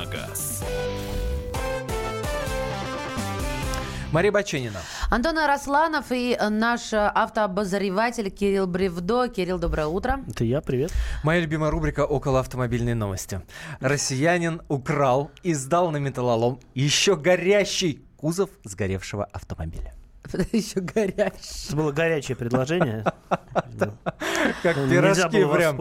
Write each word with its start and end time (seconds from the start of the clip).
на 0.00 0.06
газ. 0.06 0.64
Мария 4.12 4.32
Баченина. 4.32 4.80
Антон 5.10 5.38
Арасланов 5.38 6.06
и 6.10 6.36
наш 6.50 6.92
автообозреватель 6.92 8.30
Кирилл 8.30 8.66
Бревдо. 8.66 9.28
Кирилл, 9.28 9.58
доброе 9.58 9.86
утро. 9.86 10.20
Это 10.28 10.44
я, 10.44 10.60
привет. 10.60 10.92
Моя 11.22 11.40
любимая 11.40 11.70
рубрика 11.70 12.06
«Около 12.06 12.40
автомобильной 12.40 12.94
новости». 12.94 13.42
Россиянин 13.80 14.62
украл 14.68 15.30
и 15.42 15.54
сдал 15.54 15.90
на 15.90 15.98
металлолом 15.98 16.60
еще 16.74 17.14
горящий 17.14 18.02
кузов 18.16 18.50
сгоревшего 18.64 19.24
автомобиля. 19.24 19.94
Еще 20.52 20.80
горячий. 20.80 21.66
Это 21.68 21.76
было 21.76 21.92
горячее 21.92 22.36
предложение. 22.36 23.04
Как 24.62 24.76
Ну, 24.76 24.88
пирожки 24.88 25.22
нельзя 25.22 25.28
было 25.28 25.54
прям. 25.54 25.76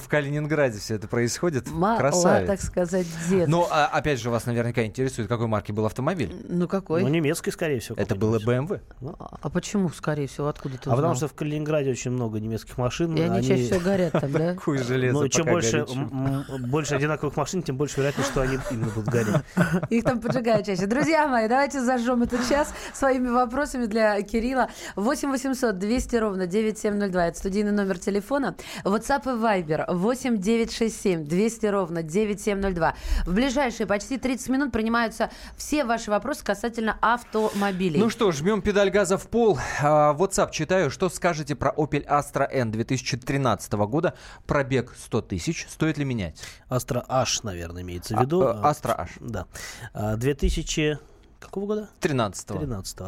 в 0.00 0.08
Калининграде 0.08 0.78
все 0.78 0.94
это 0.94 1.08
происходит. 1.08 1.66
Красавец. 1.98 2.46
так 2.46 2.60
сказать, 2.60 3.06
дед. 3.28 3.48
Ну, 3.48 3.66
а, 3.70 3.86
опять 3.86 4.20
же, 4.20 4.30
вас 4.30 4.46
наверняка 4.46 4.84
интересует, 4.84 5.28
какой 5.28 5.46
марки 5.46 5.72
был 5.72 5.84
автомобиль. 5.86 6.34
Ну 6.48 6.66
какой? 6.68 7.02
Ну, 7.02 7.08
немецкий, 7.08 7.50
скорее 7.50 7.80
всего. 7.80 7.96
Это 7.98 8.14
было. 8.14 8.38
BMW. 8.38 8.80
Ну, 9.00 9.14
А 9.18 9.50
почему, 9.50 9.88
скорее 9.90 10.26
всего, 10.26 10.48
откуда 10.48 10.78
ты 10.78 10.90
А 10.90 10.96
потому 10.96 11.14
что 11.14 11.28
в 11.28 11.34
Калининграде 11.34 11.90
очень 11.90 12.10
много 12.12 12.40
немецких 12.40 12.78
машин. 12.78 13.14
И 13.14 13.20
они 13.20 13.46
чаще 13.46 13.64
всего 13.64 13.80
горят 13.80 14.12
там, 14.12 14.32
да? 14.32 14.54
Какое 14.58 14.82
железо 14.82 15.18
Ну, 15.20 15.28
чем 15.28 15.44
пока 15.44 15.52
больше, 15.52 15.84
горячее. 15.86 16.96
одинаковых 16.96 17.36
машин, 17.36 17.62
тем 17.62 17.76
больше 17.76 17.96
вероятность, 17.98 18.30
что 18.30 18.40
они 18.40 18.58
именно 18.70 18.90
будут 18.90 19.08
гореть. 19.10 19.36
Их 19.90 20.04
там 20.04 20.20
поджигают 20.20 20.66
чаще. 20.66 20.86
Друзья 20.86 21.26
мои, 21.28 21.48
давайте 21.48 21.82
зажжем 21.82 22.22
этот 22.22 22.48
час 22.48 22.72
своими 23.08 23.28
вопросами 23.30 23.86
для 23.86 24.20
Кирилла. 24.22 24.68
8 24.96 25.30
800 25.30 25.78
200 25.78 26.16
ровно 26.16 26.46
9702. 26.46 27.26
Это 27.28 27.38
студийный 27.38 27.72
номер 27.72 27.98
телефона. 27.98 28.54
WhatsApp 28.84 29.22
и 29.24 29.62
Viber 29.64 29.94
8 29.94 30.36
967 30.38 31.24
200 31.24 31.66
ровно 31.66 32.02
9702. 32.02 32.94
В 33.24 33.32
ближайшие 33.34 33.86
почти 33.86 34.18
30 34.18 34.48
минут 34.50 34.72
принимаются 34.72 35.30
все 35.56 35.84
ваши 35.86 36.10
вопросы 36.10 36.44
касательно 36.44 36.98
автомобилей. 37.00 37.98
Ну 37.98 38.10
что, 38.10 38.30
жмем 38.30 38.60
педаль 38.60 38.90
газа 38.90 39.16
в 39.16 39.26
пол. 39.28 39.58
А, 39.82 40.14
WhatsApp 40.14 40.50
читаю. 40.50 40.90
Что 40.90 41.08
скажете 41.08 41.54
про 41.56 41.70
Opel 41.70 42.06
Astra 42.06 42.46
N 42.50 42.70
2013 42.70 43.72
года? 43.72 44.14
Пробег 44.46 44.94
100 44.98 45.22
тысяч. 45.22 45.66
Стоит 45.70 45.96
ли 45.96 46.04
менять? 46.04 46.38
Astra 46.68 47.02
H, 47.08 47.42
наверное, 47.42 47.80
имеется 47.82 48.14
в 48.14 48.18
А, 48.18 48.22
виду. 48.22 48.42
э, 48.42 48.52
Astra 48.62 48.94
H. 49.00 49.12
Да. 49.20 49.46
А, 49.94 50.16
2000... 50.16 50.98
Какого 51.38 51.66
года? 51.66 51.88
13 52.00 52.46
13 52.46 52.98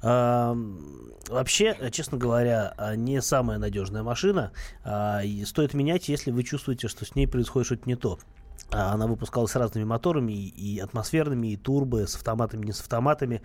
Вообще, 0.00 1.76
честно 1.90 2.18
говоря, 2.18 2.72
а, 2.76 2.94
не 2.94 3.20
самая 3.20 3.58
надежная 3.58 4.02
машина. 4.02 4.52
А, 4.84 5.20
и 5.24 5.44
Стоит 5.44 5.74
менять, 5.74 6.08
если 6.08 6.30
вы 6.30 6.44
чувствуете, 6.44 6.88
что 6.88 7.04
с 7.04 7.14
ней 7.14 7.26
происходит 7.26 7.66
что-то 7.66 7.82
не 7.88 7.96
то. 7.96 8.18
А, 8.70 8.92
Она 8.92 9.06
выпускалась 9.06 9.50
с 9.52 9.56
разными 9.56 9.84
моторами, 9.84 10.32
и 10.32 10.78
атмосферными, 10.78 11.48
и 11.48 11.56
турбо, 11.56 12.06
с 12.06 12.14
автоматами, 12.14 12.66
не 12.66 12.72
с 12.72 12.80
автоматами. 12.80 13.42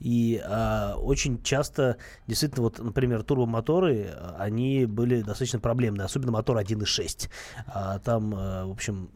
И 0.00 0.42
а, 0.44 0.96
очень 0.96 1.42
часто, 1.42 1.96
действительно, 2.26 2.62
вот, 2.62 2.80
например, 2.80 3.22
турбомоторы, 3.22 4.10
а, 4.12 4.36
они 4.40 4.84
были 4.84 5.22
достаточно 5.22 5.60
проблемные, 5.60 6.04
особенно 6.04 6.32
мотор 6.32 6.58
1.6. 6.58 7.30
А, 7.66 8.00
там, 8.00 8.34
а, 8.36 8.66
в 8.66 8.72
общем, 8.72 9.10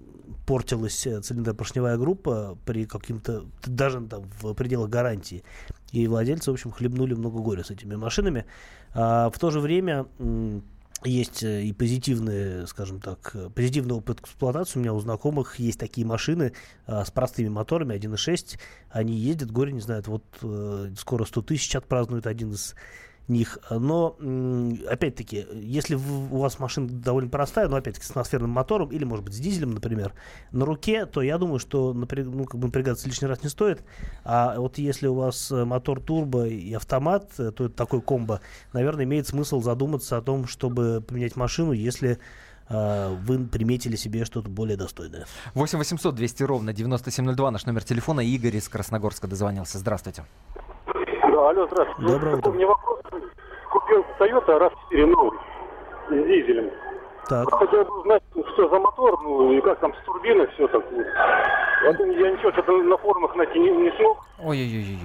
портилась 0.46 1.06
э, 1.06 1.20
цилиндропоршневая 1.20 1.96
группа 1.96 2.58
при 2.64 2.84
каким-то, 2.86 3.44
даже 3.64 4.00
там 4.06 4.24
в 4.40 4.54
пределах 4.54 4.90
гарантии. 4.90 5.44
И 5.92 6.06
владельцы, 6.06 6.50
в 6.50 6.54
общем, 6.54 6.70
хлебнули 6.70 7.14
много 7.14 7.38
горя 7.40 7.64
с 7.64 7.70
этими 7.70 7.96
машинами. 7.96 8.46
А, 8.94 9.30
в 9.30 9.38
то 9.38 9.50
же 9.50 9.60
время 9.60 10.06
есть 11.04 11.42
э, 11.42 11.62
и 11.62 11.72
позитивные, 11.72 12.66
скажем 12.66 13.00
так, 13.00 13.30
э, 13.34 13.50
позитивный 13.50 13.94
опыт 13.94 14.20
эксплуатации. 14.20 14.78
У 14.78 14.82
меня 14.82 14.94
у 14.94 15.00
знакомых 15.00 15.58
есть 15.58 15.78
такие 15.78 16.06
машины 16.06 16.52
а, 16.86 17.04
с 17.04 17.10
простыми 17.10 17.48
моторами 17.48 17.94
1.6. 17.94 18.58
Они 18.90 19.14
ездят, 19.14 19.50
горе 19.50 19.72
не 19.72 19.80
знают. 19.80 20.08
Вот 20.08 20.24
э, 20.42 20.92
скоро 20.98 21.24
100 21.24 21.42
тысяч 21.42 21.74
отпразднует 21.76 22.26
один 22.26 22.52
из 22.52 22.74
них. 23.28 23.58
Но, 23.70 24.16
опять-таки, 24.88 25.46
если 25.54 25.94
у 25.94 26.38
вас 26.38 26.58
машина 26.58 26.88
довольно 26.88 27.30
простая, 27.30 27.68
но, 27.68 27.76
опять-таки, 27.76 28.06
с 28.06 28.10
атмосферным 28.10 28.50
мотором 28.50 28.90
или, 28.90 29.04
может 29.04 29.24
быть, 29.24 29.34
с 29.34 29.38
дизелем, 29.38 29.72
например, 29.72 30.12
на 30.52 30.64
руке, 30.64 31.06
то 31.06 31.22
я 31.22 31.38
думаю, 31.38 31.58
что 31.58 31.92
ну, 31.92 32.06
как 32.06 32.60
бы 32.60 32.66
напрягаться 32.66 33.06
лишний 33.08 33.28
раз 33.28 33.42
не 33.42 33.48
стоит. 33.48 33.82
А 34.24 34.58
вот 34.58 34.78
если 34.78 35.06
у 35.06 35.14
вас 35.14 35.50
э, 35.50 35.64
мотор 35.64 36.00
турбо 36.00 36.46
и 36.46 36.72
автомат, 36.72 37.30
э, 37.38 37.50
то 37.50 37.66
это 37.66 37.74
такой 37.74 38.00
комбо, 38.00 38.40
наверное, 38.72 39.04
имеет 39.04 39.26
смысл 39.26 39.60
задуматься 39.60 40.16
о 40.16 40.22
том, 40.22 40.46
чтобы 40.46 41.02
поменять 41.06 41.36
машину, 41.36 41.72
если 41.72 42.18
э, 42.68 43.16
вы 43.22 43.46
приметили 43.46 43.96
себе 43.96 44.24
что-то 44.24 44.48
более 44.48 44.76
достойное. 44.76 45.26
8 45.54 45.78
800 45.78 46.14
200 46.14 46.42
ровно 46.42 46.72
9702 46.72 47.50
наш 47.50 47.66
номер 47.66 47.84
телефона. 47.84 48.20
Игорь 48.20 48.56
из 48.56 48.68
Красногорска 48.68 49.26
дозвонился. 49.26 49.78
Здравствуйте. 49.78 50.24
Да, 51.36 51.50
алло, 51.50 51.66
здравствуйте. 51.70 52.12
Доброе 52.12 52.36
утро. 52.36 52.50
У 52.50 52.54
меня 52.54 52.66
вопрос. 52.66 52.98
Купил 53.70 54.04
Toyota 54.18 54.58
RAV4 54.58 55.06
новый 55.06 55.38
с 56.08 56.10
дизелем. 56.10 56.70
Так. 57.28 57.52
Хотел 57.52 57.84
бы 57.84 58.00
узнать, 58.00 58.22
что 58.54 58.68
за 58.70 58.78
мотор, 58.78 59.20
ну 59.22 59.52
и 59.52 59.60
как 59.60 59.78
там 59.80 59.92
с 59.92 60.06
турбиной 60.06 60.46
все 60.54 60.66
так. 60.68 60.82
Вот. 60.90 61.06
Вот 61.98 61.98
я 62.06 62.30
ничего 62.32 62.50
что-то 62.52 62.72
на 62.72 62.96
форумах 62.96 63.36
найти 63.36 63.58
не, 63.58 63.70
не 63.70 63.90
смог. 63.98 64.24
Ой-ой-ой. 64.42 64.98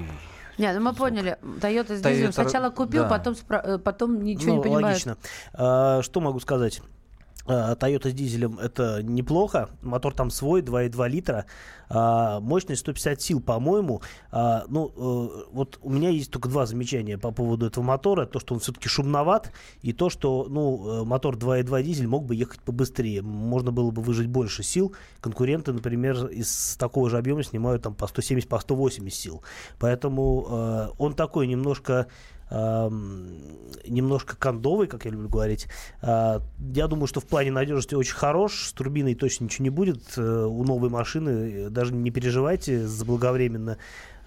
Не, 0.57 0.71
ну 0.73 0.79
мы 0.79 0.93
поняли. 0.93 1.37
Toyota 1.41 1.95
с 1.97 2.01
Toyota, 2.01 2.09
дизелем 2.11 2.31
сначала 2.31 2.69
купил, 2.69 3.03
да. 3.03 3.09
потом, 3.09 3.33
спра- 3.33 3.61
э, 3.75 3.77
потом 3.77 4.21
ничего 4.23 4.51
не 4.51 4.57
Ну, 4.57 4.63
понимает. 4.63 4.85
логично. 4.85 5.17
А, 5.53 6.01
что 6.01 6.21
могу 6.21 6.39
сказать? 6.39 6.81
А, 7.45 7.75
Toyota 7.75 8.09
с 8.09 8.13
дизелем 8.13 8.59
это 8.59 9.01
неплохо. 9.03 9.69
Мотор 9.81 10.13
там 10.13 10.29
свой, 10.29 10.61
2,2 10.61 11.09
литра. 11.09 11.45
А, 11.89 12.39
мощность 12.39 12.81
150 12.81 13.21
сил, 13.21 13.41
по-моему. 13.41 14.01
А, 14.31 14.63
ну, 14.67 14.91
э, 14.95 15.43
вот 15.51 15.79
у 15.81 15.89
меня 15.89 16.09
есть 16.09 16.31
только 16.31 16.47
два 16.47 16.65
замечания 16.65 17.17
по 17.17 17.31
поводу 17.31 17.65
этого 17.65 17.83
мотора. 17.83 18.25
То, 18.25 18.39
что 18.39 18.53
он 18.53 18.59
все-таки 18.59 18.87
шумноват, 18.87 19.51
и 19.81 19.91
то, 19.91 20.09
что 20.09 20.47
ну, 20.49 21.01
э, 21.01 21.03
мотор 21.03 21.35
2,2 21.35 21.83
дизель 21.83 22.07
мог 22.07 22.25
бы 22.25 22.35
ехать 22.35 22.61
побыстрее. 22.61 23.21
Можно 23.21 23.71
было 23.71 23.91
бы 23.91 24.01
выжать 24.01 24.27
больше 24.27 24.63
сил. 24.63 24.93
Конкуренты, 25.19 25.73
например, 25.73 26.27
из 26.27 26.77
такого 26.77 27.09
же 27.09 27.17
объема 27.17 27.43
снимают 27.43 27.83
там 27.83 27.93
по 27.93 28.07
170, 28.07 28.47
по 28.47 28.59
180 28.59 29.13
сил. 29.13 29.43
Поэтому 29.79 30.47
э, 30.49 30.87
он 30.97 31.13
такой 31.13 31.47
немножко 31.47 32.07
немножко 33.87 34.35
кондовый, 34.35 34.87
как 34.87 35.05
я 35.05 35.11
люблю 35.11 35.29
говорить. 35.29 35.67
А, 36.01 36.41
Я 36.73 36.87
думаю, 36.87 37.07
что 37.07 37.19
в 37.19 37.25
плане 37.25 37.51
надежности 37.51 37.95
очень 37.95 38.15
хорош. 38.15 38.67
С 38.67 38.73
турбиной 38.73 39.15
точно 39.15 39.45
ничего 39.45 39.63
не 39.63 39.69
будет. 39.69 40.17
Э, 40.17 40.45
У 40.45 40.63
новой 40.63 40.89
машины 40.89 41.29
э, 41.29 41.69
даже 41.69 41.93
не 41.93 42.11
переживайте 42.11 42.87
заблаговременно. 42.87 43.77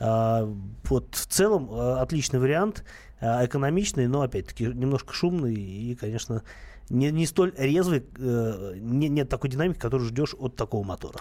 А, 0.01 0.49
Вот 0.89 1.15
в 1.15 1.27
целом 1.27 1.71
э, 1.71 1.95
отличный 1.99 2.41
вариант, 2.41 2.85
экономичный, 3.21 4.07
но 4.07 4.21
опять-таки 4.21 4.65
немножко 4.65 5.15
шумный 5.15 5.55
и, 5.55 5.95
конечно, 5.95 6.43
не, 6.91 7.11
не 7.11 7.27
столь 7.27 7.53
резвый, 7.56 8.05
э, 8.19 8.75
не- 8.77 9.09
нет 9.09 9.28
такой 9.28 9.50
динамики, 9.50 9.78
которую 9.78 10.09
ждешь 10.09 10.34
от 10.39 10.56
такого 10.56 10.84
мотора. 10.84 11.19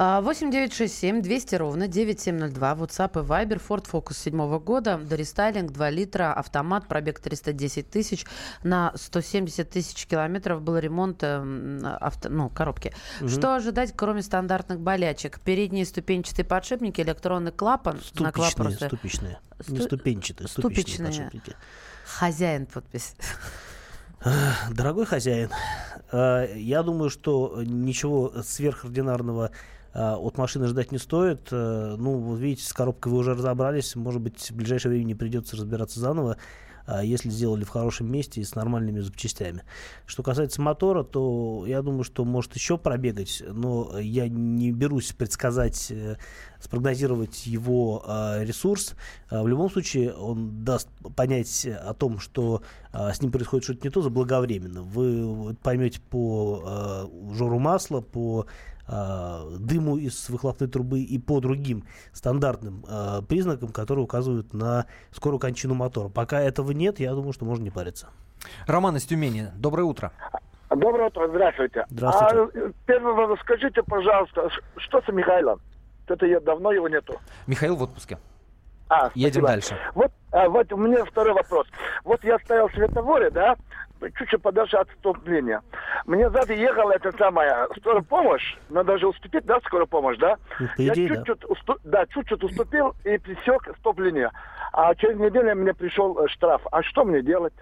А, 0.00 0.20
8 0.20 0.52
967 0.52 1.22
200 1.22 1.56
ровно 1.56 1.88
9702. 1.88 2.74
WhatsApp 2.74 3.20
и 3.20 3.26
Viber. 3.26 3.60
Ford 3.68 3.84
Focus 3.90 4.14
седьмого 4.14 4.60
года. 4.60 4.96
Дорестайлинг 4.96 5.72
2 5.72 5.90
литра. 5.90 6.32
Автомат. 6.34 6.86
Пробег 6.86 7.18
310 7.18 7.90
тысяч. 7.90 8.24
На 8.62 8.92
170 8.94 9.68
тысяч 9.68 10.06
километров 10.06 10.62
был 10.62 10.78
ремонт 10.78 11.24
эм, 11.24 11.80
авто, 11.84 12.28
ну, 12.28 12.48
коробки. 12.48 12.94
Что 13.26 13.56
ожидать, 13.56 13.92
кроме 13.96 14.22
стандартных 14.22 14.78
болячек? 14.78 15.40
Передние 15.40 15.84
ступенчатые 15.84 16.44
подшипники, 16.44 17.00
электронный 17.00 17.50
клапан. 17.50 17.98
Ступичные, 18.00 18.32
вопроса. 18.46 18.86
ступичные. 18.86 19.40
Не 19.66 19.78
Сту- 19.78 19.84
ступенчатые, 19.86 20.46
ступичные 20.48 20.84
ступичные. 21.10 21.24
подшипники. 21.30 21.56
Хозяин 22.06 22.66
подпись. 22.66 23.16
Дорогой 24.70 25.06
хозяин, 25.06 25.50
э, 26.10 26.48
я 26.56 26.82
думаю, 26.82 27.08
что 27.08 27.62
ничего 27.64 28.32
сверхординарного 28.42 29.52
э, 29.94 29.98
от 29.98 30.38
машины 30.38 30.66
ждать 30.66 30.90
не 30.90 30.98
стоит. 30.98 31.48
Э, 31.52 31.94
Ну, 31.96 32.18
вот 32.18 32.38
видите, 32.38 32.64
с 32.64 32.72
коробкой 32.72 33.12
вы 33.12 33.18
уже 33.18 33.34
разобрались. 33.34 33.94
Может 33.94 34.20
быть, 34.20 34.50
в 34.50 34.56
ближайшее 34.56 34.90
время 34.90 35.04
не 35.04 35.14
придется 35.14 35.56
разбираться 35.56 36.00
заново, 36.00 36.32
а 36.32 36.36
если 37.02 37.30
сделали 37.30 37.64
в 37.64 37.68
хорошем 37.68 38.10
месте 38.10 38.40
и 38.40 38.44
с 38.44 38.54
нормальными 38.54 39.00
запчастями. 39.00 39.62
Что 40.06 40.22
касается 40.22 40.60
мотора, 40.62 41.02
то 41.04 41.64
я 41.66 41.82
думаю, 41.82 42.04
что 42.04 42.24
может 42.24 42.54
еще 42.54 42.78
пробегать, 42.78 43.42
но 43.46 43.98
я 43.98 44.28
не 44.28 44.72
берусь 44.72 45.12
предсказать, 45.12 45.90
э, 45.90 46.16
спрогнозировать 46.60 47.46
его 47.46 48.04
э, 48.06 48.44
ресурс. 48.44 48.94
Э, 49.30 49.42
В 49.42 49.48
любом 49.48 49.70
случае, 49.70 50.14
он 50.14 50.64
даст 50.64 50.88
понять 51.14 51.66
о 51.66 51.94
том, 51.94 52.18
что 52.18 52.62
с 52.92 53.20
ним 53.20 53.30
происходит 53.30 53.64
что-то 53.64 53.86
не 53.86 53.90
то 53.90 54.00
заблаговременно. 54.00 54.82
Вы 54.82 55.54
поймете 55.62 56.00
по 56.00 57.06
жору 57.34 57.58
масла, 57.58 58.00
по 58.00 58.46
э, 58.88 59.56
дыму 59.58 59.96
из 59.96 60.28
выхлопной 60.28 60.68
трубы 60.68 61.00
и 61.00 61.18
по 61.18 61.40
другим 61.40 61.84
стандартным 62.12 62.84
э, 62.88 63.22
признакам, 63.28 63.68
которые 63.70 64.04
указывают 64.04 64.52
на 64.54 64.86
скорую 65.10 65.38
кончину 65.38 65.74
мотора. 65.74 66.08
Пока 66.08 66.40
этого 66.40 66.72
нет, 66.72 67.00
я 67.00 67.12
думаю, 67.12 67.32
что 67.32 67.44
можно 67.44 67.64
не 67.64 67.70
париться. 67.70 68.08
Роман 68.66 68.96
из 68.96 69.04
Тюмени. 69.04 69.48
Доброе 69.56 69.84
утро. 69.84 70.12
Доброе 70.70 71.08
утро, 71.08 71.28
здравствуйте. 71.28 71.86
Здравствуйте. 71.88 72.36
А, 72.36 72.58
э, 72.58 72.72
первый 72.86 73.14
вопрос, 73.14 73.38
скажите, 73.40 73.82
пожалуйста, 73.82 74.48
что 74.76 75.00
с 75.00 75.08
Михаилом? 75.08 75.60
Это 76.06 76.26
я 76.26 76.40
давно 76.40 76.72
его 76.72 76.88
нету. 76.88 77.14
Михаил 77.46 77.76
в 77.76 77.82
отпуске. 77.82 78.18
А, 78.88 79.10
Едем 79.14 79.42
спасибо. 79.42 79.46
дальше. 79.48 79.78
Вот, 79.94 80.12
а, 80.32 80.48
вот 80.48 80.72
у 80.72 80.76
меня 80.76 81.04
второй 81.04 81.34
вопрос. 81.34 81.66
Вот 82.04 82.22
я 82.24 82.38
стоял 82.40 82.68
в 82.68 82.74
светофоре, 82.74 83.30
да, 83.30 83.56
чуть-чуть 84.00 84.42
подальше 84.42 84.76
от 84.76 84.88
вступления. 84.90 85.62
Мне 86.06 86.30
сзади 86.30 86.52
ехала 86.52 86.92
эта 86.92 87.12
самая 87.16 87.68
скорая 87.78 88.02
помощь. 88.02 88.56
Надо 88.68 88.98
же 88.98 89.08
уступить, 89.08 89.44
да, 89.44 89.58
скорая 89.64 89.86
помощь, 89.86 90.18
да? 90.18 90.36
По 90.76 90.82
я 90.82 90.92
идее, 90.92 91.08
да. 91.08 91.16
чуть-чуть, 91.16 91.44
усту- 91.44 91.80
да, 91.84 92.06
чуть-чуть 92.06 92.44
уступил 92.44 92.94
и 93.04 93.18
пресек 93.18 93.74
стоп-линию. 93.78 94.30
А 94.72 94.94
через 94.94 95.18
неделю 95.18 95.56
мне 95.56 95.74
пришел 95.74 96.18
э, 96.18 96.28
штраф. 96.28 96.62
А 96.70 96.82
что 96.82 97.04
мне 97.04 97.22
делать? 97.22 97.54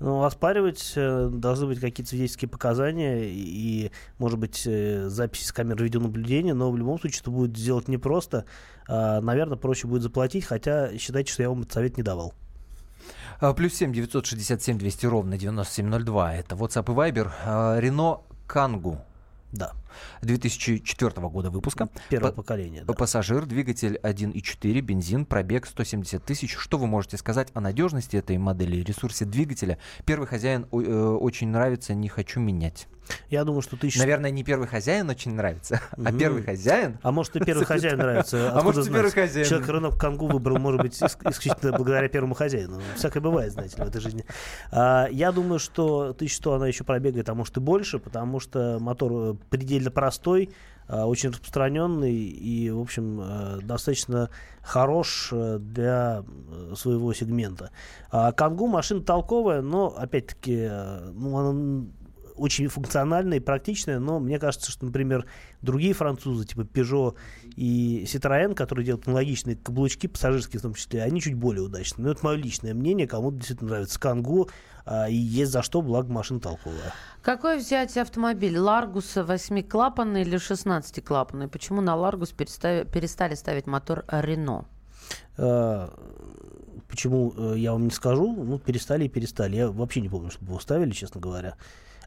Ну, 0.00 0.24
оспаривать 0.24 0.94
э, 0.96 1.28
должны 1.30 1.66
быть 1.66 1.80
какие-то 1.80 2.10
свидетельские 2.10 2.48
показания 2.48 3.24
и, 3.24 3.86
и, 3.86 3.92
может 4.18 4.38
быть, 4.38 4.66
э, 4.66 5.08
записи 5.08 5.44
с 5.44 5.52
камер 5.52 5.82
видеонаблюдения, 5.82 6.54
но 6.54 6.70
в 6.70 6.76
любом 6.76 6.98
случае 6.98 7.20
это 7.20 7.30
будет 7.30 7.56
сделать 7.56 7.86
непросто. 7.86 8.46
А, 8.92 9.20
наверное, 9.20 9.56
проще 9.56 9.86
будет 9.86 10.02
заплатить, 10.02 10.44
хотя 10.44 10.96
считайте, 10.98 11.32
что 11.32 11.44
я 11.44 11.48
вам 11.48 11.60
этот 11.60 11.72
совет 11.72 11.96
не 11.96 12.02
давал. 12.02 12.34
А, 13.40 13.54
Плюс 13.54 13.72
семь 13.74 13.92
девятьсот 13.92 14.26
шестьдесят 14.26 14.62
семь 14.62 14.78
двести 14.78 15.06
ровно 15.06 15.38
девяносто 15.38 15.74
семь 15.74 15.86
ноль 15.86 16.02
два. 16.02 16.34
Это 16.34 16.56
WhatsApp 16.56 16.92
и 16.92 16.96
Viber. 17.12 17.30
А, 17.46 17.78
Рено 17.78 18.20
Кангу 18.48 18.98
Да, 19.52 19.72
2004 20.22 21.28
года 21.28 21.50
выпуска. 21.50 21.88
первое 22.08 22.30
По- 22.30 22.36
поколение. 22.36 22.84
да. 22.84 22.92
Пассажир, 22.92 23.46
двигатель 23.46 23.98
1.4, 24.02 24.80
бензин, 24.80 25.24
пробег 25.26 25.66
170 25.66 26.24
тысяч. 26.24 26.54
Что 26.56 26.78
вы 26.78 26.86
можете 26.86 27.16
сказать 27.16 27.48
о 27.54 27.60
надежности 27.60 28.16
этой 28.16 28.36
модели, 28.38 28.82
ресурсе 28.82 29.24
двигателя? 29.24 29.78
Первый 30.04 30.26
хозяин 30.26 30.66
э, 30.70 30.76
очень 30.76 31.48
нравится, 31.48 31.94
не 31.94 32.08
хочу 32.08 32.40
менять. 32.40 32.86
Я 33.28 33.42
думаю, 33.42 33.60
что 33.62 33.76
ты... 33.76 33.90
Наверное, 33.96 34.30
не 34.30 34.44
первый 34.44 34.68
хозяин 34.68 35.10
очень 35.10 35.34
нравится, 35.34 35.80
а 35.96 36.00
Мгм. 36.10 36.18
первый 36.18 36.42
хозяин. 36.44 36.98
А 37.02 37.10
может, 37.10 37.34
и 37.34 37.40
первый 37.40 37.64
хозяин 37.66 37.98
нравится. 37.98 38.52
А 38.54 38.62
может, 38.62 38.86
и 38.86 38.90
первый 38.92 39.10
хозяин. 39.10 39.46
Человек 39.48 39.68
рынок 39.68 39.98
Кангу 39.98 40.28
выбрал, 40.28 40.58
может 40.58 40.80
быть, 40.82 40.92
ис- 41.02 41.18
исключительно 41.28 41.72
благодаря 41.76 42.08
первому 42.08 42.34
хозяину. 42.34 42.80
Всякое 42.94 43.20
бывает, 43.20 43.52
знаете 43.52 43.78
ли, 43.78 43.84
в 43.84 43.88
этой 43.88 44.00
жизни. 44.00 44.24
А, 44.70 45.08
я 45.10 45.32
думаю, 45.32 45.58
что 45.58 46.10
1100 46.10 46.54
она 46.54 46.68
еще 46.68 46.84
пробегает, 46.84 47.28
а 47.28 47.34
может 47.34 47.56
и 47.56 47.60
больше, 47.60 47.98
потому 47.98 48.38
что 48.38 48.78
мотор 48.80 49.12
э, 49.12 49.34
предельно 49.80 49.90
простой, 49.90 50.50
а, 50.88 51.06
очень 51.06 51.30
распространенный 51.30 52.14
и, 52.14 52.70
в 52.70 52.80
общем, 52.80 53.20
э, 53.22 53.58
достаточно 53.62 54.28
хорош 54.62 55.30
э, 55.32 55.58
для 55.60 56.24
э, 56.24 56.74
своего 56.76 57.12
сегмента. 57.14 57.70
А 58.10 58.32
Кангу 58.32 58.66
машина 58.66 59.02
толковая, 59.02 59.62
но, 59.62 59.94
опять-таки, 59.96 60.66
э, 60.68 61.10
ну, 61.14 61.36
она 61.38 61.86
очень 62.36 62.68
функциональная 62.68 63.36
и 63.36 63.40
практичная, 63.40 63.98
но 63.98 64.18
мне 64.18 64.38
кажется, 64.38 64.70
что, 64.72 64.86
например, 64.86 65.26
другие 65.62 65.92
французы, 65.92 66.46
типа 66.46 66.62
Peugeot 66.62 67.14
и 67.60 68.04
Citroën, 68.04 68.54
которые 68.54 68.86
делают 68.86 69.06
аналогичные 69.06 69.54
каблучки, 69.54 70.06
пассажирские 70.06 70.60
в 70.60 70.62
том 70.62 70.72
числе, 70.72 71.02
они 71.02 71.20
чуть 71.20 71.34
более 71.34 71.62
удачные. 71.62 72.06
Но 72.06 72.12
это 72.12 72.24
мое 72.24 72.36
личное 72.36 72.72
мнение, 72.72 73.06
кому-то 73.06 73.36
действительно 73.36 73.72
нравится 73.72 74.00
Кангу, 74.00 74.48
а, 74.86 75.10
и 75.10 75.14
есть 75.14 75.52
за 75.52 75.60
что, 75.60 75.82
благо 75.82 76.10
машина 76.10 76.40
толковая. 76.40 76.94
Какой 77.20 77.58
взять 77.58 77.98
автомобиль? 77.98 78.56
Ларгус 78.56 79.14
8-клапанный 79.14 80.22
или 80.22 80.38
16-клапанный? 80.38 81.48
Почему 81.48 81.82
на 81.82 81.96
Ларгус 81.96 82.30
перестали, 82.30 82.84
перестали 82.84 83.34
ставить 83.34 83.66
мотор 83.66 84.06
Рено? 84.10 84.64
А, 85.36 85.92
Почему 86.88 87.34
э, 87.36 87.54
я 87.58 87.72
вам 87.72 87.84
не 87.84 87.90
скажу? 87.90 88.32
Ну, 88.32 88.58
перестали 88.58 89.04
и 89.04 89.08
перестали. 89.08 89.56
Я 89.56 89.70
вообще 89.70 90.00
не 90.00 90.08
помню, 90.08 90.30
чтобы 90.30 90.52
его 90.52 90.60
ставили, 90.60 90.92
честно 90.92 91.20
говоря. 91.20 91.56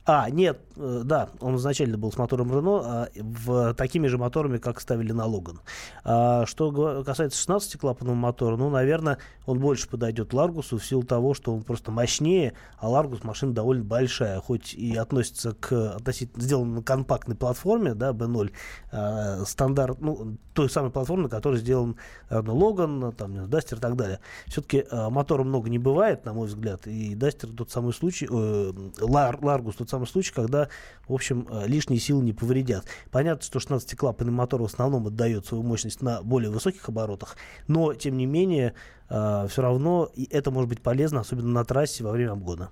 А, 0.06 0.30
нет, 0.30 0.60
э, 0.76 1.02
да, 1.06 1.30
он 1.40 1.56
изначально 1.56 1.98
был 1.98 2.12
с 2.12 2.18
мотором 2.18 2.52
Рено, 2.52 2.82
а 2.84 3.08
в, 3.16 3.74
такими 3.74 4.08
же 4.08 4.18
моторами, 4.18 4.58
как 4.58 4.82
ставили 4.82 5.14
на 5.14 5.26
Логан. 5.26 5.62
А, 6.04 6.46
что 6.46 7.04
касается 7.06 7.42
16-клапанного 7.50 8.14
мотора, 8.14 8.58
ну, 8.58 8.70
наверное, 8.70 9.18
он 9.46 9.60
больше 9.60 9.88
подойдет 9.88 10.34
Ларгусу 10.34 10.78
в 10.78 10.86
силу 10.86 11.04
того, 11.04 11.34
что 11.34 11.54
он 11.54 11.64
просто 11.64 11.92
мощнее, 11.92 12.54
а 12.78 12.90
Ларгус 12.90 13.24
машина 13.24 13.54
довольно 13.54 13.86
большая, 13.86 14.42
хоть 14.42 14.74
и 14.74 14.94
относится 14.98 15.54
к 15.54 15.96
относительно 15.96 16.44
сделан 16.44 16.76
на 16.76 16.84
компактной 16.84 17.36
платформе, 17.36 17.94
да, 17.94 18.12
B0, 18.12 18.52
а, 18.92 19.46
стандарт, 19.46 20.02
ну, 20.02 20.38
той 20.54 20.70
самой 20.70 20.92
платформы, 20.92 21.24
на 21.24 21.30
которой 21.30 21.60
сделан 21.60 21.96
Рено 22.30 22.54
Логан, 22.54 23.14
там, 23.14 23.50
Дастер 23.50 23.78
и 23.78 23.82
так 23.82 23.96
далее. 23.96 24.20
Все-таки 24.48 24.84
мотора 24.92 25.44
много 25.44 25.70
не 25.70 25.80
бывает, 25.80 26.26
на 26.26 26.34
мой 26.34 26.48
взгляд, 26.48 26.88
и 26.88 27.16
Дастер 27.16 27.50
тот 27.50 27.72
самый 27.72 27.94
случай, 27.94 28.28
э, 28.30 28.74
Лар, 29.00 29.40
Ларгус 29.42 29.76
тот 29.76 29.93
самый 29.94 30.06
случай, 30.06 30.34
когда, 30.34 30.70
в 31.08 31.14
общем, 31.14 31.48
э, 31.50 31.68
лишние 31.68 32.00
силы 32.00 32.24
не 32.24 32.34
повредят. 32.34 32.86
Понятно, 33.12 33.44
что 33.44 33.60
16-клапанный 33.60 34.32
мотор 34.32 34.62
в 34.62 34.66
основном 34.66 35.08
отдает 35.08 35.46
свою 35.46 35.64
мощность 35.64 36.02
на 36.02 36.22
более 36.22 36.50
высоких 36.50 36.88
оборотах, 36.90 37.38
но, 37.68 37.94
тем 37.94 38.18
не 38.18 38.26
менее, 38.26 38.74
все 39.08 39.62
равно 39.62 40.10
и 40.16 40.28
это 40.32 40.50
может 40.50 40.70
быть 40.70 40.82
полезно, 40.82 41.20
особенно 41.20 41.50
на 41.50 41.66
трассе 41.66 42.04
во 42.04 42.12
время 42.12 42.32
обгона. 42.32 42.72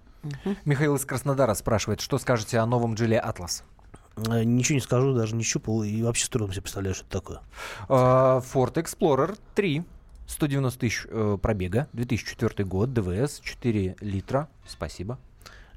Михаил 0.66 0.96
из 0.96 1.06
Краснодара 1.06 1.54
спрашивает, 1.54 2.02
что 2.02 2.18
скажете 2.18 2.58
о 2.58 2.66
новом 2.66 2.96
Geely 2.96 3.20
Atlas? 3.20 3.64
Э, 4.16 4.44
Ничего 4.44 4.76
не 4.76 4.82
скажу, 4.82 5.14
даже 5.14 5.36
не 5.36 5.44
щупал, 5.44 5.84
и 5.84 6.02
вообще 6.02 6.26
с 6.26 6.30
трудом 6.30 6.52
себе 6.52 6.64
представляю, 6.64 6.96
что 6.96 7.06
это 7.06 7.20
такое. 7.20 7.42
Ford 7.88 8.74
Explorer 8.74 9.38
3. 9.56 9.84
190 10.28 10.80
тысяч 10.80 11.06
э, 11.10 11.38
пробега, 11.42 11.88
2004 11.94 12.64
год, 12.66 12.94
ДВС, 12.94 13.42
4 13.42 13.98
литра. 14.00 14.48
Спасибо. 14.66 15.20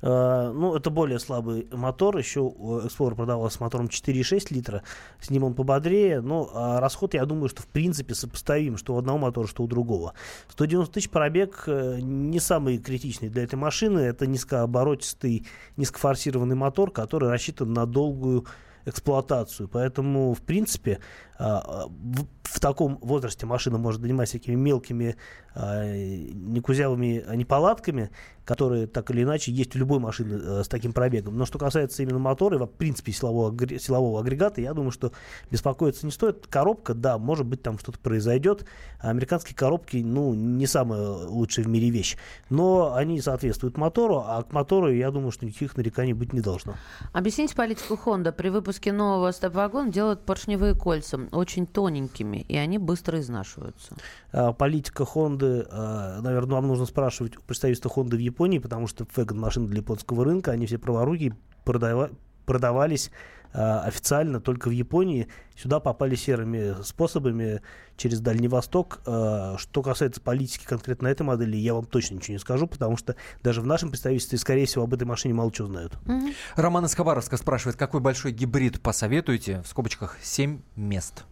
Э, 0.04 0.52
Ну, 0.54 0.74
это 0.74 0.90
более 0.90 1.18
слабый 1.18 1.66
мотор. 1.72 2.16
Еще 2.18 2.40
у 2.40 2.80
Explorer 2.80 3.14
продавался 3.14 3.56
с 3.56 3.60
мотором 3.60 3.86
4,6 3.86 4.52
литра. 4.54 4.82
С 5.20 5.30
ним 5.30 5.44
он 5.44 5.54
пободрее. 5.54 6.20
Но 6.20 6.50
а, 6.52 6.80
расход, 6.80 7.14
я 7.14 7.24
думаю, 7.24 7.48
что 7.48 7.62
в 7.62 7.66
принципе 7.66 8.14
сопоставим, 8.14 8.76
что 8.76 8.94
у 8.94 8.98
одного 8.98 9.18
мотора, 9.18 9.46
что 9.46 9.62
у 9.62 9.66
другого. 9.66 10.12
190 10.48 10.92
тысяч 10.92 11.08
пробег 11.08 11.64
э, 11.66 11.98
не 12.00 12.38
самый 12.38 12.78
критичный 12.78 13.30
для 13.30 13.44
этой 13.44 13.56
машины. 13.56 14.00
Это 14.00 14.26
низкооборотистый, 14.26 15.46
низкофорсированный 15.76 16.56
мотор, 16.56 16.90
который 16.90 17.30
рассчитан 17.30 17.72
на 17.72 17.86
долгую 17.86 18.44
эксплуатацию. 18.86 19.68
Поэтому, 19.68 20.34
в 20.34 20.42
принципе, 20.42 21.00
в, 21.38 22.26
в 22.42 22.60
таком 22.60 22.98
возрасте 23.00 23.46
машина 23.46 23.78
может 23.78 24.00
заниматься 24.00 24.38
всякими 24.38 24.54
мелкими 24.54 25.16
а, 25.56 25.84
некузявыми 25.84 27.24
неполадками, 27.34 28.10
которые 28.44 28.86
так 28.86 29.10
или 29.10 29.22
иначе 29.22 29.52
есть 29.52 29.74
у 29.74 29.78
любой 29.78 29.98
машины 29.98 30.34
э, 30.34 30.62
с 30.64 30.68
таким 30.68 30.92
пробегом. 30.92 31.36
Но 31.36 31.46
что 31.46 31.58
касается 31.58 32.02
именно 32.02 32.18
мотора 32.18 32.56
и, 32.56 32.60
в 32.60 32.66
принципе, 32.66 33.12
силового, 33.12 33.56
силового 33.78 34.20
агрегата, 34.20 34.60
я 34.60 34.74
думаю, 34.74 34.90
что 34.90 35.12
беспокоиться 35.50 36.06
не 36.06 36.12
стоит. 36.12 36.46
Коробка, 36.48 36.94
да, 36.94 37.18
может 37.18 37.46
быть, 37.46 37.62
там 37.62 37.78
что-то 37.78 37.98
произойдет. 37.98 38.66
А 39.00 39.10
американские 39.10 39.56
коробки, 39.56 39.98
ну, 40.04 40.34
не 40.34 40.66
самая 40.66 41.00
лучшая 41.00 41.64
в 41.64 41.68
мире 41.68 41.90
вещь. 41.90 42.16
Но 42.50 42.94
они 42.94 43.20
соответствуют 43.20 43.78
мотору, 43.78 44.24
а 44.26 44.42
к 44.42 44.52
мотору, 44.52 44.90
я 44.90 45.10
думаю, 45.10 45.30
что 45.30 45.46
никаких 45.46 45.76
нареканий 45.76 46.12
быть 46.12 46.32
не 46.32 46.40
должно. 46.40 46.74
Объясните 47.12 47.54
политику 47.54 47.98
Honda. 48.04 48.32
При 48.32 48.50
выпуске 48.50 48.92
нового 48.92 49.30
стоп-вагона 49.30 49.90
делают 49.90 50.24
поршневые 50.26 50.74
кольца 50.74 51.18
очень 51.32 51.66
тоненькими, 51.66 52.38
и 52.48 52.56
они 52.56 52.78
быстро 52.78 53.20
изнашиваются. 53.20 53.94
А, 54.32 54.52
политика 54.52 55.04
Honda, 55.04 55.66
а, 55.70 56.20
наверное, 56.20 56.54
вам 56.56 56.68
нужно 56.68 56.86
спрашивать 56.86 57.36
у 57.36 57.42
представительства 57.42 57.88
Honda 57.88 58.16
в 58.16 58.18
Японии, 58.18 58.58
потому 58.58 58.86
что 58.86 59.04
Фэган 59.04 59.38
машины 59.38 59.68
для 59.68 59.78
японского 59.78 60.24
рынка, 60.24 60.52
они 60.52 60.66
все 60.66 60.78
праворуки 60.78 61.34
продава- 61.64 62.10
продавались 62.46 63.10
официально 63.54 64.40
только 64.40 64.68
в 64.68 64.72
Японии. 64.72 65.28
Сюда 65.56 65.78
попали 65.80 66.14
серыми 66.16 66.82
способами 66.82 67.62
через 67.96 68.20
Дальний 68.20 68.48
Восток. 68.48 69.00
А, 69.06 69.56
Что 69.58 69.82
касается 69.82 70.20
политики 70.20 70.64
конкретно 70.66 71.06
этой 71.08 71.22
модели, 71.22 71.56
я 71.56 71.74
вам 71.74 71.84
точно 71.86 72.16
ничего 72.16 72.32
не 72.34 72.38
скажу, 72.40 72.66
потому 72.66 72.96
что 72.96 73.14
даже 73.42 73.60
в 73.60 73.66
нашем 73.66 73.90
представительстве, 73.90 74.38
скорее 74.38 74.66
всего, 74.66 74.84
об 74.84 74.92
этой 74.94 75.04
машине 75.04 75.34
мало 75.34 75.52
чего 75.52 75.68
знают. 75.68 75.96
Роман 76.56 76.84
из 76.86 76.94
Хабаровска 76.94 77.36
спрашивает, 77.36 77.76
какой 77.76 78.00
большой 78.00 78.32
гибрид 78.32 78.80
посоветуете? 78.80 79.62
В 79.62 79.68
скобочках 79.68 80.16
7 80.22 80.60
мест. 80.76 81.24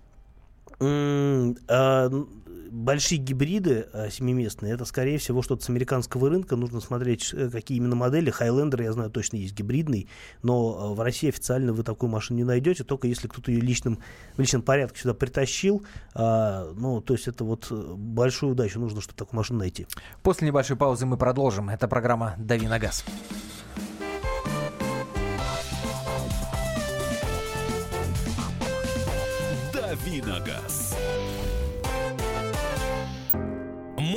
А, 0.80 2.08
н- 2.08 2.28
Большие 2.72 3.18
гибриды 3.18 3.86
а, 3.92 4.08
семиместные, 4.08 4.72
это, 4.72 4.86
скорее 4.86 5.18
всего, 5.18 5.42
что-то 5.42 5.62
с 5.62 5.68
американского 5.68 6.30
рынка. 6.30 6.56
Нужно 6.56 6.80
смотреть, 6.80 7.28
э, 7.34 7.50
какие 7.50 7.76
именно 7.76 7.96
модели. 7.96 8.32
Highlander, 8.32 8.82
я 8.82 8.94
знаю, 8.94 9.10
точно 9.10 9.36
есть 9.36 9.54
гибридный, 9.54 10.08
но 10.42 10.78
а, 10.78 10.94
в 10.94 11.00
России 11.02 11.28
официально 11.28 11.74
вы 11.74 11.82
такую 11.82 12.08
машину 12.08 12.38
не 12.38 12.44
найдете, 12.44 12.82
только 12.82 13.08
если 13.08 13.28
кто-то 13.28 13.50
ее 13.52 13.60
личным, 13.60 13.98
в 14.36 14.40
личном 14.40 14.62
порядке 14.62 15.00
сюда 15.00 15.12
притащил. 15.12 15.84
А, 16.14 16.72
Ну, 16.74 17.02
то 17.02 17.12
есть 17.12 17.28
это 17.28 17.44
вот 17.44 17.66
э, 17.70 17.74
большую 17.74 18.52
удачу 18.52 18.80
нужно, 18.80 19.02
чтобы 19.02 19.18
такую 19.18 19.36
машину 19.36 19.58
найти. 19.58 19.86
После 20.22 20.48
небольшой 20.48 20.78
паузы 20.78 21.04
мы 21.04 21.18
продолжим. 21.18 21.68
Это 21.68 21.88
программа 21.88 22.36
«Дави 22.38 22.68
на 22.68 22.78
газ». 22.78 23.04
Давиногаз. 29.74 30.71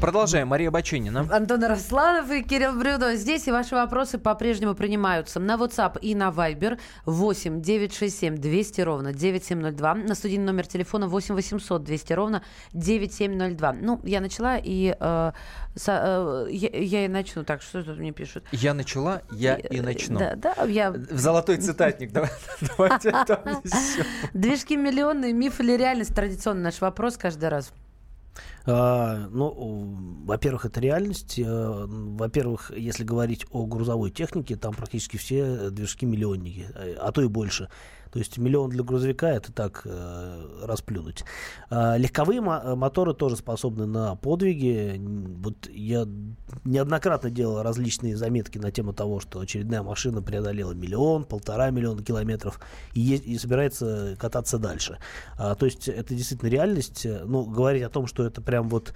Продолжаем. 0.00 0.48
Мария 0.48 0.70
Баченина. 0.70 1.26
Антон 1.32 1.64
Росланов 1.64 2.30
и 2.30 2.42
Кирилл 2.42 2.78
Брюдо. 2.78 3.16
Здесь 3.16 3.48
и 3.48 3.50
ваши 3.50 3.74
вопросы 3.74 4.18
по-прежнему 4.18 4.74
принимаются 4.74 5.40
на 5.40 5.54
WhatsApp 5.54 5.98
и 6.00 6.14
на 6.14 6.28
Viber 6.28 6.78
8 7.06 7.62
967 7.62 8.36
200 8.36 8.80
ровно 8.82 9.12
9702. 9.14 9.94
На 9.94 10.14
студийный 10.14 10.44
номер 10.44 10.66
телефона 10.66 11.08
8 11.08 11.34
800 11.34 11.82
200 11.82 12.12
ровно 12.12 12.42
9702. 12.74 13.72
Ну, 13.72 14.00
я 14.04 14.20
начала 14.20 14.58
и 14.62 14.94
э, 15.00 15.32
со- 15.74 16.46
э, 16.46 16.52
я, 16.52 16.68
я 16.78 17.04
и 17.06 17.08
начну. 17.08 17.42
Так, 17.44 17.62
что 17.62 17.82
тут 17.82 17.96
мне 17.98 18.12
пишут? 18.12 18.44
Я 18.52 18.74
начала, 18.74 19.22
я 19.32 19.56
и 19.56 19.80
начну. 19.80 20.18
Да, 20.18 20.34
да, 20.36 20.64
я... 20.64 20.90
В 20.92 21.18
золотой 21.18 21.56
цитатник. 21.56 22.12
Давай- 22.12 22.30
Давайте. 22.76 23.14
Движки 24.34 24.76
миллионные, 24.76 25.32
миф 25.32 25.58
или 25.60 25.72
реальность? 25.72 26.14
Традиционный 26.14 26.62
наш 26.64 26.82
вопрос 26.82 27.16
каждый 27.16 27.48
раз. 27.48 27.72
А, 28.66 29.28
ну, 29.30 29.96
во-первых, 30.24 30.66
это 30.66 30.80
реальность. 30.80 31.38
Э, 31.38 31.86
Во-первых, 31.86 32.72
если 32.76 33.04
говорить 33.04 33.46
о 33.50 33.66
грузовой 33.66 34.10
технике, 34.10 34.56
там 34.56 34.74
практически 34.74 35.16
все 35.16 35.70
движки 35.70 36.06
миллионники, 36.06 36.66
э, 36.74 36.94
а 37.00 37.12
то 37.12 37.22
и 37.22 37.28
больше. 37.28 37.68
То 38.16 38.20
есть 38.20 38.38
миллион 38.38 38.70
для 38.70 38.82
грузовика 38.82 39.28
это 39.28 39.52
так 39.52 39.82
э, 39.84 40.46
расплюнуть. 40.62 41.22
А, 41.68 41.98
легковые 41.98 42.40
мо- 42.40 42.62
э, 42.64 42.74
моторы 42.74 43.12
тоже 43.12 43.36
способны 43.36 43.84
на 43.84 44.16
подвиги. 44.16 44.98
Вот 44.98 45.68
я 45.68 46.08
неоднократно 46.64 47.28
делал 47.28 47.62
различные 47.62 48.16
заметки 48.16 48.56
на 48.56 48.70
тему 48.70 48.94
того, 48.94 49.20
что 49.20 49.38
очередная 49.38 49.82
машина 49.82 50.22
преодолела 50.22 50.72
миллион, 50.72 51.24
полтора 51.24 51.68
миллиона 51.68 52.02
километров 52.02 52.58
и, 52.94 53.00
е- 53.00 53.16
и 53.18 53.36
собирается 53.36 54.16
кататься 54.18 54.56
дальше. 54.56 54.96
А, 55.36 55.54
то 55.54 55.66
есть 55.66 55.86
это 55.86 56.14
действительно 56.14 56.48
реальность. 56.48 57.04
Э, 57.04 57.22
Ну, 57.26 57.44
говорить 57.44 57.82
о 57.82 57.90
том, 57.90 58.06
что 58.06 58.24
это 58.24 58.40
прям 58.40 58.70
вот 58.70 58.94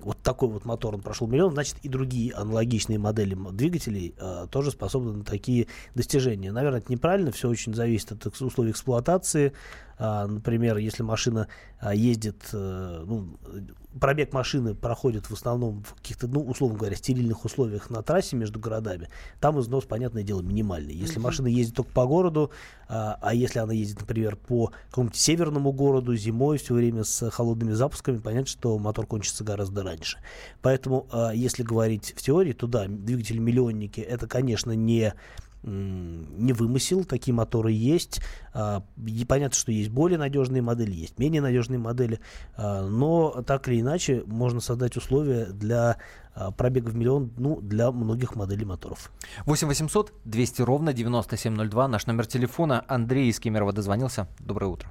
вот 0.00 0.18
такой 0.22 0.48
вот 0.48 0.64
мотор, 0.64 0.94
он 0.94 1.02
прошел 1.02 1.26
миллион, 1.26 1.52
значит 1.52 1.76
и 1.82 1.88
другие 1.88 2.32
аналогичные 2.32 2.98
модели 2.98 3.36
двигателей 3.52 4.14
э, 4.18 4.46
тоже 4.50 4.70
способны 4.70 5.12
на 5.12 5.24
такие 5.24 5.66
достижения. 5.94 6.52
Наверное, 6.52 6.80
это 6.80 6.90
неправильно, 6.90 7.32
все 7.32 7.48
очень 7.48 7.74
зависит 7.74 8.12
от 8.12 8.26
условий 8.40 8.70
эксплуатации. 8.70 9.52
А, 9.98 10.26
например, 10.26 10.76
если 10.76 11.02
машина 11.02 11.48
а, 11.80 11.94
ездит, 11.94 12.42
э, 12.52 13.04
ну, 13.06 13.36
э, 13.46 13.60
пробег 13.98 14.32
машины 14.32 14.74
проходит 14.74 15.30
в 15.30 15.32
основном 15.32 15.82
в 15.82 15.94
каких-то, 15.94 16.28
ну, 16.28 16.40
условно 16.40 16.78
говоря, 16.78 16.96
стерильных 16.96 17.44
условиях 17.44 17.90
на 17.90 18.02
трассе 18.02 18.36
между 18.36 18.58
городами, 18.58 19.08
там 19.40 19.60
износ, 19.60 19.84
понятное 19.84 20.22
дело, 20.22 20.42
минимальный. 20.42 20.94
Если 20.94 21.18
машина 21.18 21.46
ездит 21.46 21.76
только 21.76 21.92
по 21.92 22.06
городу, 22.06 22.50
а, 22.88 23.18
а 23.20 23.34
если 23.34 23.58
она 23.58 23.72
ездит, 23.72 24.00
например, 24.00 24.36
по 24.36 24.72
какому-нибудь 24.88 25.16
северному 25.16 25.72
городу 25.72 26.16
зимой 26.16 26.58
все 26.58 26.74
время 26.74 27.04
с 27.04 27.30
холодными 27.30 27.72
запусками, 27.72 28.18
понятно, 28.18 28.46
что 28.46 28.78
мотор 28.78 29.06
кончится 29.06 29.44
гораздо 29.44 29.82
раньше. 29.82 30.18
Поэтому, 30.62 31.06
а, 31.10 31.32
если 31.32 31.62
говорить 31.62 32.14
в 32.16 32.22
теории, 32.22 32.52
то 32.52 32.66
да, 32.66 32.86
двигатели-миллионники 32.86 34.00
это, 34.00 34.26
конечно, 34.26 34.72
не 34.72 35.14
не 35.62 36.52
вымысел, 36.52 37.04
такие 37.04 37.34
моторы 37.34 37.72
есть. 37.72 38.20
А, 38.54 38.82
и 39.06 39.24
понятно, 39.24 39.56
что 39.56 39.72
есть 39.72 39.90
более 39.90 40.18
надежные 40.18 40.62
модели, 40.62 40.92
есть 40.92 41.18
менее 41.18 41.42
надежные 41.42 41.78
модели, 41.78 42.20
а, 42.56 42.86
но 42.86 43.42
так 43.42 43.68
или 43.68 43.80
иначе 43.80 44.22
можно 44.26 44.60
создать 44.60 44.96
условия 44.96 45.46
для 45.46 45.98
а, 46.34 46.52
пробега 46.52 46.88
в 46.88 46.96
миллион, 46.96 47.32
ну, 47.36 47.60
для 47.60 47.90
многих 47.90 48.36
моделей 48.36 48.64
моторов. 48.64 49.10
8 49.46 49.66
800 49.66 50.12
200 50.24 50.62
ровно 50.62 50.92
9702. 50.92 51.88
Наш 51.88 52.06
номер 52.06 52.26
телефона. 52.26 52.84
Андрей 52.86 53.28
из 53.28 53.40
Кемерово 53.40 53.72
дозвонился. 53.72 54.28
Доброе 54.38 54.66
утро. 54.66 54.90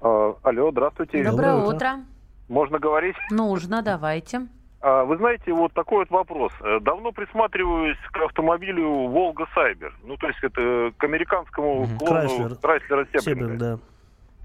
А, 0.00 0.34
алло, 0.42 0.70
здравствуйте. 0.70 1.24
Доброе 1.24 1.56
утро. 1.56 1.74
утро. 1.74 2.04
Можно 2.48 2.78
говорить? 2.78 3.16
Нужно, 3.30 3.82
давайте. 3.82 4.48
А, 4.82 5.04
Вы 5.04 5.16
знаете, 5.18 5.52
вот 5.52 5.72
такой 5.74 5.98
вот 6.00 6.10
вопрос. 6.10 6.52
Э, 6.60 6.78
Давно 6.80 7.12
присматриваюсь 7.12 7.98
к 8.12 8.16
автомобилю 8.22 8.88
Волга 9.08 9.46
Сайбер. 9.54 9.92
Ну, 10.04 10.16
то 10.16 10.26
есть 10.28 10.42
это 10.42 10.92
к 10.96 11.04
американскому 11.04 11.82
Мгм. 11.84 11.98
клону 11.98 12.12
Крайслер. 12.14 12.54
Крайслера 12.56 13.06
Себринга. 13.20 13.56
да. 13.58 13.78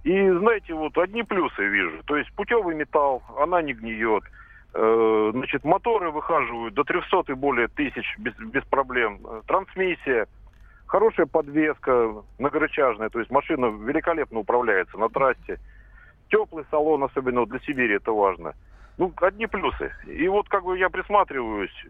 И 0.03 0.29
знаете, 0.29 0.73
вот 0.73 0.97
одни 0.97 1.23
плюсы 1.23 1.65
вижу. 1.65 2.03
То 2.05 2.17
есть 2.17 2.31
путевый 2.33 2.75
металл, 2.75 3.23
она 3.39 3.61
не 3.61 3.73
гниет. 3.73 4.23
Э, 4.73 5.29
Значит, 5.33 5.63
моторы 5.63 6.11
выхаживают 6.11 6.73
до 6.73 6.83
300 6.83 7.31
и 7.31 7.33
более 7.33 7.69
тысяч 7.69 8.05
без, 8.17 8.35
без 8.35 8.63
проблем. 8.65 9.19
Э, 9.25 9.41
Трансмиссия, 9.47 10.27
хорошая 10.85 11.27
подвеска 11.27 12.13
многорычажная, 12.39 13.09
то 13.09 13.19
есть 13.19 13.31
машина 13.31 13.67
великолепно 13.67 14.39
управляется 14.39 14.97
на 14.97 15.07
трассе. 15.07 15.59
Теплый 16.29 16.65
салон, 16.69 17.03
особенно 17.05 17.45
для 17.45 17.59
Сибири, 17.59 17.95
это 17.95 18.11
важно. 18.11 18.53
Ну, 18.97 19.11
одни 19.17 19.45
плюсы. 19.47 19.91
И 20.07 20.27
вот 20.27 20.47
как 20.49 20.63
бы 20.63 20.77
я 20.77 20.89
присматриваюсь, 20.89 21.85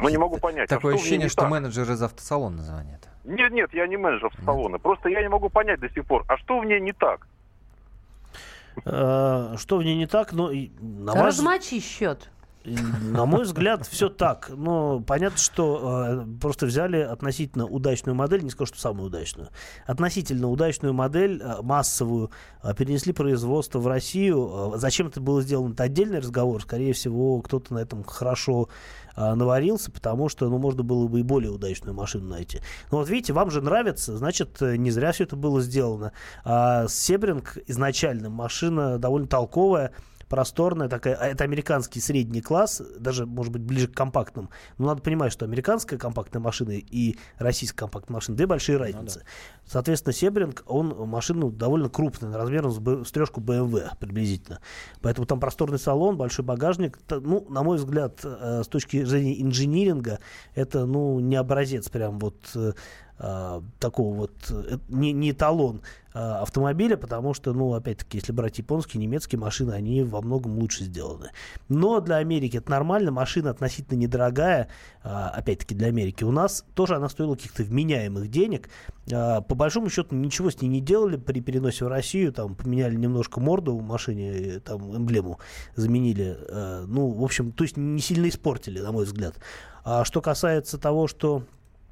но 0.00 0.10
не 0.10 0.18
могу 0.18 0.38
понять. 0.38 0.70
а 0.70 0.74
Такое 0.76 0.92
что 0.92 0.96
ней 0.96 1.00
ощущение, 1.00 1.28
что 1.28 1.42
так? 1.42 1.50
менеджер 1.50 1.90
из 1.90 2.02
автосалона 2.02 2.62
звонит. 2.62 3.08
Нет, 3.24 3.52
нет, 3.52 3.72
я 3.72 3.86
не 3.86 3.96
менеджер 3.96 4.26
автосалона. 4.26 4.78
Просто 4.78 5.08
я 5.08 5.22
не 5.22 5.28
могу 5.28 5.48
понять 5.48 5.80
до 5.80 5.88
сих 5.88 6.04
пор, 6.04 6.24
а 6.28 6.36
что 6.36 6.58
в 6.60 6.64
ней 6.64 6.80
не 6.80 6.92
так? 6.92 7.26
А, 8.84 9.56
Что 9.56 9.78
в 9.78 9.82
ней 9.84 9.96
не 9.96 10.06
так? 10.06 10.32
Ну, 10.32 10.50
на 10.80 11.14
Размочи 11.14 11.80
счет. 11.80 12.28
На 12.64 13.26
мой 13.26 13.42
взгляд, 13.42 13.86
все 13.86 14.08
так. 14.08 14.50
Но 14.54 15.00
понятно, 15.00 15.38
что 15.38 16.24
э, 16.24 16.26
просто 16.40 16.64
взяли 16.64 16.96
относительно 16.98 17.66
удачную 17.66 18.16
модель, 18.16 18.42
не 18.42 18.50
скажу, 18.50 18.68
что 18.68 18.80
самую 18.80 19.08
удачную, 19.08 19.50
относительно 19.86 20.48
удачную 20.48 20.94
модель, 20.94 21.42
э, 21.42 21.60
массовую, 21.60 22.30
э, 22.62 22.74
перенесли 22.74 23.12
производство 23.12 23.78
в 23.80 23.86
Россию. 23.86 24.72
Э, 24.74 24.78
зачем 24.78 25.08
это 25.08 25.20
было 25.20 25.42
сделано, 25.42 25.74
это 25.74 25.82
отдельный 25.82 26.20
разговор. 26.20 26.62
Скорее 26.62 26.94
всего, 26.94 27.42
кто-то 27.42 27.74
на 27.74 27.78
этом 27.80 28.02
хорошо 28.02 28.70
э, 29.14 29.34
наварился, 29.34 29.90
потому 29.90 30.30
что, 30.30 30.48
ну, 30.48 30.56
можно 30.56 30.82
было 30.82 31.06
бы 31.06 31.20
и 31.20 31.22
более 31.22 31.50
удачную 31.50 31.94
машину 31.94 32.28
найти. 32.28 32.60
Но 32.90 32.98
вот 32.98 33.10
видите, 33.10 33.34
вам 33.34 33.50
же 33.50 33.60
нравится, 33.60 34.16
значит, 34.16 34.62
э, 34.62 34.76
не 34.76 34.90
зря 34.90 35.12
все 35.12 35.24
это 35.24 35.36
было 35.36 35.60
сделано. 35.60 36.12
А 36.44 36.88
Себринг 36.88 37.58
изначально 37.66 38.30
машина 38.30 38.98
довольно 38.98 39.28
толковая, 39.28 39.92
просторная 40.28 40.88
такая, 40.88 41.14
а 41.14 41.26
это 41.26 41.44
американский 41.44 42.00
средний 42.00 42.40
класс, 42.40 42.82
даже, 42.98 43.26
может 43.26 43.52
быть, 43.52 43.62
ближе 43.62 43.88
к 43.88 43.94
компактным. 43.94 44.50
Но 44.78 44.86
надо 44.86 45.02
понимать, 45.02 45.32
что 45.32 45.44
американская 45.44 45.98
компактная 45.98 46.40
машина 46.40 46.72
и 46.72 47.16
российская 47.38 47.78
компактная 47.78 48.14
машина 48.14 48.36
две 48.36 48.46
большие 48.46 48.78
разницы. 48.78 49.24
Соответственно, 49.66 50.12
Себринг, 50.12 50.62
он 50.66 50.88
машина 51.08 51.50
довольно 51.50 51.88
крупная, 51.88 52.36
размером 52.36 52.70
с, 52.70 52.78
Б- 52.78 53.04
с 53.04 53.12
трешку 53.12 53.40
BMW 53.40 53.88
приблизительно. 53.98 54.60
Поэтому 55.00 55.26
там 55.26 55.40
просторный 55.40 55.78
салон, 55.78 56.16
большой 56.16 56.44
багажник. 56.44 56.98
Ну, 57.08 57.46
на 57.48 57.62
мой 57.62 57.78
взгляд, 57.78 58.20
э, 58.24 58.62
с 58.64 58.68
точки 58.68 59.04
зрения 59.04 59.40
инжиниринга, 59.40 60.20
это, 60.54 60.86
ну, 60.86 61.18
не 61.20 61.36
образец 61.36 61.88
прям 61.88 62.18
вот 62.18 62.36
э, 62.54 62.72
а, 63.16 63.62
такого 63.78 64.14
вот 64.16 64.32
э, 64.50 64.78
не, 64.88 65.12
не 65.12 65.30
эталон 65.30 65.82
автомобиля, 66.14 66.96
потому 66.96 67.34
что, 67.34 67.52
ну, 67.52 67.74
опять-таки, 67.74 68.18
если 68.18 68.32
брать 68.32 68.58
японские, 68.58 69.02
немецкие 69.02 69.38
машины, 69.38 69.72
они 69.72 70.02
во 70.04 70.22
многом 70.22 70.58
лучше 70.58 70.84
сделаны. 70.84 71.30
Но 71.68 72.00
для 72.00 72.16
Америки 72.16 72.58
это 72.58 72.70
нормально, 72.70 73.10
машина 73.10 73.50
относительно 73.50 73.98
недорогая, 73.98 74.68
а, 75.02 75.30
опять-таки, 75.30 75.74
для 75.74 75.88
Америки. 75.88 76.22
У 76.24 76.30
нас 76.30 76.64
тоже 76.74 76.94
она 76.94 77.08
стоила 77.08 77.34
каких-то 77.34 77.64
вменяемых 77.64 78.28
денег. 78.30 78.68
А, 79.12 79.40
По 79.40 79.54
большому 79.54 79.90
счету 79.90 80.14
ничего 80.14 80.50
с 80.50 80.60
ней 80.62 80.68
не 80.68 80.80
делали 80.80 81.16
при 81.16 81.40
переносе 81.40 81.84
в 81.84 81.88
Россию, 81.88 82.32
там 82.32 82.54
поменяли 82.54 82.94
немножко 82.94 83.40
морду 83.40 83.76
в 83.76 83.82
машине, 83.82 84.30
э, 84.32 84.60
там 84.60 84.96
эмблему 84.96 85.40
заменили. 85.74 86.36
э, 86.48 86.84
Ну, 86.86 87.08
в 87.10 87.24
общем, 87.24 87.52
то 87.52 87.64
есть 87.64 87.76
не 87.76 88.00
сильно 88.00 88.28
испортили, 88.28 88.78
на 88.78 88.92
мой 88.92 89.04
взгляд. 89.04 89.34
А 89.84 90.04
что 90.04 90.20
касается 90.20 90.78
того, 90.78 91.08
что 91.08 91.42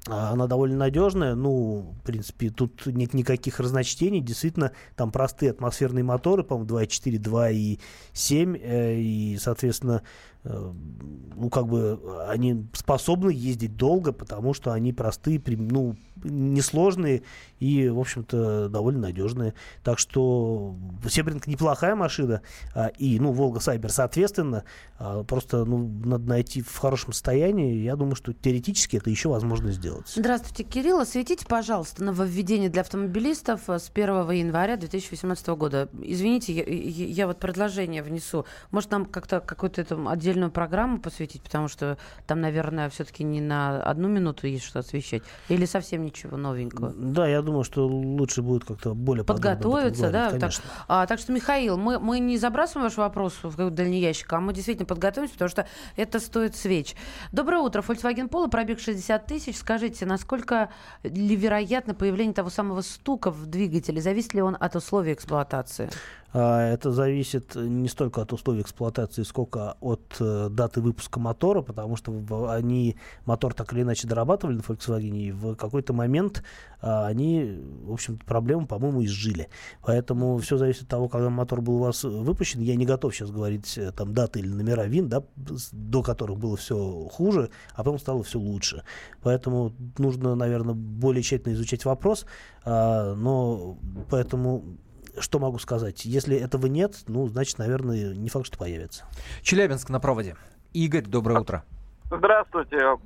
Она 0.05 0.47
довольно 0.47 0.75
надежная, 0.75 1.33
ну, 1.33 1.95
в 1.97 2.05
принципе, 2.05 2.49
тут 2.49 2.85
нет 2.87 3.13
никаких 3.13 3.61
разночтений, 3.61 4.19
действительно, 4.19 4.73
там 4.97 5.11
простые 5.11 5.51
атмосферные 5.51 6.03
моторы, 6.03 6.43
по-моему, 6.43 6.69
2.4, 6.69 7.19
2.7, 7.19 8.59
э, 8.61 8.95
и, 8.99 9.37
соответственно, 9.39 10.03
ну, 10.43 11.49
как 11.49 11.67
бы 11.67 11.99
они 12.27 12.67
способны 12.73 13.31
ездить 13.31 13.77
долго, 13.77 14.11
потому 14.11 14.53
что 14.53 14.73
они 14.73 14.93
простые, 14.93 15.41
ну, 15.45 15.95
несложные 16.23 17.23
и, 17.59 17.87
в 17.89 17.99
общем-то, 17.99 18.69
довольно 18.69 19.01
надежные. 19.01 19.53
Так 19.83 19.99
что 19.99 20.75
Себринг 21.07 21.47
неплохая 21.47 21.95
машина, 21.95 22.41
а, 22.75 22.87
и, 22.87 23.19
ну, 23.19 23.31
Волга 23.31 23.59
Сайбер, 23.59 23.91
соответственно, 23.91 24.63
а, 24.99 25.23
просто, 25.23 25.65
ну, 25.65 25.89
надо 26.05 26.27
найти 26.27 26.61
в 26.61 26.77
хорошем 26.77 27.13
состоянии. 27.13 27.75
Я 27.75 27.95
думаю, 27.95 28.15
что 28.15 28.33
теоретически 28.33 28.97
это 28.97 29.09
еще 29.09 29.29
возможно 29.29 29.71
сделать. 29.71 30.11
Здравствуйте, 30.15 30.63
Кирилл. 30.63 30.99
Осветите, 30.99 31.45
пожалуйста, 31.45 32.03
нововведение 32.03 32.69
для 32.69 32.81
автомобилистов 32.81 33.61
с 33.67 33.89
1 33.93 34.31
января 34.31 34.77
2018 34.77 35.47
года. 35.49 35.89
Извините, 36.01 36.53
я, 36.53 36.63
я 36.65 37.27
вот 37.27 37.39
предложение 37.39 38.03
внесу. 38.03 38.45
Может, 38.71 38.91
нам 38.91 39.05
как-то 39.05 39.39
какую-то 39.39 39.83
там 39.83 40.07
отдельную 40.33 40.51
программу 40.51 40.99
посвятить, 40.99 41.41
потому 41.41 41.67
что 41.67 41.97
там, 42.25 42.41
наверное, 42.41 42.89
все-таки 42.89 43.23
не 43.23 43.41
на 43.41 43.81
одну 43.83 44.07
минуту 44.07 44.47
есть 44.47 44.65
что 44.65 44.79
освещать. 44.79 45.23
Или 45.49 45.65
совсем 45.65 46.03
ничего 46.03 46.37
новенького? 46.37 46.93
Да, 46.95 47.27
я 47.27 47.41
думаю, 47.41 47.63
что 47.63 47.87
лучше 47.87 48.41
будет 48.41 48.65
как-то 48.65 48.93
более 48.93 49.23
подготовиться, 49.23 50.09
да. 50.11 50.31
Так, 50.31 50.51
а, 50.87 51.05
так 51.05 51.19
что, 51.19 51.31
Михаил, 51.31 51.77
мы, 51.77 51.99
мы 51.99 52.19
не 52.19 52.37
забрасываем 52.37 52.87
ваш 52.87 52.97
вопрос 52.97 53.39
в 53.43 53.69
дальний 53.69 53.99
ящик, 53.99 54.31
а 54.33 54.39
мы 54.39 54.53
действительно 54.53 54.85
подготовимся, 54.85 55.33
потому 55.33 55.49
что 55.49 55.67
это 55.95 56.19
стоит 56.19 56.55
свеч. 56.55 56.95
Доброе 57.31 57.59
утро. 57.59 57.81
Volkswagen 57.81 58.29
Polo, 58.29 58.49
пробег 58.49 58.79
60 58.79 59.25
тысяч. 59.25 59.57
Скажите, 59.57 60.05
насколько 60.05 60.69
ли 61.03 61.35
вероятно 61.35 61.93
появление 61.93 62.33
того 62.33 62.49
самого 62.49 62.81
стука 62.81 63.29
в 63.29 63.45
двигателе? 63.45 64.01
Зависит 64.01 64.33
ли 64.33 64.41
он 64.41 64.57
от 64.59 64.75
условий 64.75 65.13
эксплуатации? 65.13 65.89
А, 66.33 66.61
это 66.73 66.91
зависит 66.91 67.55
не 67.55 67.87
столько 67.87 68.21
от 68.21 68.33
условий 68.33 68.61
эксплуатации, 68.61 69.23
сколько 69.23 69.77
от 69.79 70.15
э, 70.19 70.49
даты 70.49 70.81
выпуска 70.81 71.19
мотора, 71.19 71.61
потому 71.61 71.95
что 71.95 72.49
они 72.49 72.95
мотор 73.25 73.53
так 73.53 73.71
или 73.73 73.83
иначе 73.83 74.07
дорабатывали 74.07 74.55
на 74.55 74.61
Volkswagen, 74.61 75.15
и 75.15 75.31
в 75.31 75.55
какой-то 75.55 75.93
момент 75.93 76.43
а, 76.81 77.05
они, 77.05 77.61
в 77.85 77.93
общем 77.93 78.17
проблему, 78.17 78.67
по-моему, 78.67 79.05
изжили. 79.05 79.49
Поэтому 79.83 80.37
все 80.39 80.57
зависит 80.57 80.83
от 80.83 80.87
того, 80.89 81.07
когда 81.07 81.29
мотор 81.29 81.61
был 81.61 81.75
у 81.75 81.79
вас 81.79 82.03
выпущен. 82.03 82.61
Я 82.61 82.75
не 82.75 82.85
готов 82.85 83.15
сейчас 83.15 83.29
говорить 83.29 83.77
э, 83.77 83.91
там 83.91 84.13
даты 84.13 84.39
или 84.39 84.49
номера 84.49 84.85
ВИН, 84.85 85.09
да, 85.09 85.23
до 85.71 86.01
которых 86.01 86.39
было 86.39 86.57
все 86.57 87.07
хуже, 87.11 87.51
а 87.73 87.83
потом 87.83 87.99
стало 87.99 88.23
все 88.23 88.39
лучше. 88.39 88.83
Поэтому 89.21 89.71
нужно, 89.97 90.35
наверное, 90.35 90.73
более 90.73 91.21
тщательно 91.21 91.53
изучать 91.53 91.85
вопрос. 91.85 92.25
А, 92.65 93.13
но 93.15 93.77
поэтому 94.09 94.77
что 95.19 95.39
могу 95.39 95.59
сказать? 95.59 96.05
Если 96.05 96.37
этого 96.37 96.67
нет, 96.67 96.95
ну, 97.07 97.27
значит, 97.27 97.57
наверное, 97.57 98.13
не 98.13 98.29
факт, 98.29 98.45
что 98.45 98.57
появится. 98.57 99.05
Челябинск 99.41 99.89
на 99.89 99.99
проводе. 99.99 100.35
Игорь, 100.73 101.05
доброе 101.05 101.39
утро. 101.39 101.63
Здравствуйте. 102.09 102.97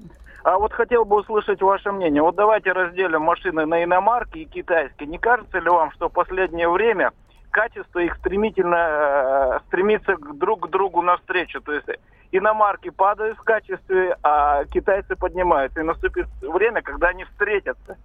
А 0.44 0.58
вот 0.58 0.72
хотел 0.72 1.04
бы 1.04 1.20
услышать 1.20 1.62
ваше 1.62 1.92
мнение. 1.92 2.22
Вот 2.22 2.36
давайте 2.36 2.72
разделим 2.72 3.22
машины 3.22 3.66
на 3.66 3.84
иномарки 3.84 4.40
и 4.40 4.46
китайские. 4.46 5.10
Не 5.10 5.18
кажется 5.18 5.60
ли 5.60 5.70
вам, 5.70 5.92
что 5.92 6.08
в 6.10 6.14
последнее 6.14 6.70
время 6.70 7.12
качество 7.52 8.00
их 8.00 8.16
стремительно 8.16 8.76
э, 8.76 9.60
стремится 9.68 10.16
друг 10.36 10.68
к 10.68 10.70
другу 10.70 11.02
навстречу? 11.02 11.60
То 11.62 11.74
есть 11.74 11.88
иномарки 12.32 12.90
падают 12.90 13.38
в 13.38 13.44
качестве, 13.44 14.16
а 14.24 14.64
китайцы 14.66 15.16
поднимаются. 15.16 15.82
И 15.82 15.84
наступит 15.84 16.28
время, 16.42 16.82
когда 16.82 17.10
они 17.10 17.26
встретятся. 17.26 17.98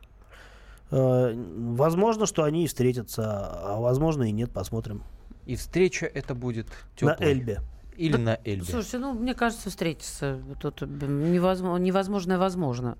Э, 0.92 1.34
возможно, 1.34 2.26
что 2.26 2.44
они 2.44 2.64
и 2.64 2.66
встретятся, 2.66 3.24
а 3.24 3.80
возможно 3.80 4.24
и 4.24 4.30
нет, 4.30 4.50
посмотрим. 4.52 5.02
И 5.46 5.56
встреча 5.56 6.06
это 6.06 6.34
будет 6.34 6.68
теплой. 6.94 7.16
На 7.18 7.24
Эльбе. 7.24 7.60
Или 7.96 8.12
да, 8.12 8.18
на 8.18 8.38
Эльбе. 8.44 8.64
Слушайте, 8.64 8.98
ну, 8.98 9.14
мне 9.14 9.34
кажется, 9.34 9.70
встретиться 9.70 10.38
тут 10.60 10.82
невозможно, 10.82 11.82
невозможное 11.82 12.38
возможно. 12.38 12.98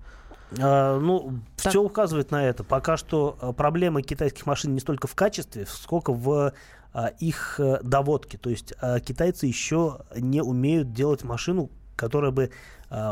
А, 0.59 0.99
ну, 0.99 1.39
так. 1.61 1.69
все 1.71 1.81
указывает 1.81 2.31
на 2.31 2.43
это. 2.43 2.63
Пока 2.63 2.97
что 2.97 3.37
э, 3.39 3.53
проблема 3.53 4.01
китайских 4.01 4.45
машин 4.47 4.73
не 4.73 4.79
столько 4.79 5.07
в 5.07 5.15
качестве, 5.15 5.65
сколько 5.67 6.13
в 6.13 6.53
а, 6.93 7.07
их 7.19 7.59
э, 7.59 7.79
доводке. 7.83 8.37
То 8.37 8.49
есть 8.49 8.73
а, 8.81 8.99
китайцы 8.99 9.45
еще 9.45 9.99
не 10.15 10.41
умеют 10.41 10.93
делать 10.93 11.23
машину, 11.23 11.69
которая 11.95 12.31
бы 12.31 12.51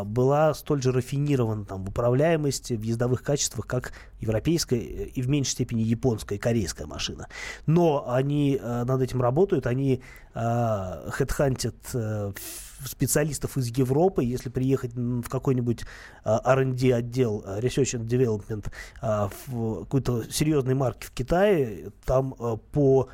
была 0.06 0.54
столь 0.54 0.82
же 0.82 0.92
рафинирована 0.92 1.66
там, 1.66 1.84
в 1.84 1.90
управляемости, 1.90 2.74
в 2.74 2.82
ездовых 2.84 3.24
качествах, 3.24 3.66
как 3.66 3.94
европейская 4.20 4.80
э, 4.80 5.06
и 5.06 5.22
в 5.22 5.30
меньшей 5.30 5.52
степени 5.52 5.82
японская 5.82 6.38
и 6.38 6.42
корейская 6.42 6.86
машина. 6.86 7.28
Но 7.66 8.06
они 8.08 8.60
а, 8.62 8.86
над 8.86 9.02
этим 9.02 9.22
работают, 9.22 9.66
они 9.66 10.02
хедхантят 10.34 11.76
специалистов 12.86 13.58
из 13.58 13.68
Европы, 13.78 14.24
если 14.24 14.48
приехать 14.48 14.94
в 14.94 15.28
какой-нибудь 15.28 15.82
R&D 16.24 16.94
отдел, 16.94 17.44
Research 17.46 18.00
and 18.00 18.08
Development, 18.08 18.72
в 19.02 19.84
какой-то 19.84 20.24
серьезной 20.32 20.76
марки 20.76 21.06
в 21.06 21.12
Китае, 21.12 21.92
там 22.06 22.34
по 22.72 23.10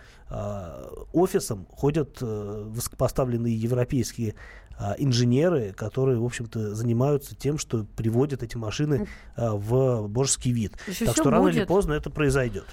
офисам 1.12 1.66
ходят 1.72 2.22
высокопоставленные 2.22 3.56
европейские 3.56 4.36
а, 4.80 4.96
инженеры, 4.98 5.74
которые, 5.74 6.20
в 6.20 6.26
общем-то, 6.26 6.76
занимаются 6.76 7.36
тем, 7.36 7.58
что 7.58 7.86
приводят 7.96 8.44
эти 8.44 8.58
машины 8.58 9.08
а, 9.36 9.56
в 9.56 10.08
божеский 10.08 10.52
вид. 10.52 10.78
Еще 10.88 11.06
так 11.06 11.16
что 11.16 11.32
рано 11.32 11.44
будет. 11.44 11.56
или 11.56 11.66
поздно 11.66 11.94
это 11.94 12.10
произойдет. 12.12 12.66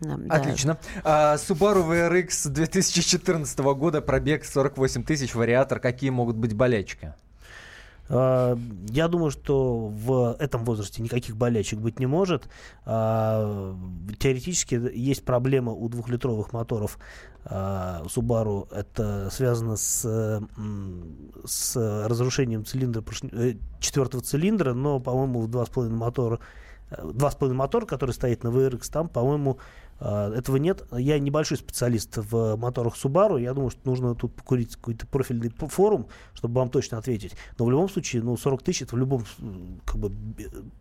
Да. 0.00 0.18
Отлично. 0.28 0.78
А, 1.04 1.36
Subaru 1.36 1.86
VRX 1.86 2.48
2014 2.50 3.58
года, 3.58 4.00
пробег 4.00 4.44
48 4.44 5.04
тысяч, 5.04 5.34
вариатор. 5.34 5.78
Какие 5.78 6.10
могут 6.10 6.36
быть 6.36 6.54
болячки? 6.54 7.14
А, 8.08 8.58
я 8.88 9.08
думаю, 9.08 9.30
что 9.30 9.88
в 9.88 10.36
этом 10.38 10.64
возрасте 10.64 11.02
никаких 11.02 11.36
болячек 11.36 11.80
быть 11.80 11.98
не 11.98 12.06
может. 12.06 12.48
Теоретически 12.84 14.74
есть 14.94 15.24
проблема 15.24 15.72
у 15.72 15.88
двухлитровых 15.88 16.52
моторов 16.54 16.98
а, 17.48 18.02
Subaru. 18.06 18.68
Это 18.74 19.30
связано 19.30 19.76
с, 19.76 20.40
с 21.44 22.06
разрушением 22.08 22.64
цилиндра, 22.64 23.04
э, 23.32 23.54
четвертого 23.78 24.22
цилиндра, 24.22 24.74
но, 24.74 24.98
по-моему, 24.98 25.42
в 25.42 25.48
2,5 25.48 25.88
мотор, 25.90 26.40
2,5 26.90 27.52
мотор, 27.52 27.86
который 27.86 28.10
стоит 28.10 28.42
на 28.42 28.48
VRX, 28.48 28.90
там, 28.90 29.08
по-моему, 29.08 29.58
этого 30.00 30.56
нет. 30.56 30.84
Я 30.92 31.18
небольшой 31.18 31.56
специалист 31.56 32.16
в 32.16 32.56
моторах 32.56 32.94
Subaru. 32.96 33.40
Я 33.40 33.54
думаю, 33.54 33.70
что 33.70 33.80
нужно 33.84 34.14
тут 34.14 34.34
покурить 34.34 34.76
какой-то 34.76 35.06
профильный 35.06 35.50
форум, 35.50 36.08
чтобы 36.34 36.60
вам 36.60 36.68
точно 36.68 36.98
ответить. 36.98 37.34
Но 37.58 37.64
в 37.64 37.70
любом 37.70 37.88
случае, 37.88 38.22
ну, 38.22 38.36
40 38.36 38.62
тысяч 38.62 38.82
это 38.82 38.96
в 38.96 38.98
любом 38.98 39.24
как 39.86 39.96
бы 39.96 40.12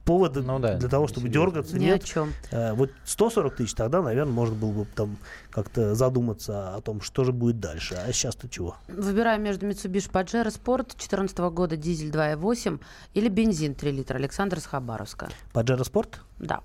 повод 0.03 0.35
ну, 0.35 0.59
да, 0.59 0.77
для 0.77 0.89
того, 0.89 1.07
чтобы 1.07 1.27
серьезно. 1.27 1.51
дергаться. 1.51 1.79
Ни 1.79 1.85
нет. 1.85 2.03
о 2.03 2.05
чем. 2.05 2.33
А, 2.51 2.73
вот 2.73 2.91
140 3.05 3.55
тысяч 3.55 3.73
тогда, 3.73 4.01
наверное, 4.01 4.33
можно 4.33 4.55
было 4.55 4.71
бы 4.71 4.85
там 4.95 5.17
как-то 5.49 5.95
задуматься 5.95 6.75
о 6.75 6.81
том, 6.81 7.01
что 7.01 7.23
же 7.23 7.31
будет 7.31 7.59
дальше. 7.59 7.95
А 7.95 8.11
сейчас-то 8.11 8.49
чего? 8.49 8.75
Выбираем 8.87 9.43
между 9.43 9.65
Mitsubishi 9.67 10.11
Pajero 10.11 10.47
Sport 10.47 10.87
2014 10.95 11.37
года 11.37 11.77
дизель 11.77 12.09
2.8 12.09 12.79
или 13.13 13.29
бензин 13.29 13.75
3 13.75 13.91
литра. 13.91 14.15
Александр 14.17 14.57
из 14.57 14.65
Хабаровска. 14.65 15.29
Pajero 15.53 15.83
Sport? 15.83 16.15
Да. 16.39 16.61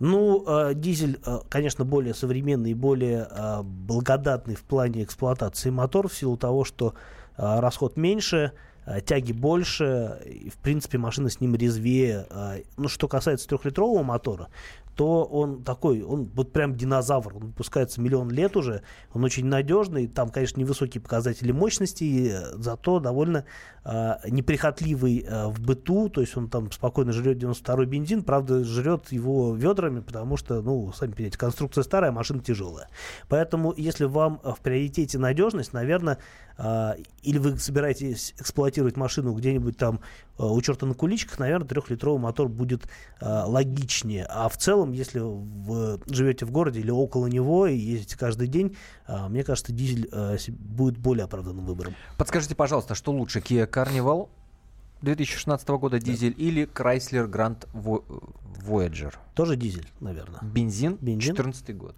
Ну, 0.00 0.44
э, 0.46 0.72
дизель, 0.74 1.20
э, 1.26 1.40
конечно, 1.50 1.84
более 1.84 2.14
современный 2.14 2.70
и 2.70 2.74
более 2.74 3.28
э, 3.30 3.62
благодатный 3.62 4.54
в 4.54 4.62
плане 4.62 5.04
эксплуатации 5.04 5.68
мотор 5.68 6.08
в 6.08 6.14
силу 6.14 6.38
того, 6.38 6.64
что 6.64 6.94
э, 7.36 7.60
расход 7.60 7.98
меньше, 7.98 8.52
тяги 8.98 9.32
больше, 9.32 10.20
и, 10.26 10.50
в 10.50 10.56
принципе, 10.56 10.98
машина 10.98 11.30
с 11.30 11.40
ним 11.40 11.54
резвее. 11.54 12.26
Э, 12.30 12.62
ну, 12.76 12.88
что 12.88 13.06
касается 13.06 13.46
трехлитрового 13.46 14.02
мотора, 14.02 14.48
то 15.00 15.24
он 15.24 15.62
такой, 15.62 16.02
он 16.02 16.30
вот 16.34 16.52
прям 16.52 16.74
динозавр, 16.74 17.34
он 17.34 17.46
выпускается 17.46 18.02
миллион 18.02 18.30
лет 18.30 18.54
уже, 18.54 18.82
он 19.14 19.24
очень 19.24 19.46
надежный, 19.46 20.06
там, 20.06 20.28
конечно, 20.28 20.60
невысокие 20.60 21.00
показатели 21.00 21.52
мощности, 21.52 22.36
зато 22.52 23.00
довольно 23.00 23.46
э, 23.84 24.16
неприхотливый 24.28 25.24
э, 25.26 25.46
в 25.46 25.58
быту, 25.60 26.10
то 26.10 26.20
есть 26.20 26.36
он 26.36 26.50
там 26.50 26.70
спокойно 26.70 27.12
жрет 27.12 27.42
92-й 27.42 27.86
бензин, 27.86 28.22
правда, 28.22 28.62
жрет 28.62 29.10
его 29.10 29.54
ведрами, 29.54 30.00
потому 30.00 30.36
что, 30.36 30.60
ну, 30.60 30.92
сами 30.92 31.12
понимаете, 31.12 31.38
конструкция 31.38 31.82
старая, 31.82 32.12
машина 32.12 32.42
тяжелая. 32.42 32.88
Поэтому, 33.28 33.72
если 33.76 34.04
вам 34.04 34.40
в 34.44 34.58
приоритете 34.60 35.18
надежность, 35.18 35.72
наверное, 35.72 36.18
э, 36.58 36.96
или 37.22 37.38
вы 37.38 37.56
собираетесь 37.56 38.34
эксплуатировать 38.38 38.79
машину 38.96 39.32
где-нибудь 39.34 39.76
там 39.76 40.00
э, 40.38 40.44
у 40.44 40.60
черта 40.60 40.86
на 40.86 40.94
куличках, 40.94 41.38
наверное, 41.38 41.66
трехлитровый 41.66 42.20
мотор 42.20 42.48
будет 42.48 42.84
э, 43.20 43.42
логичнее. 43.46 44.26
А 44.28 44.48
в 44.48 44.56
целом 44.56 44.92
если 44.92 45.20
вы 45.20 46.00
живете 46.06 46.46
в 46.46 46.50
городе 46.50 46.80
или 46.80 46.90
около 46.90 47.26
него 47.26 47.66
и 47.66 47.76
ездите 47.76 48.18
каждый 48.18 48.48
день, 48.48 48.76
мне 49.28 49.44
кажется, 49.44 49.72
дизель 49.72 50.08
будет 50.48 50.98
более 50.98 51.24
оправданным 51.24 51.64
выбором. 51.64 51.94
Подскажите, 52.16 52.54
пожалуйста, 52.54 52.94
что 52.94 53.12
лучше, 53.12 53.40
Kia 53.40 53.68
Carnival 53.68 54.28
2016 55.02 55.68
года 55.68 55.98
дизель 55.98 56.34
да. 56.34 56.42
или 56.42 56.64
Chrysler 56.64 57.28
Grand 57.28 57.66
Voyager? 57.72 59.14
Тоже 59.34 59.56
дизель, 59.56 59.88
наверное. 60.00 60.40
Бензин, 60.42 60.98
Бензин. 61.00 61.34
14 61.34 61.76
год. 61.76 61.96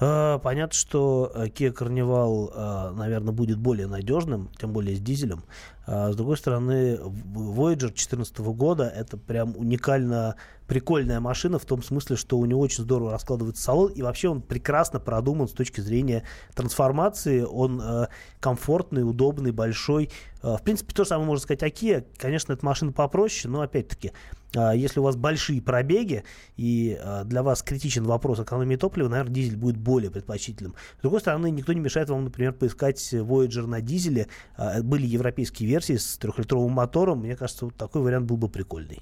Э, 0.00 0.38
Понятно, 0.42 0.74
что 0.74 1.30
Kia 1.34 1.72
Carnival, 1.72 2.94
наверное, 2.94 3.32
будет 3.32 3.58
более 3.58 3.86
надежным, 3.86 4.50
тем 4.58 4.72
более 4.72 4.96
с 4.96 5.00
дизелем. 5.00 5.44
А 5.92 6.12
С 6.12 6.14
другой 6.14 6.36
стороны, 6.36 7.00
Voyager 7.00 7.88
2014 7.88 8.38
года 8.38 8.84
это 8.84 9.16
прям 9.16 9.56
уникально 9.56 10.36
прикольная 10.68 11.18
машина 11.18 11.58
в 11.58 11.64
том 11.64 11.82
смысле, 11.82 12.14
что 12.14 12.38
у 12.38 12.46
него 12.46 12.60
очень 12.60 12.84
здорово 12.84 13.10
раскладывается 13.10 13.60
салон, 13.60 13.90
и 13.90 14.00
вообще 14.00 14.28
он 14.28 14.40
прекрасно 14.40 15.00
продуман 15.00 15.48
с 15.48 15.52
точки 15.52 15.80
зрения 15.80 16.22
трансформации. 16.54 17.42
Он 17.42 17.82
э, 17.82 18.06
комфортный, 18.38 19.02
удобный, 19.02 19.50
большой. 19.50 20.10
Э, 20.44 20.58
в 20.58 20.62
принципе, 20.62 20.94
то 20.94 21.02
же 21.02 21.08
самое 21.08 21.26
можно 21.26 21.42
сказать 21.42 21.64
о 21.64 21.68
Kia. 21.70 22.06
Конечно, 22.18 22.52
эта 22.52 22.64
машина 22.64 22.92
попроще, 22.92 23.52
но 23.52 23.62
опять-таки, 23.62 24.12
а, 24.56 24.72
если 24.74 25.00
у 25.00 25.02
вас 25.02 25.16
большие 25.16 25.62
пробеги 25.62 26.24
и 26.56 26.98
а, 27.00 27.24
для 27.24 27.42
вас 27.42 27.62
критичен 27.62 28.04
вопрос 28.04 28.40
экономии 28.40 28.76
топлива, 28.76 29.08
наверное, 29.08 29.32
дизель 29.32 29.56
будет 29.56 29.76
более 29.76 30.10
предпочтительным. 30.10 30.74
С 30.98 31.02
другой 31.02 31.20
стороны, 31.20 31.50
никто 31.50 31.72
не 31.72 31.80
мешает 31.80 32.10
вам, 32.10 32.24
например, 32.24 32.52
поискать 32.52 33.12
Voyager 33.12 33.66
на 33.66 33.80
дизеле. 33.80 34.28
А, 34.56 34.82
Были 34.82 35.06
европейские 35.06 35.68
версии 35.68 35.79
с 35.88 36.16
трехлитровым 36.18 36.72
мотором. 36.72 37.20
Мне 37.20 37.36
кажется, 37.36 37.64
вот 37.66 37.74
такой 37.76 38.02
вариант 38.02 38.26
был 38.26 38.36
бы 38.36 38.48
прикольный. 38.48 39.00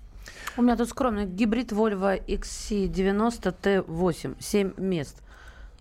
У 0.56 0.62
меня 0.62 0.76
тут 0.76 0.88
скромный 0.88 1.26
гибрид 1.26 1.72
Volvo 1.72 2.20
XC90 2.26 3.54
T8. 3.62 4.36
7 4.40 4.72
мест. 4.78 5.22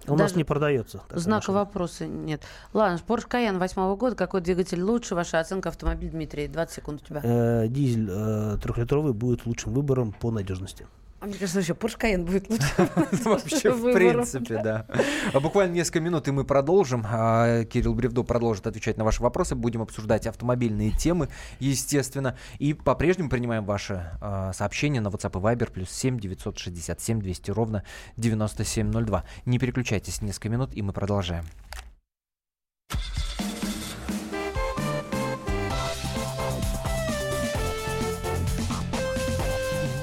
У 0.06 0.12
нас 0.12 0.20
Даже 0.32 0.36
не 0.36 0.44
продается. 0.44 1.02
Знака 1.10 1.52
машина. 1.52 1.58
вопроса 1.58 2.08
нет. 2.08 2.42
Ладно, 2.72 3.00
Porsche 3.06 3.28
Cayenne 3.28 3.60
8 3.60 3.96
года. 3.98 4.16
Какой 4.16 4.40
двигатель 4.42 4.82
лучше? 4.82 5.16
Ваша 5.16 5.40
оценка 5.40 5.70
автомобиля, 5.70 6.12
Дмитрий. 6.12 6.48
20 6.48 6.76
секунд 6.76 7.02
у 7.02 7.06
тебя. 7.06 7.22
Э, 7.24 7.68
Дизель 7.68 8.08
э, 8.10 8.58
трехлитровый 8.62 9.14
будет 9.14 9.46
лучшим 9.46 9.74
выбором 9.74 10.14
по 10.14 10.32
надежности. 10.32 10.88
А 11.20 11.26
мне 11.26 11.34
кажется, 11.34 11.58
вообще 11.58 11.74
Porsche 11.74 12.00
Cayenne 12.00 12.26
будет 12.26 12.48
лучше. 12.50 12.68
Вообще, 13.26 13.72
в 13.72 13.92
принципе, 13.92 14.62
да. 14.62 14.86
А 15.34 15.40
Буквально 15.40 15.74
несколько 15.74 16.00
минут, 16.00 16.28
и 16.28 16.32
мы 16.32 16.44
продолжим. 16.44 17.04
А, 17.10 17.64
Кирилл 17.64 17.96
Бревдо 17.96 18.22
продолжит 18.24 18.68
отвечать 18.68 18.98
на 18.98 19.04
ваши 19.04 19.24
вопросы. 19.24 19.56
Будем 19.56 19.82
обсуждать 19.82 20.28
автомобильные 20.28 20.92
темы, 20.92 21.30
естественно. 21.60 22.38
И 22.60 22.74
по-прежнему 22.76 23.30
принимаем 23.30 23.66
ваши 23.66 24.12
а, 24.22 24.54
сообщения 24.54 25.02
на 25.02 25.08
WhatsApp 25.08 25.40
и 25.40 25.42
Viber. 25.42 25.72
Плюс 25.72 25.90
7 25.90 26.20
967 26.20 27.20
200 27.20 27.52
ровно 27.52 27.84
9702. 28.18 29.24
Не 29.46 29.58
переключайтесь 29.58 30.22
несколько 30.22 30.50
минут, 30.50 30.70
и 30.74 30.84
мы 30.84 30.94
продолжаем. 30.94 31.46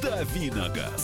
Давиногаз. 0.03 1.04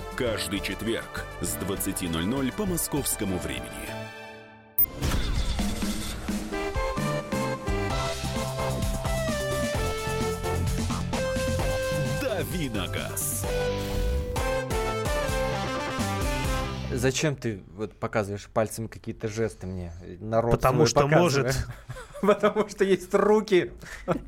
каждый 0.15 0.59
четверг 0.59 1.25
с 1.41 1.55
20.00 1.57 2.53
по 2.55 2.65
московскому 2.65 3.37
времени. 3.39 3.67
Давиногаз. 12.21 13.45
Зачем 17.01 17.35
ты 17.35 17.63
вот 17.75 17.93
показываешь 17.95 18.47
пальцами 18.47 18.85
какие-то 18.87 19.27
жесты 19.27 19.65
мне? 19.65 19.91
Народ 20.19 20.51
Потому 20.51 20.85
что 20.85 21.01
показывай. 21.07 21.43
может. 21.45 21.67
Потому 22.21 22.69
что 22.69 22.83
есть 22.85 23.11
руки. 23.15 23.71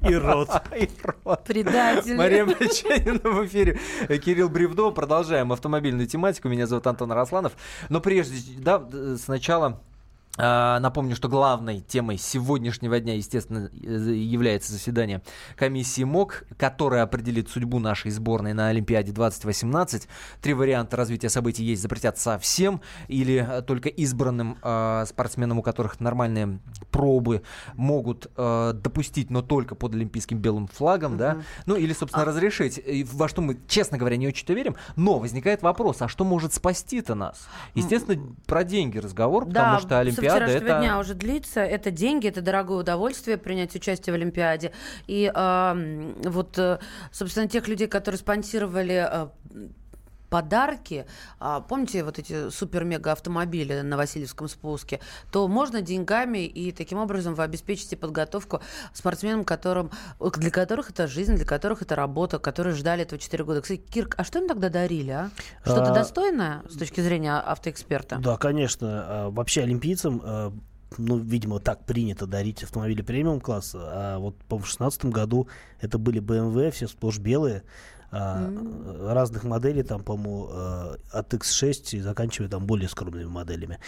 И 0.02 0.16
рот. 0.16 0.50
И 0.76 0.90
рот. 1.04 1.44
Предатель. 1.44 2.16
Мария 2.16 2.46
Баченина 2.46 3.30
в 3.30 3.46
эфире. 3.46 3.80
Кирилл 4.18 4.50
Бревдо. 4.50 4.90
Продолжаем 4.92 5.52
автомобильную 5.52 6.08
тематику. 6.08 6.50
Меня 6.50 6.66
зовут 6.66 6.88
Антон 6.88 7.12
Росланов. 7.12 7.54
Но 7.90 8.02
прежде, 8.02 8.40
да, 8.60 8.80
д- 8.80 9.18
сначала 9.18 9.80
Напомню, 10.36 11.16
что 11.16 11.30
главной 11.30 11.82
темой 11.82 12.18
сегодняшнего 12.18 13.00
дня, 13.00 13.16
естественно, 13.16 13.70
э, 13.72 13.88
является 13.88 14.74
заседание 14.74 15.22
комиссии 15.56 16.04
МОК, 16.04 16.46
которая 16.58 17.04
определит 17.04 17.50
судьбу 17.50 17.78
нашей 17.78 18.10
сборной 18.10 18.54
на 18.54 18.70
Олимпиаде 18.70 19.12
2018. 19.12 20.08
Три 20.42 20.54
варианта 20.56 20.98
развития 20.98 21.30
событий 21.30 21.64
есть. 21.64 21.84
Запретят 21.84 22.18
совсем 22.18 22.82
или 23.08 23.64
только 23.68 23.90
избранным 23.90 24.58
э, 24.64 25.06
спортсменам, 25.08 25.60
у 25.60 25.62
которых 25.62 26.00
нормальные 26.00 26.60
пробы, 26.90 27.44
могут 27.76 28.32
э, 28.36 28.74
допустить, 28.74 29.30
но 29.30 29.44
только 29.44 29.76
под 29.76 29.94
олимпийским 29.94 30.40
белым 30.40 30.66
флагом, 30.68 31.16
да? 31.16 31.38
Ну 31.68 31.76
или, 31.76 31.94
собственно, 31.94 32.26
разрешить, 32.26 32.80
И 32.84 33.04
во 33.04 33.28
что 33.28 33.44
мы, 33.44 33.60
честно 33.68 34.00
говоря, 34.00 34.18
не 34.18 34.28
очень-то 34.28 34.54
верим. 34.54 34.78
Но 34.96 35.20
возникает 35.20 35.62
вопрос, 35.62 36.02
а 36.02 36.08
что 36.08 36.24
может 36.24 36.54
спасти-то 36.54 37.14
нас? 37.14 37.48
Естественно, 37.76 38.20
про 38.48 38.64
деньги 38.64 38.98
разговор, 38.98 39.46
потому 39.46 39.80
что 39.80 40.04
с 40.04 40.18
Олимпиада 40.32 40.66
это... 40.66 40.80
дня 40.80 41.00
уже 41.00 41.14
длится. 41.14 41.62
Это 41.62 41.92
деньги, 41.92 42.28
это 42.28 42.42
дорогое 42.42 42.80
удовольствие 42.80 43.38
принять 43.38 43.76
участие 43.76 44.14
в 44.14 44.16
Олимпиаде. 44.16 44.72
И 45.08 45.32
эм, 45.34 46.16
вот, 46.24 46.58
э, 46.58 46.80
собственно, 47.12 47.48
тех 47.48 47.68
людей, 47.68 47.88
которые 47.88 48.20
спонсировали 48.20 49.08
э, 49.10 49.28
подарки, 50.34 51.06
а, 51.40 51.62
помните 51.62 52.04
вот 52.04 52.18
эти 52.18 52.50
супер-мега 52.50 53.12
автомобили 53.12 53.82
на 53.82 53.98
Васильевском 53.98 54.48
спуске, 54.48 55.00
то 55.32 55.48
можно 55.48 55.84
деньгами 55.84 56.40
и 56.40 56.72
таким 56.72 56.98
образом 56.98 57.36
вы 57.36 57.44
обеспечите 57.44 57.96
подготовку 57.96 58.60
спортсменам, 58.94 59.46
которым, 59.46 59.92
для 60.38 60.50
которых 60.50 60.90
это 60.90 61.06
жизнь, 61.06 61.36
для 61.36 61.46
которых 61.46 61.84
это 61.84 61.96
работа, 61.96 62.40
которые 62.40 62.74
ждали 62.74 63.04
этого 63.04 63.20
4 63.22 63.44
года. 63.44 63.62
Кстати, 63.62 63.82
Кирк, 63.82 64.16
а 64.18 64.24
что 64.24 64.40
им 64.40 64.48
тогда 64.48 64.70
дарили, 64.70 65.12
а? 65.12 65.30
Что-то 65.62 65.92
А, 65.92 65.94
достойное 65.94 66.64
с 66.68 66.78
точки 66.78 67.02
зрения 67.02 67.38
автоэксперта? 67.38 68.18
Да, 68.18 68.36
конечно. 68.38 68.88
А, 68.90 69.30
Вообще 69.30 69.62
олимпийцам, 69.62 70.20
а, 70.24 70.52
ну, 70.98 71.18
видимо, 71.18 71.60
так 71.60 71.86
принято 71.86 72.26
дарить 72.26 72.64
автомобили 72.64 73.02
премиум 73.02 73.40
класса. 73.40 73.80
А 73.82 74.20
вот 74.20 74.36
по 74.46 74.56
2016 74.56 75.06
году 75.06 75.48
это 75.80 75.98
были 75.98 76.22
BMW, 76.22 76.72
все 76.72 76.88
сплошь 76.88 77.20
белые. 77.20 77.64
А, 78.14 79.14
разных 79.14 79.44
моделей, 79.44 79.84
там, 79.84 80.04
по-моему, 80.04 80.50
э, 80.52 80.96
от 81.12 81.34
X6 81.34 81.98
и 81.98 82.00
заканчивая 82.00 82.48
там 82.48 82.66
более 82.66 82.88
скромными 82.88 83.26
моделями. 83.26 83.80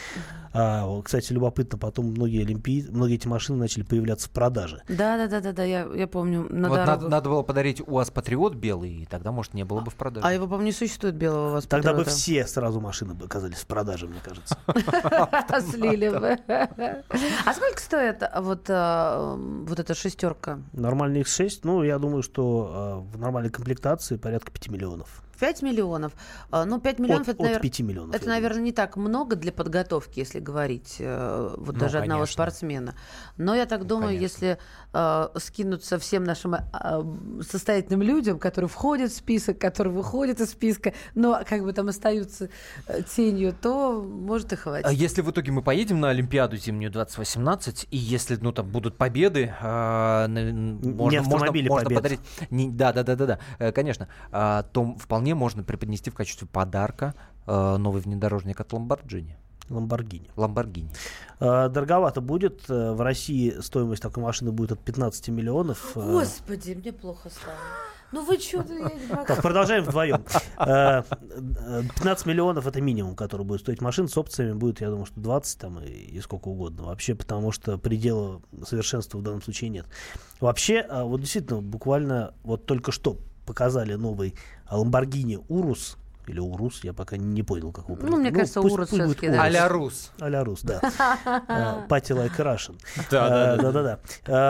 А, 0.51 0.85
вот, 0.85 1.05
кстати, 1.05 1.31
любопытно, 1.31 1.77
потом 1.77 2.07
многие 2.07 2.41
олимпии, 2.41 2.85
многие 2.89 3.15
эти 3.15 3.27
машины 3.27 3.59
начали 3.59 3.83
появляться 3.83 4.27
в 4.27 4.31
продаже. 4.31 4.81
Да, 4.87 5.17
да, 5.17 5.27
да, 5.27 5.41
да, 5.41 5.51
да, 5.51 5.63
я, 5.63 5.87
я 5.93 6.07
помню. 6.07 6.47
На 6.49 6.69
Вот 6.69 6.77
надо, 6.77 7.07
надо 7.07 7.29
было 7.29 7.43
подарить 7.43 7.81
УАЗ 7.85 8.09
Патриот 8.09 8.55
белый, 8.55 8.91
и 8.91 9.05
тогда, 9.05 9.31
может, 9.31 9.53
не 9.53 9.63
было 9.63 9.81
бы 9.81 9.91
в 9.91 9.95
продаже. 9.95 10.25
А 10.25 10.33
его, 10.33 10.45
по-моему, 10.45 10.65
не 10.65 10.71
существует 10.71 11.15
белого 11.15 11.49
у 11.49 11.51
вас 11.51 11.65
Тогда 11.65 11.93
бы 11.93 12.03
все 12.03 12.47
сразу 12.47 12.79
машины 12.81 13.13
бы 13.13 13.25
оказались 13.25 13.57
в 13.57 13.67
продаже, 13.67 14.07
мне 14.07 14.19
кажется. 14.23 14.57
Слили 15.71 16.09
бы. 16.09 16.39
А 16.47 17.53
сколько 17.53 17.79
стоит 17.79 18.23
а, 18.23 18.41
вот, 18.41 18.65
а, 18.69 19.35
вот 19.35 19.79
эта 19.79 19.93
шестерка? 19.93 20.59
Нормальный 20.73 21.21
X6, 21.21 21.59
ну, 21.63 21.83
я 21.83 21.99
думаю, 21.99 22.23
что 22.23 23.05
э, 23.11 23.15
в 23.15 23.19
нормальной 23.19 23.49
комплектации 23.49 24.14
порядка 24.17 24.51
5 24.51 24.69
миллионов. 24.69 25.24
5 25.39 25.61
миллионов. 25.61 26.13
А, 26.51 26.65
Ну, 26.65 26.79
5 26.79 26.99
миллионов 26.99 27.27
От, 27.27 27.35
это, 27.35 27.43
от 27.43 27.49
навер- 27.49 27.61
5 27.61 27.79
миллионов. 27.81 28.15
Это, 28.15 28.27
наверное, 28.27 28.61
не 28.61 28.71
так 28.71 28.97
много 28.97 29.35
для 29.35 29.51
подготовки, 29.51 30.19
если 30.19 30.39
говорить 30.39 30.97
э, 30.99 31.55
вот 31.57 31.73
Ну, 31.75 31.79
даже 31.79 31.99
одного 31.99 32.21
конечно. 32.21 32.33
спортсмена. 32.33 32.95
Но 33.37 33.55
я 33.55 33.65
так 33.65 33.85
думаю, 33.85 34.07
конечно. 34.17 34.23
если 34.23 34.57
э, 34.93 35.27
скинуться 35.39 35.97
всем 35.99 36.23
нашим 36.23 36.55
э, 36.55 36.61
состоятельным 37.41 38.01
людям, 38.01 38.39
которые 38.39 38.69
входят 38.69 39.11
в 39.11 39.15
список, 39.15 39.59
которые 39.59 39.93
выходят 39.93 40.39
из 40.39 40.51
списка, 40.51 40.93
но 41.15 41.41
как 41.47 41.63
бы 41.63 41.73
там 41.73 41.87
остаются 41.87 42.49
э, 42.87 43.01
тенью, 43.03 43.53
то 43.59 44.01
может 44.01 44.53
и 44.53 44.55
хватит. 44.55 44.85
А 44.85 44.91
если 44.91 45.21
в 45.21 45.29
итоге 45.31 45.51
мы 45.51 45.61
поедем 45.61 45.99
на 45.99 46.09
Олимпиаду 46.09 46.57
зимнюю 46.57 46.91
2018, 46.91 47.87
и 47.91 47.97
если 47.97 48.35
ну, 48.41 48.51
там 48.51 48.67
будут 48.69 48.97
победы, 48.97 49.53
а, 49.61 50.27
на- 50.27 50.39
н- 50.49 50.75
можно, 50.75 50.93
можно, 50.93 51.19
автомобили 51.21 51.67
можно 51.69 51.85
побед. 51.85 51.97
подарить. 51.97 52.19
Не- 52.49 52.69
да, 52.69 52.93
да, 52.93 53.03
да, 53.03 53.15
да, 53.15 53.25
да, 53.25 53.39
э, 53.59 53.71
конечно. 53.71 54.07
А, 54.31 54.63
то 54.63 54.95
вполне 54.99 55.24
можно 55.33 55.63
преподнести 55.63 56.11
в 56.11 56.13
качестве 56.13 56.47
подарка 56.47 57.15
э, 57.47 57.77
новый 57.77 58.01
внедорожник 58.01 58.59
от 58.59 58.71
Lamborghini. 58.73 59.35
Ламборгини. 59.69 60.29
Lamborghini. 60.35 60.89
А, 61.39 61.69
дороговато 61.69 62.21
будет. 62.21 62.69
Э, 62.69 62.93
В 62.93 63.01
России 63.01 63.55
стоимость 63.61 64.01
такой 64.01 64.23
машины 64.23 64.51
будет 64.51 64.73
от 64.73 64.79
15 64.79 65.29
миллионов. 65.29 65.93
Э, 65.95 66.11
Господи, 66.11 66.73
мне 66.73 66.93
плохо 66.93 67.29
стало. 67.29 67.55
Ну 68.11 68.23
вы 68.23 68.37
что? 68.37 68.63
Так, 69.25 69.41
продолжаем 69.41 69.83
вдвоем. 69.83 70.23
Э, 70.57 71.01
э, 71.01 71.83
15 71.95 72.27
миллионов 72.27 72.67
это 72.67 72.79
минимум, 72.79 73.15
который 73.15 73.45
будет 73.45 73.61
стоить 73.61 73.81
машин. 73.81 74.07
С 74.07 74.17
опциями 74.17 74.53
будет, 74.53 74.81
я 74.81 74.89
думаю, 74.89 75.07
что 75.07 75.19
20 75.19 75.59
там 75.59 75.79
и, 75.79 75.89
и 75.89 76.21
сколько 76.21 76.49
угодно. 76.49 76.83
Вообще, 76.83 77.15
потому 77.15 77.51
что 77.51 77.77
предела 77.79 78.41
совершенства 78.63 79.17
в 79.17 79.23
данном 79.23 79.41
случае 79.41 79.71
нет. 79.71 79.87
Вообще, 80.39 80.85
вот 80.89 81.21
действительно, 81.21 81.61
буквально 81.61 82.35
вот 82.43 82.67
только 82.67 82.91
что 82.91 83.17
показали 83.45 83.93
новый 83.95 84.35
Lamborghini 84.71 85.45
Urus, 85.47 85.97
или 86.27 86.39
Урус, 86.39 86.83
я 86.83 86.91
пока 86.91 87.17
не 87.17 87.43
понял, 87.43 87.71
как 87.71 87.87
его 87.87 87.99
Ну, 88.01 88.17
мне 88.17 88.31
кажется, 88.31 88.59
пусть- 88.59 88.73
Урус 88.73 88.89
пусть 88.89 89.03
будет. 89.03 89.23
Урус. 89.23 89.37
А-ля 89.39 89.67
Рус. 89.69 90.11
А-ля 90.19 90.43
Рус, 90.43 90.61
да. 90.63 90.81
Пати 91.87 92.13
like 92.13 92.35
Russian. 92.37 92.75
Да, 93.11 93.29
да, 93.29 93.53
Э, 93.53 93.57
да. 93.57 93.71
Да-да-да. 93.71 93.99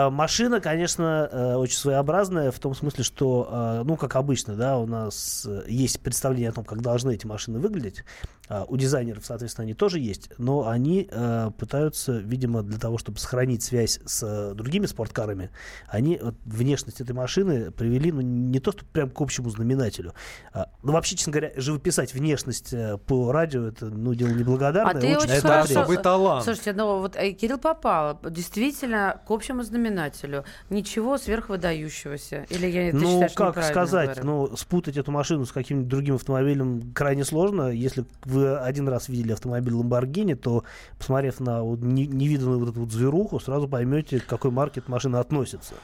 Э, 0.06 0.10
Машина, 0.10 0.60
конечно, 0.60 1.28
э, 1.30 1.54
очень 1.56 1.76
своеобразная 1.76 2.50
в 2.50 2.58
том 2.58 2.74
смысле, 2.74 3.04
что, 3.04 3.82
ну, 3.84 3.96
как 3.96 4.16
обычно, 4.16 4.54
да, 4.56 4.78
у 4.78 4.86
нас 4.86 5.46
есть 5.66 6.00
представление 6.00 6.48
о 6.48 6.52
том, 6.52 6.64
как 6.64 6.80
должны 6.80 7.12
эти 7.14 7.26
машины 7.26 7.58
выглядеть. 7.58 8.04
А 8.48 8.64
У 8.68 8.76
дизайнеров, 8.76 9.26
соответственно, 9.26 9.64
они 9.64 9.74
тоже 9.74 9.98
есть, 9.98 10.30
но 10.38 10.68
они 10.68 11.08
э, 11.10 11.50
пытаются, 11.58 12.12
видимо, 12.18 12.62
для 12.62 12.78
того, 12.78 12.98
чтобы 12.98 13.18
сохранить 13.18 13.62
связь 13.62 14.00
с 14.04 14.22
э, 14.22 14.54
другими 14.54 14.86
спорткарами, 14.86 15.50
они 15.88 16.18
вот, 16.22 16.34
внешность 16.44 17.00
этой 17.00 17.12
машины 17.12 17.70
привели, 17.70 18.12
ну, 18.12 18.20
не 18.20 18.60
то, 18.60 18.72
что 18.72 18.84
прям 18.84 19.10
к 19.10 19.20
общему 19.20 19.50
знаменателю. 19.50 20.14
а, 20.52 20.68
ну, 20.82 20.92
вообще, 20.92 21.16
честно 21.16 21.32
говоря, 21.32 21.52
живописать 21.56 22.14
внешность 22.14 22.72
э, 22.72 22.98
по 22.98 23.32
радио, 23.32 23.66
это, 23.66 23.86
ну, 23.86 24.14
дело 24.14 24.30
неблагодарное. 24.30 24.94
А 24.94 25.00
ты 25.00 25.16
очень 25.16 25.30
Это 25.30 25.48
хорошо- 25.48 25.80
особый 25.80 25.96
талант. 25.98 26.44
Слушайте, 26.44 26.72
ну 26.72 27.00
вот 27.00 27.16
э, 27.16 27.32
Кирилл 27.32 27.58
попал 27.58 28.18
действительно 28.28 29.20
к 29.26 29.30
общему 29.30 29.62
знаменателю. 29.62 30.44
Ничего 30.70 31.18
сверхвыдающегося. 31.18 32.46
Или 32.50 32.66
я, 32.66 32.90
ты 32.90 32.96
ну, 32.96 33.12
считаешь, 33.12 33.32
как 33.34 33.64
сказать, 33.64 34.20
говорю? 34.20 34.48
ну, 34.50 34.56
спутать 34.56 34.96
эту 34.96 35.10
машину 35.10 35.46
с 35.46 35.52
каким-нибудь 35.52 35.88
другим 35.88 36.14
автомобилем 36.16 36.92
крайне 36.94 37.24
сложно. 37.24 37.70
Если 37.70 38.04
вы 38.36 38.56
один 38.58 38.88
раз 38.88 39.08
видели 39.08 39.32
автомобиль 39.32 39.72
Lamborghini, 39.74 40.34
то, 40.34 40.64
посмотрев 40.98 41.40
на 41.40 41.62
вот 41.62 41.80
не- 41.80 42.06
невиданную 42.06 42.60
вот 42.60 42.68
эту 42.70 42.80
вот 42.80 42.92
зверуху, 42.92 43.40
сразу 43.40 43.68
поймете, 43.68 44.20
к 44.20 44.26
какой 44.26 44.50
марке 44.50 44.80
эта 44.80 44.90
машина 44.90 45.20
относится. 45.20 45.74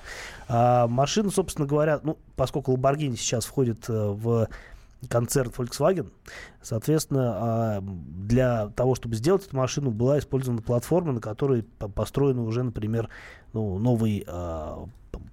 А 0.48 0.86
машина, 0.86 1.30
собственно 1.30 1.66
говоря, 1.66 2.00
ну, 2.02 2.18
поскольку 2.36 2.72
Lamborghini 2.74 3.16
сейчас 3.16 3.44
входит 3.46 3.88
э, 3.88 3.92
в 3.92 4.48
концерт 5.08 5.52
Volkswagen, 5.56 6.10
соответственно, 6.62 7.32
а, 7.34 7.80
для 7.80 8.68
того, 8.68 8.94
чтобы 8.94 9.16
сделать 9.16 9.44
эту 9.46 9.56
машину, 9.56 9.90
была 9.90 10.18
использована 10.18 10.62
платформа, 10.62 11.12
на 11.12 11.20
которой 11.20 11.64
по- 11.64 11.88
построена 11.88 12.42
уже, 12.44 12.62
например, 12.62 13.08
ну, 13.52 13.78
новый 13.78 14.24
а, 14.28 14.86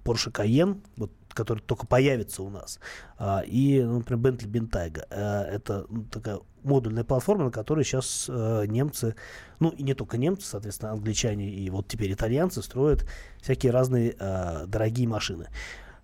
Porsche 0.04 0.32
Cayenne, 0.32 0.80
вот, 0.96 1.12
который 1.34 1.60
только 1.60 1.86
появится 1.86 2.42
у 2.42 2.50
нас, 2.50 2.80
а, 3.18 3.42
и, 3.46 3.82
ну, 3.82 3.98
например, 3.98 4.32
Bentley 4.32 4.46
Bentayga. 4.46 5.06
А, 5.10 5.44
Это 5.44 5.86
ну, 5.88 6.04
такая 6.04 6.40
модульная 6.62 7.04
платформа, 7.04 7.44
на 7.44 7.50
которой 7.50 7.84
сейчас 7.84 8.26
э, 8.28 8.64
немцы, 8.66 9.14
ну 9.60 9.70
и 9.70 9.82
не 9.82 9.94
только 9.94 10.18
немцы, 10.18 10.46
соответственно, 10.46 10.92
англичане 10.92 11.48
и 11.48 11.70
вот 11.70 11.88
теперь 11.88 12.12
итальянцы 12.12 12.62
строят 12.62 13.06
всякие 13.40 13.72
разные 13.72 14.14
э, 14.18 14.66
дорогие 14.66 15.08
машины. 15.08 15.48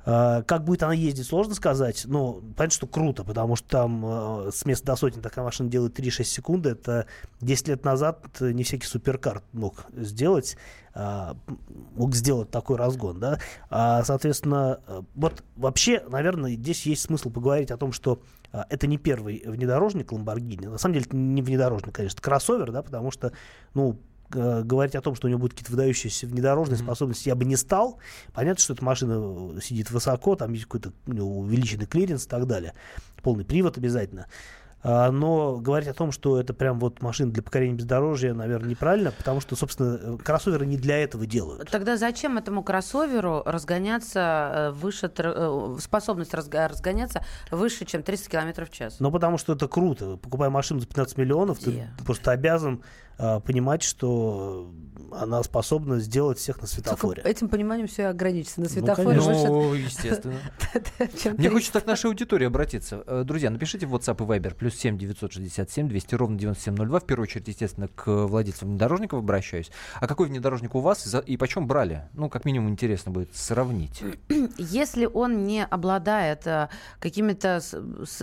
Э, 0.06 0.42
Как 0.46 0.64
будет 0.64 0.82
она 0.84 0.94
ездить, 0.94 1.26
сложно 1.26 1.54
сказать, 1.54 2.04
но 2.06 2.34
понятно, 2.56 2.70
что 2.70 2.86
круто, 2.86 3.24
потому 3.24 3.56
что 3.56 3.68
там 3.68 4.04
э, 4.06 4.50
с 4.52 4.64
места 4.64 4.86
до 4.86 4.96
сотни 4.96 5.20
такая 5.20 5.44
машина 5.44 5.68
делает 5.68 5.98
3-6 5.98 6.24
секунды. 6.24 6.70
Это 6.70 7.06
10 7.40 7.68
лет 7.68 7.84
назад 7.84 8.24
э, 8.40 8.52
не 8.52 8.62
всякий 8.62 8.86
суперкар 8.86 9.42
мог 9.52 9.84
сделать, 9.96 10.56
а, 10.94 11.36
мог 11.94 12.14
сделать 12.14 12.50
такой 12.50 12.76
разгон, 12.76 13.18
да. 13.18 13.38
А, 13.68 14.02
соответственно, 14.04 14.80
э, 14.86 15.02
вот 15.14 15.42
вообще, 15.56 16.02
наверное, 16.08 16.52
здесь 16.52 16.86
есть 16.86 17.02
смысл 17.02 17.30
поговорить 17.30 17.70
о 17.70 17.76
том, 17.76 17.92
что 17.92 18.22
это 18.70 18.86
не 18.86 18.96
первый 18.96 19.42
внедорожник 19.44 20.12
Lamborghini. 20.12 20.70
На 20.70 20.78
самом 20.78 20.94
деле, 20.94 21.06
это 21.06 21.16
не 21.16 21.42
внедорожник, 21.42 21.94
конечно, 21.94 22.22
кроссовер, 22.22 22.72
да, 22.72 22.82
потому 22.82 23.10
что, 23.10 23.32
ну, 23.74 23.92
э, 23.92 23.96
говорить 24.30 24.94
о 24.94 25.00
том, 25.00 25.14
что 25.14 25.26
у 25.26 25.30
него 25.30 25.40
будут 25.40 25.54
какие-то 25.54 25.72
выдающиеся 25.72 26.26
внедорожные 26.26 26.78
способности, 26.78 27.28
я 27.28 27.34
бы 27.34 27.44
не 27.44 27.56
стал. 27.56 27.98
Понятно, 28.32 28.62
что 28.62 28.74
эта 28.74 28.84
машина 28.84 29.56
э, 29.56 29.60
сидит 29.60 29.90
высоко, 29.90 30.36
там 30.36 30.52
есть 30.52 30.64
какой-то 30.64 30.92
увеличенный 31.06 31.86
клиренс 31.86 32.26
и 32.26 32.28
так 32.28 32.46
далее. 32.46 32.74
Полный 33.22 33.44
привод 33.44 33.78
обязательно. 33.78 34.26
А, 34.88 35.10
Но 35.10 35.56
говорить 35.56 35.88
о 35.88 35.94
том, 35.94 36.12
что 36.12 36.38
это 36.40 36.54
прям 36.54 36.78
вот 36.78 37.02
машина 37.02 37.32
для 37.32 37.42
покорения 37.42 37.74
бездорожья, 37.74 38.34
наверное, 38.34 38.70
неправильно, 38.70 39.10
потому 39.10 39.40
что, 39.40 39.56
собственно, 39.56 39.98
э, 40.00 40.16
кроссоверы 40.18 40.64
не 40.64 40.76
для 40.76 40.98
этого 40.98 41.26
делают. 41.26 41.68
Тогда 41.70 41.96
зачем 41.96 42.38
этому 42.38 42.62
кроссоверу 42.62 43.42
разгоняться 43.44 44.52
э, 44.54 44.70
выше, 44.70 45.10
э, 45.16 45.76
способность 45.80 46.34
разгоняться 46.34 47.24
выше, 47.50 47.84
чем 47.84 48.04
300 48.04 48.30
км 48.30 48.64
в 48.64 48.70
час? 48.70 49.00
Ну, 49.00 49.10
потому 49.10 49.38
что 49.38 49.54
это 49.54 49.66
круто. 49.66 50.18
Покупая 50.18 50.50
машину 50.50 50.78
за 50.78 50.86
15 50.86 51.18
миллионов, 51.18 51.60
Где? 51.60 51.90
ты 51.98 52.04
просто 52.04 52.30
обязан 52.30 52.82
понимать, 53.16 53.82
что 53.82 54.70
она 55.12 55.42
способна 55.42 55.98
сделать 56.00 56.38
всех 56.38 56.60
на 56.60 56.66
светофоре. 56.66 57.16
Только 57.22 57.28
этим 57.30 57.48
пониманием 57.48 57.86
все 57.88 58.06
ограничится. 58.08 58.60
На 58.60 58.64
Ну, 58.66 58.70
светофоре 58.70 59.08
конечно. 59.20 59.30
выше- 59.30 59.46
Ну, 59.46 59.74
естественно. 59.74 60.34
Мне 60.98 61.08
300. 61.08 61.50
хочется 61.50 61.80
к 61.80 61.86
нашей 61.86 62.06
аудитории 62.06 62.46
обратиться. 62.46 63.02
Э, 63.06 63.22
Друзья, 63.24 63.48
напишите 63.50 63.86
в 63.86 63.94
WhatsApp 63.94 64.16
и 64.22 64.26
Viber 64.26 64.54
плюс 64.54 64.74
7 64.74 64.98
967 64.98 65.88
200 65.88 66.14
ровно 66.16 66.36
9702. 66.38 67.00
В 67.00 67.04
первую 67.06 67.22
очередь, 67.24 67.48
естественно, 67.48 67.88
к 67.88 68.06
владельцам 68.26 68.68
внедорожников 68.70 69.20
обращаюсь. 69.20 69.70
А 70.00 70.06
какой 70.06 70.26
внедорожник 70.26 70.74
у 70.74 70.80
вас 70.80 71.06
и, 71.26 71.36
почем 71.36 71.66
брали? 71.66 72.08
Ну, 72.12 72.28
как 72.28 72.44
минимум, 72.44 72.70
интересно 72.70 73.12
будет 73.12 73.34
сравнить. 73.34 74.02
Если 74.58 75.06
он 75.06 75.44
не 75.44 75.64
обладает 75.64 76.46
э, 76.46 76.68
какими-то 76.98 77.60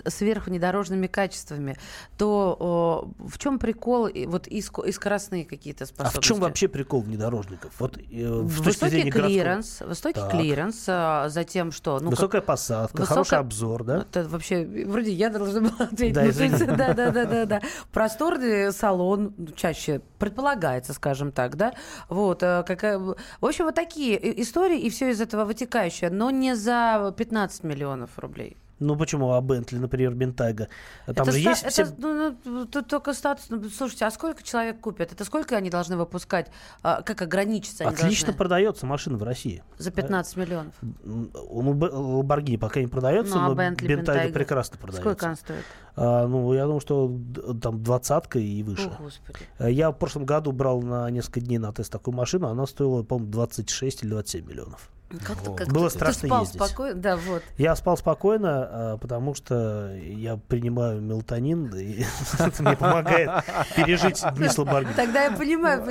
сверхвнедорожными 0.06 1.06
качествами, 1.06 1.76
то 2.18 3.10
в 3.18 3.38
чем 3.38 3.58
прикол 3.58 4.06
и 4.06 4.26
вот 4.26 4.46
и, 4.46 4.60
ско- 4.60 4.83
и 4.83 4.83
скоростные 4.92 5.44
какие-то 5.44 5.84
А 5.84 5.86
способности? 5.86 6.18
в 6.18 6.22
чем 6.22 6.40
вообще 6.40 6.68
прикол 6.68 7.02
внедорожников? 7.02 7.72
Вот, 7.78 7.96
э, 7.98 8.02
Высокий 8.28 8.88
зрения 8.90 9.10
городского- 9.10 9.26
клиренс, 9.28 9.80
высокий 9.80 10.20
Так. 10.20 10.30
клиренс, 10.30 10.84
а, 10.88 11.28
затем 11.28 11.72
что? 11.72 11.94
Ну, 12.00 12.10
как- 12.10 12.18
Высокая 12.18 12.40
посадка, 12.42 12.96
Высокая- 12.96 13.08
хороший 13.14 13.38
обзор, 13.38 13.84
да? 13.84 13.98
Это 14.02 14.28
вообще, 14.28 14.84
вроде 14.86 15.12
я 15.12 15.30
должна 15.30 15.60
была 15.68 15.86
ответить. 15.86 16.14
Да, 16.14 16.66
Ну, 16.66 16.76
да, 16.76 16.92
да, 16.94 17.10
да, 17.10 17.24
да, 17.24 17.44
да. 17.44 17.60
Просторный 17.92 18.72
салон, 18.72 19.34
ну, 19.36 19.46
чаще 19.54 20.00
предполагается, 20.18 20.92
скажем 20.94 21.32
так, 21.32 21.56
да. 21.56 21.74
Вот, 22.08 22.42
э, 22.42 22.64
какая... 22.66 22.98
В 22.98 23.16
общем, 23.40 23.64
вот 23.66 23.74
такие 23.74 24.16
и- 24.18 24.42
истории, 24.42 24.78
и 24.80 24.90
все 24.90 25.10
из 25.10 25.20
этого 25.20 25.44
вытекающее, 25.44 26.10
но 26.10 26.30
не 26.30 26.54
за 26.56 27.14
15 27.16 27.64
миллионов 27.64 28.10
рублей. 28.18 28.56
Ну 28.80 28.96
почему? 28.96 29.32
А 29.32 29.40
Бентли, 29.40 29.78
например, 29.78 30.14
Bentayga? 30.14 30.68
Там 31.06 31.14
это 31.14 31.32
же 31.32 31.38
ста- 31.40 31.50
есть 31.50 31.62
это, 31.62 31.70
все... 31.70 31.94
ну, 31.98 32.36
ну, 32.44 32.66
тут 32.66 32.88
только 32.88 33.12
статус. 33.14 33.46
Ну, 33.48 33.62
слушайте, 33.70 34.04
а 34.04 34.10
сколько 34.10 34.42
человек 34.42 34.80
купят? 34.80 35.12
Это 35.12 35.24
сколько 35.24 35.56
они 35.56 35.70
должны 35.70 35.96
выпускать? 35.96 36.50
А, 36.82 37.02
как 37.02 37.22
ограничиться 37.22 37.84
они 37.84 37.94
Отлично 37.94 38.26
должны? 38.26 38.38
продается 38.38 38.86
машина 38.86 39.16
в 39.16 39.22
России. 39.22 39.62
За 39.78 39.90
15 39.90 40.36
миллионов. 40.36 40.74
М, 41.04 41.30
У 41.48 41.72
Б- 41.72 41.86
Lamborghini 41.88 42.58
пока 42.58 42.80
не 42.80 42.88
продается, 42.88 43.34
Ну, 43.36 43.40
а 43.44 43.48
но 43.48 43.54
Bentley, 43.54 43.86
Бентайга 43.86 44.28
Bentayga? 44.28 44.32
прекрасно 44.32 44.76
продается. 44.78 45.00
Сколько 45.02 45.26
она 45.26 45.36
стоит? 45.36 45.64
А, 45.96 46.26
ну, 46.26 46.52
я 46.52 46.64
думаю, 46.64 46.80
что 46.80 47.16
там 47.62 47.82
двадцатка 47.82 48.38
и 48.40 48.62
выше. 48.64 48.88
О, 48.98 49.02
Господи. 49.02 49.38
Э, 49.60 49.70
Я 49.70 49.90
в 49.90 49.94
прошлом 49.98 50.24
году 50.26 50.50
брал 50.50 50.82
на 50.82 51.08
несколько 51.10 51.40
дней 51.40 51.58
на 51.58 51.72
тест 51.72 51.92
такую 51.92 52.14
машину, 52.16 52.48
она 52.48 52.66
стоила, 52.66 53.04
по-моему, 53.04 53.30
26 53.30 54.02
или 54.02 54.10
27 54.10 54.44
миллионов. 54.46 54.90
Как-то, 55.22 55.54
как 55.54 55.68
Было 55.68 55.88
ты 55.90 55.96
страшно 55.96 56.28
спал 56.28 56.40
ездить. 56.42 56.62
спокойно? 56.62 56.94
Да, 56.94 57.16
вот. 57.16 57.42
Я 57.58 57.76
спал 57.76 57.96
спокойно, 57.96 58.48
а, 58.70 58.96
потому 58.98 59.34
что 59.34 59.94
я 59.94 60.36
принимаю 60.36 61.00
мелатонин, 61.00 61.74
и 61.74 62.04
это 62.38 62.62
мне 62.62 62.76
помогает 62.76 63.30
пережить 63.76 64.22
дни 64.36 64.48
с 64.48 64.58
Lamborghini. 64.58 64.94
Тогда 64.94 65.24
я 65.24 65.30
понимаю, 65.32 65.84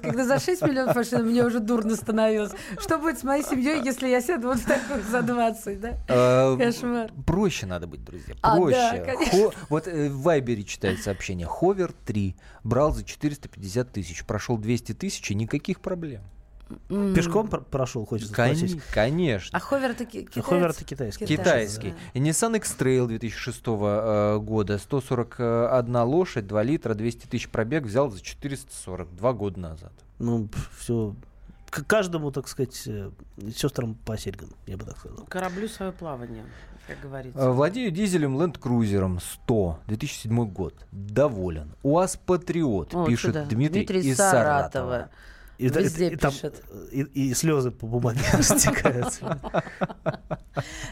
когда 0.00 0.24
за 0.24 0.38
6 0.38 0.62
миллионов 0.62 0.96
машин 0.96 1.26
мне 1.26 1.44
уже 1.44 1.60
дурно 1.60 1.96
становилось. 1.96 2.52
Что 2.78 2.98
будет 2.98 3.18
с 3.18 3.24
моей 3.24 3.42
семьей, 3.42 3.82
если 3.84 4.08
я 4.08 4.20
сяду 4.20 4.48
вот 4.48 4.58
в 4.58 4.66
такую 4.66 5.02
за 5.02 5.22
20, 5.22 5.80
да? 5.80 5.98
Э, 6.08 6.56
Кошмар. 6.56 7.10
Проще 7.26 7.66
надо 7.66 7.86
быть, 7.86 8.04
друзья. 8.04 8.34
А, 8.42 8.56
Проще. 8.56 9.16
Вот 9.68 9.88
э, 9.88 10.08
в 10.08 10.22
Вайбере 10.22 10.64
читает 10.64 11.00
сообщение. 11.00 11.46
Ховер 11.46 11.92
3 12.04 12.36
брал 12.64 12.92
за 12.92 13.04
450 13.04 13.92
тысяч. 13.92 14.24
Прошел 14.24 14.58
200 14.58 14.94
тысяч 14.94 15.30
и 15.30 15.34
никаких 15.34 15.80
проблем. 15.80 16.22
Пешком 16.88 17.48
пр- 17.48 17.62
прошел, 17.62 18.04
хочется 18.04 18.34
Кон- 18.34 18.56
спросить. 18.56 18.82
Конечно. 18.92 19.56
А 19.56 19.60
ховер 19.60 19.92
это 19.92 20.04
ки- 20.04 20.22
китаец? 20.24 20.44
Ховер 20.46 20.70
это 20.70 20.84
китайский. 20.84 21.26
Китайский. 21.26 21.94
И 22.14 22.20
Nissan 22.20 22.56
X-Trail 22.56 23.06
2006 23.06 23.62
э, 23.66 24.38
года. 24.38 24.78
141 24.78 25.96
лошадь, 26.02 26.46
2 26.46 26.62
литра, 26.64 26.94
200 26.94 27.26
тысяч 27.26 27.48
пробег 27.48 27.84
взял 27.84 28.10
за 28.10 28.20
440. 28.20 29.14
Два 29.14 29.32
года 29.32 29.60
назад. 29.60 29.92
Ну, 30.18 30.48
все. 30.76 31.14
К 31.70 31.84
каждому, 31.84 32.32
так 32.32 32.48
сказать, 32.48 32.82
э, 32.86 33.10
сестрам 33.54 33.94
по 33.94 34.16
серьгам, 34.16 34.50
я 34.66 34.76
бы 34.76 34.84
так 34.84 34.98
сказал. 34.98 35.24
Кораблю 35.28 35.68
свое 35.68 35.92
плавание, 35.92 36.44
как 36.88 37.00
говорится. 37.00 37.38
Э, 37.38 37.50
Владею 37.50 37.90
дизелем 37.92 38.36
Land 38.40 38.58
Cruiser 38.58 39.20
100, 39.20 39.78
2007 39.86 40.46
год. 40.46 40.74
Доволен. 40.90 41.74
УАЗ 41.82 42.16
Патриот, 42.24 42.94
Вот 42.94 43.06
пишет 43.08 43.34
сюда. 43.34 43.44
Дмитрий, 43.44 43.82
из 44.00 44.16
Саратова. 44.16 44.30
Саратова. 44.30 45.10
И, 45.58 45.68
Везде 45.68 46.10
и 46.10 46.16
там, 46.16 46.32
пишет. 46.32 46.62
и, 46.92 47.02
и 47.02 47.34
слезы 47.34 47.70
по 47.70 47.86
бумаге 47.86 48.20
растекаются. 48.32 49.40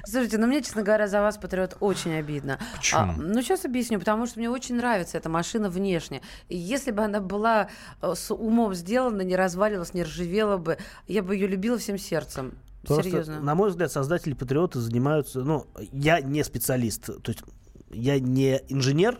Слушайте, 0.04 0.38
ну 0.38 0.46
мне, 0.46 0.62
честно 0.62 0.82
говоря, 0.82 1.06
за 1.06 1.20
вас, 1.20 1.36
Патриот, 1.36 1.76
очень 1.80 2.14
обидно. 2.14 2.58
Почему? 2.76 3.00
А, 3.00 3.14
ну, 3.16 3.42
сейчас 3.42 3.64
объясню. 3.64 3.98
Потому 3.98 4.26
что 4.26 4.38
мне 4.38 4.48
очень 4.48 4.76
нравится 4.76 5.18
эта 5.18 5.28
машина 5.28 5.68
внешне. 5.68 6.22
И 6.48 6.56
если 6.56 6.92
бы 6.92 7.02
она 7.02 7.20
была 7.20 7.68
э, 8.00 8.14
с 8.14 8.32
умом 8.32 8.74
сделана, 8.74 9.22
не 9.22 9.36
развалилась, 9.36 9.92
не 9.92 10.02
ржавела 10.02 10.56
бы, 10.56 10.78
я 11.06 11.22
бы 11.22 11.34
ее 11.34 11.46
любила 11.46 11.76
всем 11.78 11.98
сердцем. 11.98 12.54
Просто, 12.86 13.04
Серьезно. 13.04 13.40
на 13.40 13.54
мой 13.54 13.70
взгляд, 13.70 13.90
создатели 13.92 14.34
Патриота 14.34 14.80
занимаются... 14.80 15.40
Ну, 15.40 15.66
я 15.92 16.20
не 16.20 16.44
специалист, 16.44 17.06
то 17.06 17.32
есть 17.32 17.42
я 17.90 18.18
не 18.18 18.60
инженер, 18.68 19.18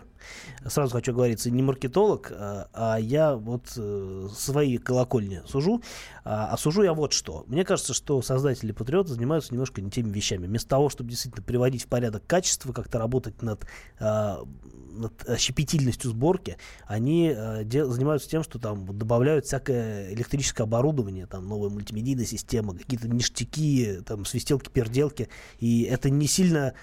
сразу 0.67 0.93
хочу 0.93 1.13
говориться, 1.13 1.51
не 1.51 1.61
маркетолог, 1.61 2.31
а, 2.31 2.67
а 2.73 2.97
я 2.97 3.35
вот 3.35 3.73
э, 3.77 4.27
свои 4.35 4.77
колокольни 4.77 5.41
сужу. 5.45 5.81
А, 6.23 6.47
а 6.47 6.57
сужу 6.57 6.83
я 6.83 6.93
вот 6.93 7.13
что. 7.13 7.43
Мне 7.47 7.63
кажется, 7.65 7.93
что 7.93 8.21
создатели 8.21 8.71
Патриота 8.71 9.13
занимаются 9.13 9.53
немножко 9.53 9.81
не 9.81 9.91
теми 9.91 10.09
вещами. 10.11 10.47
Вместо 10.47 10.69
того, 10.69 10.89
чтобы 10.89 11.09
действительно 11.09 11.43
приводить 11.43 11.83
в 11.83 11.87
порядок 11.87 12.25
качество, 12.25 12.73
как-то 12.73 12.97
работать 12.97 13.41
над, 13.41 13.65
а, 13.99 14.43
над 14.91 15.13
щепетильностью 15.37 16.11
сборки, 16.11 16.57
они 16.87 17.35
де- 17.63 17.85
занимаются 17.85 18.29
тем, 18.29 18.43
что 18.43 18.59
там 18.59 18.97
добавляют 18.97 19.45
всякое 19.45 20.13
электрическое 20.13 20.65
оборудование, 20.65 21.25
там 21.25 21.47
новая 21.47 21.69
мультимедийная 21.69 22.25
система, 22.25 22.75
какие-то 22.75 23.09
ништяки, 23.09 23.99
там 24.05 24.25
свистелки-перделки. 24.25 25.27
И 25.59 25.83
это 25.83 26.09
не 26.09 26.27
сильно 26.27 26.73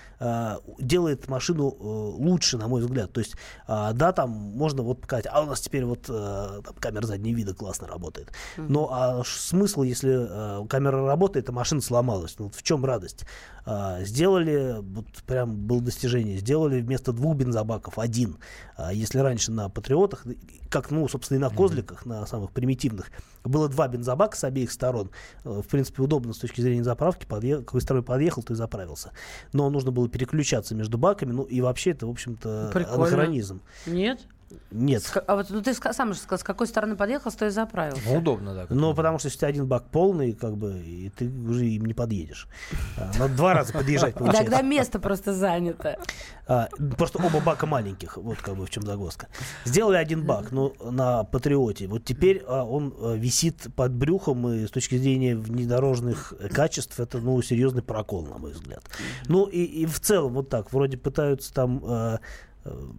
делает 0.79 1.29
машину 1.29 1.71
э, 1.71 1.85
лучше, 2.23 2.59
на 2.59 2.69
мой 2.69 2.83
взгляд. 2.83 3.13
То 3.13 3.21
есть, 3.21 3.32
а, 3.67 3.93
да, 3.93 4.13
там 4.13 4.31
можно 4.31 4.83
вот 4.83 5.01
показать, 5.01 5.27
а 5.31 5.43
у 5.43 5.47
нас 5.47 5.61
теперь 5.61 5.85
вот 5.85 6.07
э, 6.09 6.61
там 6.65 6.75
камера 6.79 7.07
заднего 7.07 7.37
вида 7.37 7.55
классно 7.55 7.87
работает. 7.87 8.33
Но 8.57 8.89
а 8.93 9.25
ш- 9.25 9.39
смысл, 9.41 9.83
если 9.83 10.63
э, 10.63 10.67
камера 10.69 11.07
работает, 11.07 11.49
а 11.49 11.53
машина 11.53 11.81
сломалась? 11.81 12.37
Ну, 12.39 12.51
в 12.51 12.63
чем 12.63 12.85
радость? 12.85 13.25
А, 13.65 14.03
сделали, 14.03 14.77
вот 14.81 15.07
прям 15.27 15.55
было 15.57 15.81
достижение, 15.81 16.39
сделали 16.39 16.81
вместо 16.81 17.13
двух 17.13 17.37
бензобаков 17.37 17.99
один. 17.99 18.39
А, 18.77 18.93
если 18.93 19.19
раньше 19.21 19.53
на 19.53 19.69
Патриотах, 19.69 20.27
как, 20.69 20.91
ну, 20.91 21.07
собственно, 21.09 21.39
и 21.39 21.41
на 21.41 21.51
Козликах, 21.51 22.05
на 22.07 22.27
самых 22.27 22.51
примитивных, 22.51 23.11
было 23.45 23.69
два 23.69 23.87
бензобака 23.89 24.37
с 24.37 24.45
обеих 24.45 24.73
сторон. 24.73 25.11
Э, 25.45 25.61
В 25.65 25.69
принципе, 25.69 26.03
удобно 26.03 26.33
с 26.33 26.39
точки 26.39 26.61
зрения 26.61 26.83
заправки. 26.83 27.25
Подъе... 27.25 27.59
Какой 27.59 27.81
стороной 27.81 28.05
подъехал, 28.05 28.43
то 28.43 28.53
и 28.53 28.57
заправился. 28.57 29.13
Но 29.53 29.71
нужно 29.71 29.93
было 29.93 30.09
переключаться 30.09 30.75
между 30.75 30.99
баками. 30.99 31.31
Ну, 31.33 31.43
и 31.45 31.61
вообще 31.61 31.93
это, 31.93 32.07
в 32.07 32.11
общем-то, 32.11 32.71
Прикольно. 32.73 33.12
Анахронизм. 33.13 33.61
Нет? 33.87 34.21
Нет. 34.71 35.03
С 35.03 35.23
а 35.27 35.37
вот 35.37 35.51
ну, 35.51 35.63
ты 35.63 35.75
сам 35.75 36.13
же 36.13 36.19
сказал, 36.19 36.39
с 36.39 36.43
какой 36.43 36.67
стороны 36.67 36.97
подъехал, 36.97 37.31
с 37.31 37.35
той 37.35 37.49
и 37.49 37.51
заправился. 37.51 38.03
Ну, 38.07 38.19
удобно, 38.19 38.55
да. 38.55 38.67
Ну, 38.71 38.95
потому 38.95 39.19
что 39.19 39.29
если 39.29 39.39
у 39.39 39.41
тебя 39.41 39.49
один 39.49 39.67
бак 39.67 39.85
полный, 39.91 40.33
как 40.33 40.57
бы, 40.57 40.79
и 40.79 41.11
ты 41.11 41.29
уже 41.29 41.67
им 41.67 41.85
не 41.85 41.95
подъедешь. 41.95 42.49
А, 42.97 43.11
Надо 43.19 43.35
два 43.35 43.55
раза 43.55 43.73
подъезжать, 43.73 44.15
получается. 44.15 44.43
Иногда 44.43 44.63
место 44.63 44.99
просто 44.99 45.33
занято. 45.33 45.99
А, 46.47 46.69
просто 46.97 47.19
оба 47.19 47.41
бака 47.41 47.67
маленьких, 47.67 48.17
вот 48.17 48.39
как 48.39 48.57
бы 48.57 48.67
в 48.67 48.71
чем 48.71 48.85
загвоздка. 48.85 49.29
Сделали 49.65 49.97
один 49.97 50.25
бак, 50.25 50.51
ну, 50.53 50.75
на 50.81 51.25
Патриоте. 51.25 51.87
Вот 51.87 52.05
теперь 52.05 52.43
а, 52.47 52.65
он 52.65 52.95
а, 52.99 53.15
висит 53.15 53.69
под 53.75 53.93
брюхом, 53.93 54.49
и 54.49 54.67
с 54.67 54.71
точки 54.71 54.97
зрения 54.97 55.37
внедорожных 55.37 56.35
качеств, 56.53 56.99
это, 56.99 57.19
ну, 57.19 57.41
серьезный 57.43 57.83
прокол, 57.83 58.27
на 58.27 58.39
мой 58.39 58.53
взгляд. 58.53 58.83
Ну, 59.29 59.47
и, 59.47 59.63
и 59.63 59.87
в 59.87 60.01
целом 60.01 60.35
вот 60.35 60.49
так, 60.49 60.73
вроде 60.73 60.97
пытаются 60.97 61.53
там... 61.53 62.19
а, 62.65 62.91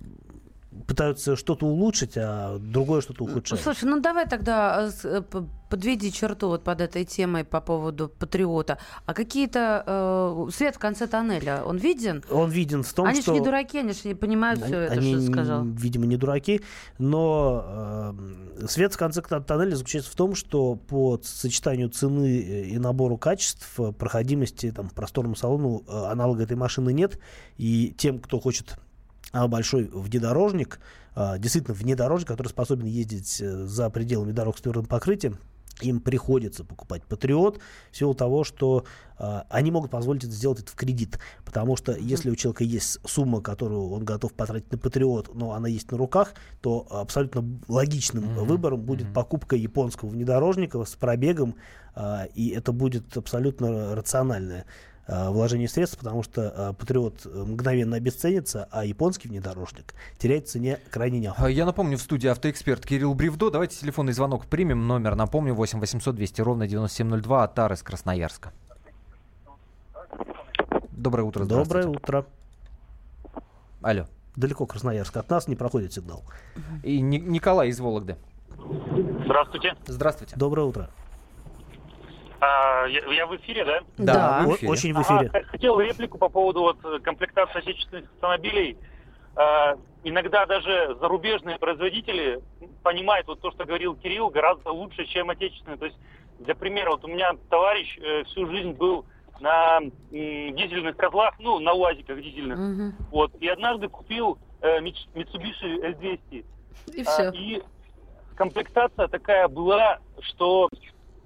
пытаются 0.87 1.35
что-то 1.35 1.65
улучшить, 1.65 2.13
а 2.17 2.57
другое 2.59 3.01
что-то 3.01 3.23
ухудшать. 3.23 3.61
Слушай, 3.61 3.85
ну 3.85 3.99
давай 3.99 4.27
тогда 4.27 4.91
э, 5.03 5.21
э, 5.31 5.43
подведи 5.69 6.11
черту 6.11 6.49
вот 6.49 6.63
под 6.63 6.81
этой 6.81 7.05
темой 7.05 7.43
по 7.43 7.61
поводу 7.61 8.09
патриота. 8.09 8.77
А 9.05 9.13
какие-то 9.13 9.83
э, 9.85 10.51
свет 10.51 10.75
в 10.75 10.79
конце 10.79 11.07
тоннеля, 11.07 11.63
он 11.63 11.77
виден? 11.77 12.23
Он 12.29 12.49
виден 12.49 12.83
в 12.83 12.93
том, 12.93 13.05
они 13.05 13.21
что... 13.21 13.33
же 13.33 13.39
не 13.39 13.45
дураки, 13.45 13.79
они 13.79 13.93
же 13.93 13.99
не 14.05 14.15
понимают 14.15 14.61
все 14.61 14.79
это, 14.81 14.93
Они, 14.93 15.15
что 15.15 15.25
ты 15.25 15.31
сказал. 15.31 15.65
видимо, 15.65 16.05
не 16.05 16.17
дураки, 16.17 16.61
но 16.97 18.13
э, 18.59 18.67
свет 18.67 18.93
в 18.93 18.97
конце 18.97 19.21
тон- 19.21 19.43
тоннеля 19.43 19.75
заключается 19.75 20.11
в 20.11 20.15
том, 20.15 20.35
что 20.35 20.75
по 20.75 21.19
сочетанию 21.23 21.89
цены 21.89 22.41
э, 22.41 22.63
и 22.65 22.77
набору 22.77 23.17
качеств, 23.17 23.79
э, 23.79 23.91
проходимости 23.91 24.71
там, 24.71 24.89
просторному 24.89 25.35
салону 25.35 25.83
э, 25.87 26.05
аналога 26.11 26.43
этой 26.43 26.57
машины 26.57 26.93
нет, 26.93 27.19
и 27.57 27.93
тем, 27.97 28.19
кто 28.19 28.39
хочет 28.39 28.77
большой 29.47 29.89
внедорожник, 29.91 30.79
а, 31.15 31.37
действительно 31.37 31.75
внедорожник, 31.75 32.27
который 32.27 32.47
способен 32.47 32.85
ездить 32.85 33.41
э, 33.41 33.65
за 33.65 33.89
пределами 33.89 34.31
дорог 34.31 34.57
с 34.57 34.61
твердым 34.61 34.85
покрытием, 34.85 35.37
им 35.81 35.99
приходится 35.99 36.63
покупать 36.63 37.03
Патриот 37.03 37.59
в 37.91 37.97
силу 37.97 38.13
того, 38.13 38.43
что 38.43 38.85
а, 39.17 39.45
они 39.49 39.71
могут 39.71 39.91
позволить 39.91 40.23
это 40.23 40.33
сделать 40.33 40.59
это 40.59 40.71
в 40.71 40.75
кредит. 40.75 41.19
Потому 41.45 41.75
что 41.75 41.93
если 41.93 42.29
у 42.29 42.35
человека 42.35 42.63
есть 42.63 42.99
сумма, 43.05 43.41
которую 43.41 43.89
он 43.89 44.05
готов 44.05 44.33
потратить 44.33 44.71
на 44.71 44.77
Патриот, 44.77 45.33
но 45.33 45.53
она 45.53 45.67
есть 45.67 45.91
на 45.91 45.97
руках, 45.97 46.33
то 46.61 46.87
абсолютно 46.89 47.43
логичным 47.67 48.35
выбором 48.45 48.81
будет 48.81 49.11
покупка 49.13 49.55
японского 49.55 50.09
внедорожника 50.09 50.83
с 50.83 50.95
пробегом, 50.95 51.55
а, 51.95 52.25
и 52.33 52.49
это 52.49 52.71
будет 52.71 53.17
абсолютно 53.17 53.95
рациональное 53.95 54.65
а, 55.05 55.31
вложение 55.31 55.67
средств, 55.67 55.97
потому 55.97 56.23
что 56.23 56.53
а, 56.55 56.73
Патриот 56.73 57.25
э, 57.25 57.29
мгновенно 57.29 57.97
обесценится, 57.97 58.67
а 58.71 58.85
японский 58.85 59.27
внедорожник 59.27 59.93
теряет 60.17 60.47
в 60.47 60.51
цене 60.51 60.79
крайне 60.89 61.19
неохотно. 61.19 61.45
А, 61.47 61.49
Я 61.49 61.65
напомню, 61.65 61.97
в 61.97 62.01
студии 62.01 62.27
автоэксперт 62.29 62.85
Кирилл 62.85 63.13
Бревдо. 63.13 63.49
Давайте 63.51 63.77
телефонный 63.77 64.13
звонок 64.13 64.45
примем. 64.45 64.87
Номер, 64.87 65.15
напомню, 65.15 65.53
8 65.53 65.79
800 65.79 66.15
200 66.15 66.41
ровно 66.41 66.67
9702. 66.67 67.43
Атар 67.43 67.73
из 67.73 67.83
Красноярска. 67.83 68.53
Доброе 70.91 71.23
утро, 71.23 71.45
Доброе 71.45 71.87
утро. 71.87 72.25
Алло. 73.81 74.05
Далеко 74.37 74.65
Красноярск. 74.65 75.17
От 75.17 75.29
нас 75.29 75.47
не 75.47 75.55
проходит 75.55 75.93
сигнал. 75.93 76.23
И 76.81 77.01
Ни- 77.01 77.17
Николай 77.17 77.69
из 77.69 77.79
Вологды. 77.79 78.15
Здравствуйте. 79.25 79.75
Здравствуйте. 79.85 80.35
Доброе 80.37 80.65
утро. 80.65 80.89
А, 82.43 82.85
я, 82.87 82.99
я 83.13 83.25
в 83.25 83.35
эфире, 83.37 83.63
да? 83.63 83.79
Да, 83.97 84.41
вы 84.43 84.53
в 84.53 84.55
эфире. 84.57 84.71
Очень 84.71 84.93
в 84.93 85.01
эфире. 85.01 85.29
А, 85.33 85.43
хотел 85.43 85.79
реплику 85.79 86.17
по 86.17 86.27
поводу 86.29 86.61
вот 86.61 86.77
э, 86.83 86.99
комплектации 86.99 87.59
отечественных 87.59 88.11
автомобилей. 88.15 88.77
А, 89.35 89.77
иногда 90.03 90.45
даже 90.45 90.95
зарубежные 90.99 91.57
производители 91.57 92.41
понимают 92.83 93.27
вот 93.27 93.39
то, 93.39 93.51
что 93.51 93.63
говорил 93.65 93.95
Кирилл, 93.95 94.29
гораздо 94.29 94.71
лучше, 94.71 95.05
чем 95.05 95.29
отечественные. 95.29 95.77
То 95.77 95.85
есть, 95.85 95.97
для 96.39 96.53
примера, 96.55 96.91
вот 96.91 97.05
у 97.05 97.07
меня 97.07 97.31
товарищ 97.49 97.97
э, 98.01 98.23
всю 98.25 98.45
жизнь 98.47 98.71
был 98.73 99.05
на 99.39 99.77
м, 99.77 99.91
дизельных 100.11 100.97
козлах, 100.97 101.35
ну, 101.39 101.59
на 101.59 101.73
УАЗиках 101.73 102.21
дизельных. 102.21 102.57
Мгм. 102.57 102.95
Вот. 103.11 103.33
И 103.39 103.47
однажды 103.47 103.87
купил 103.87 104.37
э, 104.61 104.79
Mitsubishi 104.81 105.81
L200. 105.81 106.45
И 106.93 107.01
А, 107.01 107.05
все. 107.05 107.31
и 107.31 107.61
комплектация 108.35 109.07
такая 109.07 109.47
была, 109.47 109.99
что 110.21 110.67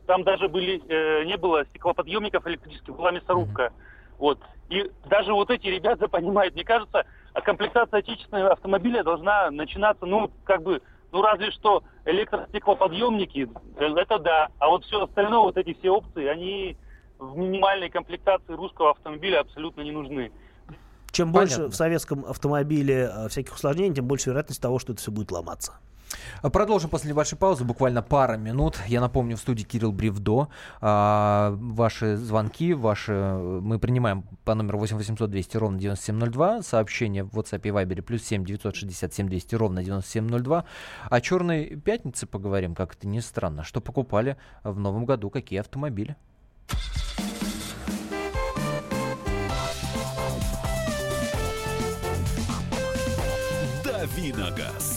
там 0.07 0.23
даже 0.23 0.47
были, 0.47 0.81
э, 0.87 1.25
не 1.25 1.37
было 1.37 1.65
стеклоподъемников 1.65 2.47
электрических, 2.47 2.95
была 2.95 3.11
мясорубка. 3.11 3.71
Вот. 4.17 4.39
И 4.69 4.89
даже 5.05 5.33
вот 5.33 5.51
эти 5.51 5.67
ребята 5.67 6.07
понимают, 6.09 6.55
мне 6.55 6.63
кажется, 6.63 7.05
а 7.33 7.41
комплектация 7.41 7.99
отечественного 7.99 8.53
автомобиля 8.53 9.03
должна 9.03 9.51
начинаться, 9.51 10.05
ну, 10.05 10.31
как 10.45 10.63
бы, 10.63 10.81
ну, 11.11 11.21
разве 11.21 11.51
что 11.51 11.83
электростеклоподъемники, 12.05 13.49
э, 13.77 13.85
это 13.85 14.17
да. 14.17 14.47
А 14.57 14.69
вот 14.69 14.85
все 14.85 15.03
остальное, 15.03 15.39
вот 15.39 15.57
эти 15.57 15.77
все 15.77 15.91
опции, 15.91 16.25
они 16.25 16.77
в 17.19 17.35
минимальной 17.37 17.89
комплектации 17.89 18.53
русского 18.53 18.91
автомобиля 18.91 19.41
абсолютно 19.41 19.81
не 19.81 19.91
нужны. 19.91 20.31
Чем 21.11 21.31
больше 21.31 21.55
Понятно. 21.55 21.71
в 21.71 21.75
советском 21.75 22.25
автомобиле 22.25 23.09
э, 23.13 23.27
всяких 23.27 23.53
усложнений, 23.55 23.95
тем 23.95 24.05
больше 24.05 24.29
вероятность 24.29 24.61
того, 24.61 24.79
что 24.79 24.93
это 24.93 25.01
все 25.01 25.11
будет 25.11 25.31
ломаться. 25.31 25.73
Продолжим 26.41 26.89
после 26.89 27.11
небольшой 27.11 27.37
паузы, 27.37 27.63
буквально 27.63 28.01
пара 28.01 28.37
минут. 28.37 28.79
Я 28.87 29.01
напомню, 29.01 29.37
в 29.37 29.39
студии 29.39 29.63
Кирилл 29.63 29.91
Бревдо. 29.91 30.49
А, 30.81 31.55
ваши 31.57 32.15
звонки, 32.15 32.73
ваши 32.73 33.11
мы 33.13 33.79
принимаем 33.79 34.23
по 34.45 34.55
номеру 34.55 34.79
8 34.79 34.97
800 34.97 35.29
200 35.29 35.57
ровно 35.57 35.79
9702. 35.79 36.61
Сообщение 36.63 37.23
в 37.23 37.37
WhatsApp 37.37 37.61
и 37.63 37.69
Viber 37.69 38.01
плюс 38.01 38.23
7 38.23 38.45
967 38.45 39.27
200 39.27 39.55
ровно 39.55 39.83
9702. 39.83 40.65
О 41.09 41.21
черной 41.21 41.75
пятнице 41.75 42.27
поговорим, 42.27 42.75
как 42.75 42.95
это 42.95 43.07
ни 43.07 43.19
странно. 43.19 43.63
Что 43.63 43.81
покупали 43.81 44.37
в 44.63 44.79
новом 44.79 45.05
году, 45.05 45.29
какие 45.29 45.59
автомобили? 45.59 46.15
Давиногаз. 53.83 54.96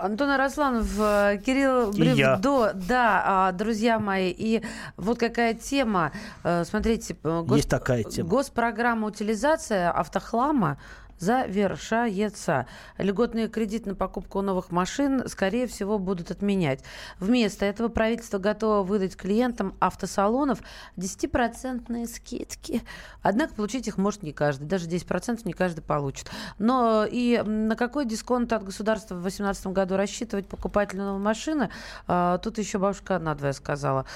Антон 0.00 0.30
Арасланов, 0.30 0.88
э, 0.98 1.38
Кирилл. 1.44 1.90
Бревдо, 1.92 2.72
да, 2.74 3.22
а, 3.26 3.52
друзья 3.52 3.98
мои, 3.98 4.30
и 4.30 4.62
вот 4.96 5.18
какая 5.18 5.54
тема, 5.54 6.10
э, 6.42 6.64
смотрите, 6.64 7.16
э, 7.22 7.28
гос- 7.46 7.56
Есть 7.56 7.68
такая 7.68 8.02
тема. 8.04 8.28
госпрограмма 8.28 9.08
утилизация 9.08 9.90
автохлама 9.90 10.78
завершается. 11.20 12.66
Льготный 12.98 13.48
кредит 13.48 13.86
на 13.86 13.94
покупку 13.94 14.40
новых 14.40 14.70
машин, 14.70 15.28
скорее 15.28 15.66
всего, 15.66 15.98
будут 15.98 16.30
отменять. 16.30 16.82
Вместо 17.18 17.66
этого 17.66 17.88
правительство 17.88 18.38
готово 18.38 18.82
выдать 18.82 19.16
клиентам 19.16 19.74
автосалонов 19.80 20.60
10% 20.96 22.06
скидки. 22.06 22.82
Однако 23.22 23.54
получить 23.54 23.86
их 23.86 23.98
может 23.98 24.22
не 24.22 24.32
каждый. 24.32 24.64
Даже 24.64 24.88
10% 24.88 25.42
не 25.44 25.52
каждый 25.52 25.82
получит. 25.82 26.30
Но 26.58 27.04
и 27.04 27.42
на 27.44 27.76
какой 27.76 28.06
дисконт 28.06 28.52
от 28.52 28.64
государства 28.64 29.14
в 29.14 29.20
2018 29.20 29.66
году 29.68 29.96
рассчитывать 29.96 30.48
покупателю 30.48 31.04
новой 31.04 31.20
машины, 31.20 31.68
а, 32.06 32.38
тут 32.38 32.56
еще 32.58 32.78
бабушка 32.78 33.18
надвое 33.18 33.52
сказала. 33.52 34.06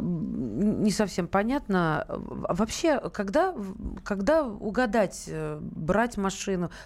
Не 0.00 0.90
совсем 0.90 1.26
понятно. 1.26 2.04
Вообще, 2.08 3.00
когда, 3.10 3.54
когда 4.04 4.44
угадать, 4.44 5.24
э, 5.28 5.58
брать 5.60 6.18
машину, 6.18 6.41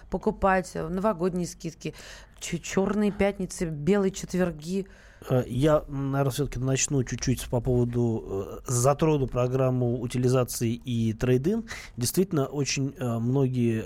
покупать, 0.09 0.71
э, 0.73 0.87
новогодние 0.87 1.47
скидки, 1.47 1.93
черные 2.39 3.11
пятницы, 3.11 3.65
белые 3.65 4.11
четверги? 4.11 4.87
Э, 5.29 5.43
Я, 5.47 5.83
наверное, 5.87 6.31
все-таки 6.31 6.59
начну 6.59 7.03
чуть-чуть 7.03 7.49
по 7.49 7.61
поводу, 7.61 8.61
э, 8.67 8.71
затрону 8.71 9.27
программу 9.27 9.99
утилизации 9.99 10.73
и 10.73 11.13
трейдин. 11.13 11.67
Действительно, 11.97 12.45
очень 12.45 12.95
многие 12.99 13.85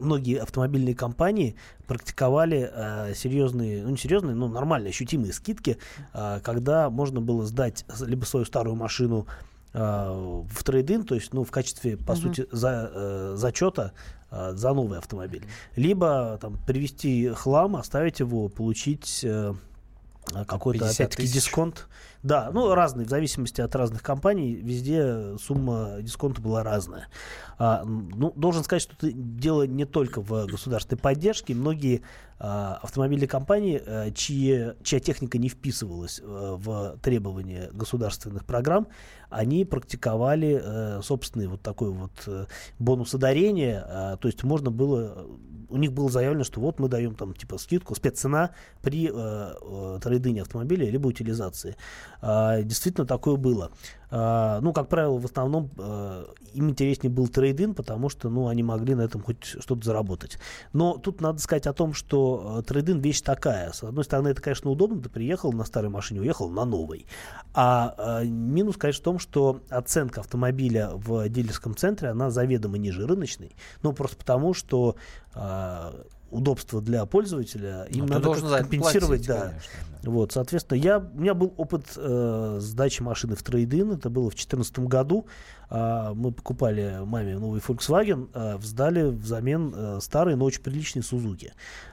многие 0.00 0.40
автомобильные 0.40 0.94
компании 0.94 1.56
практиковали 1.86 2.70
э, 2.72 3.14
серьезные, 3.14 3.82
ну 3.82 3.90
не 3.90 3.96
серьезные, 3.96 4.34
но 4.34 4.48
нормальные, 4.48 4.90
ощутимые 4.90 5.32
скидки, 5.32 5.78
э, 6.12 6.40
когда 6.42 6.90
можно 6.90 7.20
было 7.20 7.44
сдать 7.46 7.84
либо 8.00 8.24
свою 8.24 8.46
старую 8.46 8.76
машину 8.76 9.26
в 9.72 10.64
трейдин, 10.64 11.04
то 11.04 11.14
есть, 11.14 11.32
ну, 11.32 11.44
в 11.44 11.50
качестве, 11.50 11.96
по 11.96 12.12
Мгм. 12.12 12.20
сути, 12.22 12.46
за, 12.50 12.90
э, 12.92 13.32
зачета 13.36 13.92
э, 14.32 14.52
за 14.54 14.72
новый 14.72 14.98
автомобиль. 14.98 15.44
Либо 15.76 16.38
там 16.40 16.56
привезти 16.66 17.30
хлам, 17.30 17.76
оставить 17.76 18.20
его, 18.20 18.48
получить 18.48 19.20
э, 19.24 19.54
какой-то 20.46 20.84
50 20.84 20.94
опять-таки 21.00 21.22
тысяч. 21.22 21.34
дисконт. 21.34 21.88
Да, 22.22 22.50
ну 22.52 22.74
разный, 22.74 23.06
в 23.06 23.08
зависимости 23.08 23.60
от 23.60 23.74
разных 23.74 24.02
компаний, 24.02 24.54
везде 24.54 25.36
сумма 25.38 25.96
дисконта 26.00 26.40
была 26.42 26.62
разная. 26.62 27.08
А, 27.58 27.82
ну, 27.84 28.32
должен 28.36 28.62
сказать, 28.62 28.82
что 28.82 28.94
это 28.94 29.10
дело 29.12 29.66
не 29.66 29.86
только 29.86 30.20
в 30.20 30.46
государственной 30.46 30.98
поддержке. 30.98 31.54
Многие 31.54 32.02
а, 32.38 32.78
автомобильные 32.82 33.26
компании, 33.28 33.82
а, 33.84 34.10
чьи, 34.12 34.74
чья 34.82 35.00
техника 35.00 35.38
не 35.38 35.48
вписывалась 35.48 36.20
а, 36.22 36.56
в 36.56 36.98
требования 37.02 37.70
государственных 37.72 38.44
программ, 38.44 38.86
они 39.30 39.64
практиковали 39.64 40.60
э, 40.62 41.00
собственный 41.02 41.46
вот 41.46 41.62
такой 41.62 41.90
вот 41.90 42.12
э, 42.26 42.46
бонус 42.78 43.14
одарения. 43.14 43.84
а, 43.86 44.16
то 44.16 44.28
есть 44.28 44.42
можно 44.42 44.70
было 44.70 45.26
у 45.70 45.76
них 45.76 45.92
было 45.92 46.10
заявлено, 46.10 46.44
что 46.44 46.60
вот 46.60 46.78
мы 46.78 46.88
даем 46.88 47.14
там 47.14 47.32
типа 47.32 47.56
скидку, 47.56 47.94
спеццена 47.94 48.50
при 48.82 49.08
э, 49.08 49.12
э, 49.14 49.98
трейдине 50.02 50.42
автомобиля 50.42 50.90
либо 50.90 51.06
утилизации. 51.06 51.76
А, 52.20 52.60
действительно 52.62 53.06
такое 53.06 53.36
было. 53.36 53.70
А, 54.10 54.60
ну, 54.60 54.72
как 54.72 54.88
правило, 54.88 55.18
в 55.18 55.24
основном 55.24 55.70
э, 55.78 56.24
им 56.52 56.70
интереснее 56.70 57.10
был 57.10 57.28
трейдин, 57.28 57.74
потому 57.74 58.08
что, 58.08 58.28
ну, 58.28 58.48
они 58.48 58.62
могли 58.62 58.94
на 58.94 59.02
этом 59.02 59.22
хоть 59.22 59.44
что-то 59.44 59.84
заработать. 59.84 60.38
Но 60.72 60.98
тут 60.98 61.20
надо 61.20 61.38
сказать 61.40 61.66
о 61.66 61.72
том, 61.72 61.94
что 61.94 62.58
э, 62.58 62.62
трейдин 62.62 63.00
вещь 63.00 63.20
такая. 63.20 63.72
С 63.72 63.82
одной 63.82 64.04
стороны, 64.04 64.28
это, 64.28 64.42
конечно, 64.42 64.70
удобно, 64.70 65.00
ты 65.00 65.08
приехал 65.08 65.52
на 65.52 65.64
старой 65.64 65.90
машине, 65.90 66.20
уехал 66.20 66.48
на 66.50 66.64
новой. 66.64 67.06
А 67.54 67.94
э, 68.22 68.24
минус, 68.26 68.76
конечно, 68.76 69.00
в 69.00 69.04
том, 69.04 69.18
что 69.18 69.60
оценка 69.68 70.20
автомобиля 70.20 70.90
в 70.94 71.28
дилерском 71.28 71.76
центре, 71.76 72.08
она 72.08 72.30
заведомо 72.30 72.78
ниже 72.78 73.06
рыночной. 73.06 73.54
Ну, 73.82 73.92
просто 73.92 74.16
потому, 74.16 74.54
что 74.54 74.96
а, 75.34 75.94
удобство 76.30 76.80
для 76.80 77.04
пользователя 77.06 77.84
им 77.84 78.06
Ну, 78.06 78.14
надо 78.14 78.30
как-то 78.30 78.48
за 78.48 78.54
это 78.56 78.64
компенсировать, 78.64 79.26
платить, 79.26 79.26
да. 79.26 79.40
конечно, 79.40 80.10
Вот, 80.10 80.32
соответственно, 80.32 80.78
я, 80.78 80.98
у 80.98 81.18
меня 81.18 81.34
был 81.34 81.52
опыт 81.56 81.86
э, 81.96 82.58
сдачи 82.60 83.02
машины 83.02 83.36
в 83.36 83.42
трейдин, 83.42 83.92
это 83.92 84.10
было 84.10 84.30
в 84.30 84.34
2014 84.34 84.78
году. 84.80 85.26
А, 85.68 86.14
мы 86.14 86.32
покупали 86.32 86.98
маме 87.04 87.38
новый 87.38 87.60
Volkswagen, 87.60 88.28
а, 88.34 88.58
сдали 88.60 89.02
взамен 89.10 89.72
э, 89.74 89.98
старый, 90.00 90.36
но 90.36 90.44
очень 90.44 90.62
приличный 90.62 91.02
Suzuki. 91.02 91.52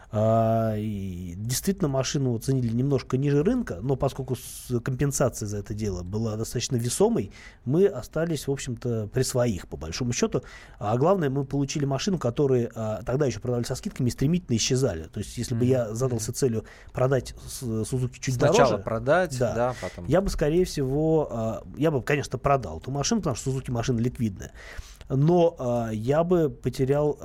А, 0.09 0.75
и 0.77 1.33
действительно, 1.35 1.89
машину 1.89 2.33
оценили 2.35 2.73
немножко 2.73 3.17
ниже 3.17 3.43
рынка, 3.43 3.79
но 3.81 3.97
поскольку 3.97 4.37
компенсация 4.83 5.47
за 5.47 5.57
это 5.57 5.73
дело 5.73 6.03
была 6.03 6.37
достаточно 6.37 6.77
весомой, 6.77 7.31
мы 7.65 7.87
остались, 7.87 8.47
в 8.47 8.51
общем-то, 8.51 9.09
при 9.11 9.23
своих, 9.23 9.67
по 9.67 9.75
большому 9.75 10.13
счету. 10.13 10.43
А 10.79 10.95
главное, 10.97 11.29
мы 11.29 11.43
получили 11.43 11.83
машину, 11.83 12.19
которые 12.19 12.71
а, 12.73 13.03
тогда 13.03 13.25
еще 13.25 13.41
продавали 13.41 13.65
со 13.65 13.75
скидками 13.75 14.07
и 14.07 14.11
стремительно 14.11 14.55
исчезали. 14.55 15.03
То 15.03 15.19
есть, 15.19 15.37
если 15.37 15.55
бы 15.55 15.65
я 15.65 15.93
задался 15.93 16.31
целью 16.31 16.63
продать 16.93 17.35
с- 17.45 17.63
Suzuki 17.63 18.15
чуть 18.19 18.35
Сначала 18.35 18.69
дороже, 18.69 18.83
продать, 18.83 19.37
да, 19.37 19.55
да, 19.55 19.75
потом. 19.81 20.05
я 20.05 20.21
бы, 20.21 20.29
скорее 20.29 20.63
всего, 20.63 21.27
а, 21.29 21.63
я 21.75 21.91
бы, 21.91 22.01
конечно, 22.01 22.37
продал 22.37 22.79
эту 22.79 22.91
машину, 22.91 23.19
потому 23.21 23.35
что 23.35 23.51
Suzuki 23.51 23.71
машина 23.71 23.99
ликвидная. 23.99 24.53
Но 25.09 25.87
я 25.93 26.23
бы 26.25 26.49
потерял 26.49 27.17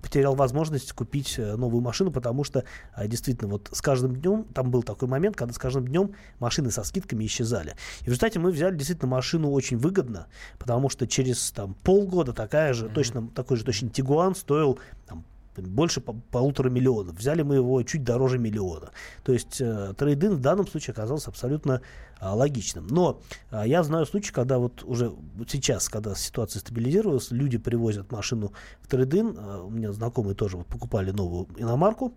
потерял 0.00 0.34
возможность 0.34 0.92
купить 0.92 1.34
э, 1.38 1.56
новую 1.56 1.82
машину, 1.82 2.10
потому 2.10 2.44
что 2.44 2.64
а, 2.92 3.06
действительно 3.06 3.50
вот 3.50 3.68
с 3.72 3.80
каждым 3.80 4.16
днем, 4.16 4.44
там 4.54 4.70
был 4.70 4.82
такой 4.82 5.08
момент, 5.08 5.36
когда 5.36 5.52
с 5.52 5.58
каждым 5.58 5.86
днем 5.86 6.14
машины 6.38 6.70
со 6.70 6.84
скидками 6.84 7.24
исчезали. 7.24 7.74
И 8.00 8.04
в 8.04 8.06
результате 8.06 8.38
мы 8.38 8.50
взяли 8.50 8.76
действительно 8.76 9.08
машину 9.08 9.50
очень 9.50 9.76
выгодно, 9.76 10.26
потому 10.58 10.88
что 10.88 11.06
через 11.06 11.50
там, 11.52 11.74
полгода 11.82 12.32
такая 12.32 12.72
же, 12.72 12.88
точно, 12.88 13.28
такой 13.28 13.56
же 13.56 13.64
точно 13.64 13.90
Тигуан 13.90 14.34
стоил 14.34 14.78
там, 15.06 15.24
больше 15.56 16.00
по- 16.00 16.14
полутора 16.30 16.70
миллионов. 16.70 17.16
Взяли 17.16 17.42
мы 17.42 17.56
его 17.56 17.82
чуть 17.82 18.04
дороже 18.04 18.38
миллиона. 18.38 18.90
То 19.24 19.32
есть 19.32 19.60
э, 19.60 19.94
трейдин 19.96 20.34
в 20.34 20.40
данном 20.40 20.66
случае 20.66 20.92
оказался 20.92 21.30
абсолютно 21.30 21.82
а, 22.20 22.34
логичным. 22.34 22.86
Но 22.86 23.20
а, 23.50 23.66
я 23.66 23.82
знаю 23.82 24.06
случаи, 24.06 24.32
когда 24.32 24.58
вот 24.58 24.84
уже 24.84 25.12
сейчас, 25.48 25.88
когда 25.88 26.14
ситуация 26.14 26.60
стабилизировалась, 26.60 27.30
люди 27.30 27.58
привозят 27.58 28.12
машину 28.12 28.52
в 28.80 28.88
трейдин. 28.88 29.36
А, 29.38 29.62
у 29.62 29.70
меня 29.70 29.92
знакомые 29.92 30.34
тоже 30.34 30.56
вот 30.56 30.66
покупали 30.66 31.10
новую 31.10 31.48
иномарку. 31.56 32.14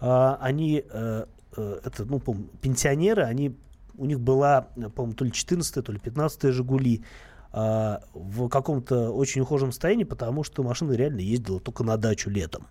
А, 0.00 0.36
они, 0.40 0.84
э, 0.90 1.26
э, 1.56 1.80
это, 1.84 2.04
ну, 2.04 2.18
пенсионеры, 2.60 3.22
они, 3.22 3.56
у 3.96 4.06
них 4.06 4.20
была, 4.20 4.68
э, 4.74 4.88
по-моему, 4.88 5.14
то 5.14 5.24
ли 5.24 5.30
14 5.30 5.84
то 5.84 5.92
ли 5.92 5.98
15 5.98 6.50
«Жигули», 6.50 7.04
а, 7.54 8.02
в 8.14 8.48
каком-то 8.48 9.10
очень 9.10 9.42
ухоженном 9.42 9.72
состоянии, 9.72 10.04
потому 10.04 10.42
что 10.42 10.62
машина 10.62 10.92
реально 10.92 11.20
ездила 11.20 11.60
только 11.60 11.84
на 11.84 11.98
дачу 11.98 12.30
летом. 12.30 12.66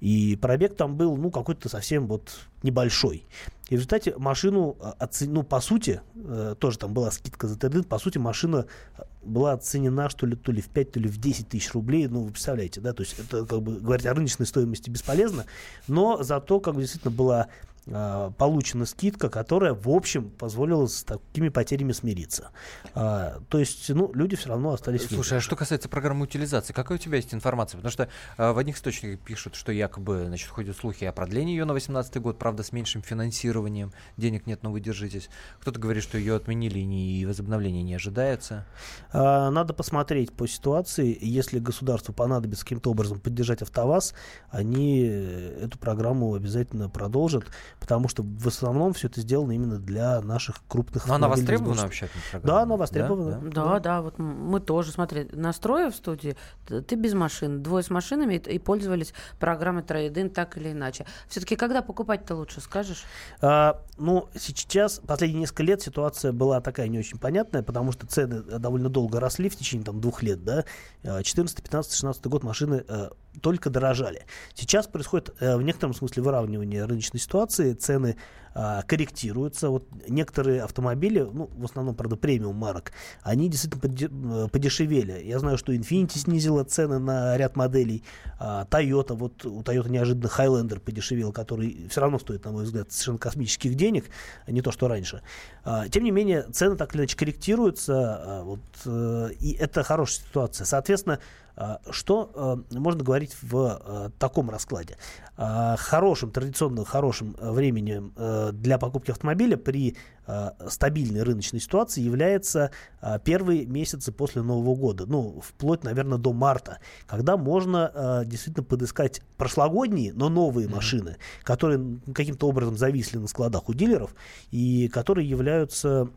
И 0.00 0.36
пробег 0.36 0.76
там 0.76 0.96
был, 0.96 1.16
ну, 1.16 1.30
какой-то 1.30 1.70
совсем 1.70 2.06
вот 2.06 2.30
небольшой. 2.62 3.24
И 3.68 3.70
в 3.70 3.78
результате 3.78 4.14
машину, 4.18 4.76
а, 4.80 4.94
оце- 4.98 5.26
ну, 5.26 5.42
по 5.42 5.60
сути, 5.60 6.02
э, 6.14 6.54
тоже 6.58 6.78
там 6.78 6.92
была 6.92 7.10
скидка 7.10 7.48
за 7.48 7.58
трейдинг, 7.58 7.88
по 7.88 7.98
сути, 7.98 8.18
машина 8.18 8.66
э, 8.98 9.02
была 9.24 9.52
оценена, 9.54 10.08
что 10.10 10.26
ли, 10.26 10.36
то 10.36 10.52
ли 10.52 10.60
в 10.60 10.68
5, 10.68 10.92
то 10.92 11.00
ли 11.00 11.08
в 11.08 11.18
10 11.18 11.48
тысяч 11.48 11.72
рублей. 11.72 12.06
Ну, 12.06 12.22
вы 12.22 12.30
представляете, 12.30 12.80
да, 12.80 12.92
то 12.92 13.02
есть 13.02 13.18
это, 13.18 13.46
как 13.46 13.62
бы, 13.62 13.80
говорить 13.80 14.06
о 14.06 14.14
рыночной 14.14 14.46
стоимости 14.46 14.90
бесполезно, 14.90 15.46
но 15.88 16.22
зато, 16.22 16.60
как 16.60 16.74
бы, 16.74 16.82
действительно 16.82 17.14
была 17.14 17.40
а, 17.40 17.48
получена 17.86 18.84
скидка, 18.84 19.28
которая, 19.28 19.72
в 19.74 19.88
общем, 19.88 20.30
позволила 20.30 20.86
с 20.86 21.04
такими 21.04 21.48
потерями 21.48 21.92
смириться. 21.92 22.50
А, 22.94 23.40
то 23.48 23.58
есть, 23.58 23.88
ну, 23.90 24.12
люди 24.12 24.36
все 24.36 24.48
равно 24.48 24.72
остались 24.72 25.06
Слушай, 25.06 25.38
а 25.38 25.40
что 25.40 25.56
касается 25.56 25.88
программы 25.88 26.24
утилизации, 26.24 26.72
какая 26.72 26.98
у 26.98 27.00
тебя 27.00 27.16
есть 27.16 27.32
информация? 27.32 27.78
Потому 27.78 27.92
что 27.92 28.08
э, 28.36 28.52
в 28.52 28.58
одних 28.58 28.76
источниках 28.76 29.24
пишут, 29.24 29.54
что 29.54 29.72
якобы, 29.72 30.24
значит, 30.26 30.48
ходят 30.48 30.76
слухи 30.76 31.04
о 31.04 31.12
продлении 31.12 31.52
ее 31.52 31.64
на 31.64 31.72
2018 31.72 32.20
год, 32.20 32.38
правда, 32.38 32.62
с 32.62 32.72
меньшим 32.72 33.02
финансированием, 33.02 33.92
денег 34.16 34.46
нет, 34.46 34.62
но 34.62 34.72
вы 34.72 34.80
держитесь. 34.80 35.28
Кто-то 35.60 35.78
говорит, 35.78 36.02
что 36.02 36.18
ее 36.18 36.34
отменили 36.36 36.80
и 36.80 37.24
возобновление 37.24 37.82
не 37.82 37.94
ожидается. 37.94 38.66
А, 39.12 39.50
Надо 39.50 39.74
посмотреть 39.74 40.32
по 40.32 40.48
ситуации. 40.48 41.16
Если 41.20 41.58
государству 41.58 42.12
понадобится 42.12 42.64
каким-то 42.64 42.90
образом 42.90 43.20
поддержать 43.20 43.62
АвтоВАЗ, 43.62 44.14
они 44.50 45.06
э, 45.08 45.64
эту 45.64 45.78
программу 45.78 46.34
обязательно 46.34 46.88
продолжат. 46.88 47.44
Потому 47.80 48.08
что 48.08 48.22
в 48.22 48.46
основном 48.46 48.92
все 48.92 49.08
это 49.08 49.20
сделано 49.20 49.52
именно 49.52 49.78
для 49.78 50.20
наших 50.20 50.62
крупных 50.68 51.06
Но 51.06 51.14
она 51.14 51.28
востребована 51.28 51.82
вообще? 51.82 52.08
Да, 52.42 52.62
она 52.62 52.76
востребована. 52.76 53.40
Да? 53.50 53.64
Да, 53.64 53.80
да, 53.80 54.02
вот 54.02 54.18
м- 54.18 54.50
мы 54.50 54.60
тоже, 54.60 54.92
смотри, 54.92 55.28
настроив 55.32 55.94
в 55.94 55.96
студии, 55.96 56.36
ты 56.66 56.94
без 56.96 57.14
машин, 57.14 57.62
двое 57.62 57.82
с 57.84 57.90
машинами 57.90 58.34
и, 58.34 58.54
и 58.54 58.58
пользовались 58.58 59.14
программой 59.38 59.82
Трейдин 59.82 60.30
так 60.30 60.56
или 60.56 60.72
иначе. 60.72 61.06
Все-таки 61.28 61.56
когда 61.56 61.82
покупать-то 61.82 62.34
лучше, 62.34 62.60
скажешь? 62.60 63.04
А, 63.40 63.80
ну, 63.98 64.28
сейчас, 64.38 65.00
последние 65.06 65.40
несколько 65.40 65.62
лет 65.62 65.82
ситуация 65.82 66.32
была 66.32 66.60
такая 66.60 66.88
не 66.88 66.98
очень 66.98 67.18
понятная, 67.18 67.62
потому 67.62 67.92
что 67.92 68.06
цены 68.06 68.42
э, 68.48 68.58
довольно 68.58 68.88
долго 68.88 69.20
росли 69.20 69.48
в 69.48 69.56
течение 69.56 69.84
там, 69.84 70.00
двух 70.00 70.22
лет, 70.22 70.44
да, 70.44 70.64
14, 71.02 71.62
15, 71.62 71.92
16 71.92 72.26
год 72.26 72.42
машины 72.42 72.84
э, 72.88 73.10
только 73.40 73.70
дорожали. 73.70 74.24
Сейчас 74.54 74.86
происходит 74.86 75.34
э, 75.40 75.56
в 75.56 75.62
некотором 75.62 75.94
смысле 75.94 76.22
выравнивание 76.22 76.84
рыночной 76.84 77.20
ситуации, 77.20 77.65
цены 77.74 78.16
э, 78.56 78.82
корректируются. 78.86 79.70
Вот 79.70 79.84
некоторые 80.08 80.62
автомобили, 80.62 81.20
ну, 81.20 81.50
в 81.56 81.64
основном, 81.64 81.94
правда, 81.94 82.16
премиум 82.16 82.56
марок, 82.56 82.92
они 83.22 83.48
действительно 83.48 84.44
э, 84.44 84.48
подешевели. 84.48 85.22
Я 85.24 85.38
знаю, 85.38 85.58
что 85.58 85.72
Infiniti 85.72 86.18
снизила 86.18 86.64
цены 86.64 86.98
на 86.98 87.36
ряд 87.36 87.56
моделей, 87.56 88.02
а 88.38 88.64
Toyota, 88.64 89.14
вот 89.14 89.44
у 89.44 89.62
Toyota 89.62 89.88
неожиданно 89.88 90.26
Highlander 90.26 90.80
подешевел, 90.80 91.32
который 91.32 91.86
все 91.90 92.00
равно 92.00 92.18
стоит, 92.18 92.44
на 92.44 92.52
мой 92.52 92.64
взгляд, 92.64 92.90
совершенно 92.90 93.18
космических 93.18 93.74
денег, 93.74 94.06
а 94.46 94.52
не 94.52 94.62
то, 94.62 94.70
что 94.70 94.88
раньше. 94.88 95.22
А, 95.64 95.88
Тем 95.88 96.04
не 96.04 96.10
менее, 96.10 96.42
цены 96.52 96.76
так 96.76 96.94
или 96.94 97.02
иначе 97.02 97.16
корректируются, 97.16 97.94
а, 97.94 98.42
вот, 98.44 98.60
э, 98.84 99.30
и 99.40 99.52
это 99.52 99.82
хорошая 99.82 100.24
ситуация. 100.24 100.64
Соответственно, 100.64 101.18
а, 101.56 101.80
что 101.90 102.30
э, 102.70 102.76
можно 102.78 103.02
говорить 103.02 103.34
в 103.40 104.12
таком 104.18 104.50
раскладе? 104.50 104.98
А, 105.36 105.76
Хорошим, 105.76 106.30
традиционно 106.30 106.84
хорошим 106.84 107.34
временем 107.40 108.12
для 108.52 108.78
покупки 108.78 109.10
автомобиля 109.10 109.56
при 109.56 109.96
э, 110.26 110.50
стабильной 110.68 111.22
рыночной 111.22 111.60
ситуации 111.60 112.00
является 112.00 112.70
а, 113.00 113.18
первые 113.18 113.66
месяцы 113.66 114.12
после 114.12 114.42
Нового 114.42 114.74
года, 114.74 115.06
ну, 115.06 115.40
вплоть, 115.40 115.84
наверное, 115.84 116.18
до 116.18 116.32
марта, 116.32 116.78
когда 117.06 117.36
можно 117.36 117.90
э, 117.94 118.22
действительно 118.26 118.64
подыскать 118.64 119.22
прошлогодние, 119.36 120.12
но 120.12 120.28
новые 120.28 120.68
машины, 120.68 121.16
которые 121.42 122.00
каким-то 122.14 122.48
образом 122.48 122.76
зависли 122.76 123.18
на 123.18 123.26
складах 123.26 123.68
у 123.68 123.74
дилеров 123.74 124.14
и 124.50 124.88
которые 124.88 125.28
являются 125.28 126.08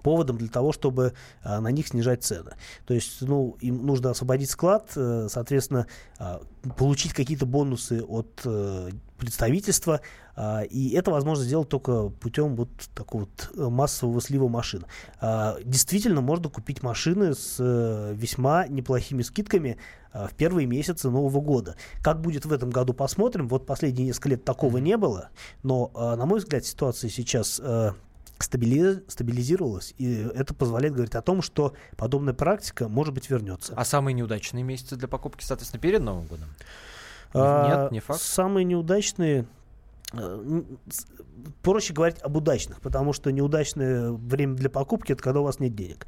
поводом 0.00 0.38
для 0.38 0.48
того, 0.48 0.72
чтобы 0.72 1.14
а, 1.42 1.60
на 1.60 1.68
них 1.68 1.88
снижать 1.88 2.22
цены. 2.22 2.52
То 2.86 2.94
есть, 2.94 3.20
ну, 3.20 3.56
им 3.60 3.84
нужно 3.84 4.10
освободить 4.10 4.50
склад, 4.50 4.90
э, 4.96 5.28
соответственно, 5.30 5.86
а, 6.18 6.40
получить 6.76 7.12
какие-то 7.12 7.46
бонусы 7.46 8.02
от 8.02 8.40
э, 8.44 8.90
представительства, 9.22 10.00
а, 10.34 10.62
и 10.62 10.90
это 10.90 11.10
возможно 11.10 11.44
сделать 11.44 11.68
только 11.68 12.08
путем 12.08 12.56
вот 12.56 12.70
такого 12.94 13.22
вот 13.22 13.50
э, 13.56 13.68
массового 13.68 14.20
слива 14.20 14.48
машин. 14.48 14.84
А, 15.20 15.56
Действительно, 15.64 16.20
можно 16.20 16.48
купить 16.48 16.82
машины 16.82 17.34
с 17.34 17.56
э, 17.58 18.14
весьма 18.14 18.66
неплохими 18.66 19.22
скидками 19.22 19.78
а, 20.12 20.26
в 20.26 20.34
первые 20.34 20.66
месяцы 20.66 21.08
Нового 21.08 21.40
года. 21.40 21.76
Как 22.02 22.20
будет 22.20 22.44
в 22.46 22.52
этом 22.52 22.70
году, 22.70 22.94
посмотрим. 22.94 23.48
Вот 23.48 23.66
последние 23.66 24.06
несколько 24.06 24.30
лет 24.30 24.44
такого 24.44 24.78
не 24.78 24.96
было, 24.96 25.30
но, 25.62 25.90
на 25.94 26.26
мой 26.26 26.40
взгляд, 26.40 26.64
ситуация 26.64 27.10
сейчас 27.10 27.60
э, 27.62 27.92
стабили- 28.42 29.02
стабилизировалась, 29.08 29.94
и 29.98 30.28
это 30.34 30.54
позволяет 30.54 30.94
говорить 30.94 31.14
о 31.14 31.22
том, 31.22 31.42
что 31.42 31.74
подобная 31.96 32.34
практика, 32.34 32.88
может 32.88 33.14
быть, 33.14 33.30
вернется. 33.30 33.72
А 33.76 33.84
самые 33.84 34.14
неудачные 34.14 34.64
месяцы 34.64 34.96
для 34.96 35.08
покупки, 35.08 35.44
соответственно, 35.44 35.80
перед 35.80 36.02
Новым 36.02 36.26
годом? 36.26 36.48
А, 37.34 37.82
Нет, 37.82 37.92
не 37.92 38.00
факт. 38.00 38.20
Самые 38.20 38.64
неудачные... 38.64 39.46
э, 40.12 40.62
Проще 41.62 41.92
говорить 41.92 42.20
об 42.22 42.36
удачных, 42.36 42.80
потому 42.80 43.12
что 43.12 43.32
неудачное 43.32 44.12
время 44.12 44.54
для 44.54 44.70
покупки 44.70 45.12
это 45.12 45.22
когда 45.22 45.40
у 45.40 45.44
вас 45.44 45.58
нет 45.58 45.74
денег. 45.74 46.06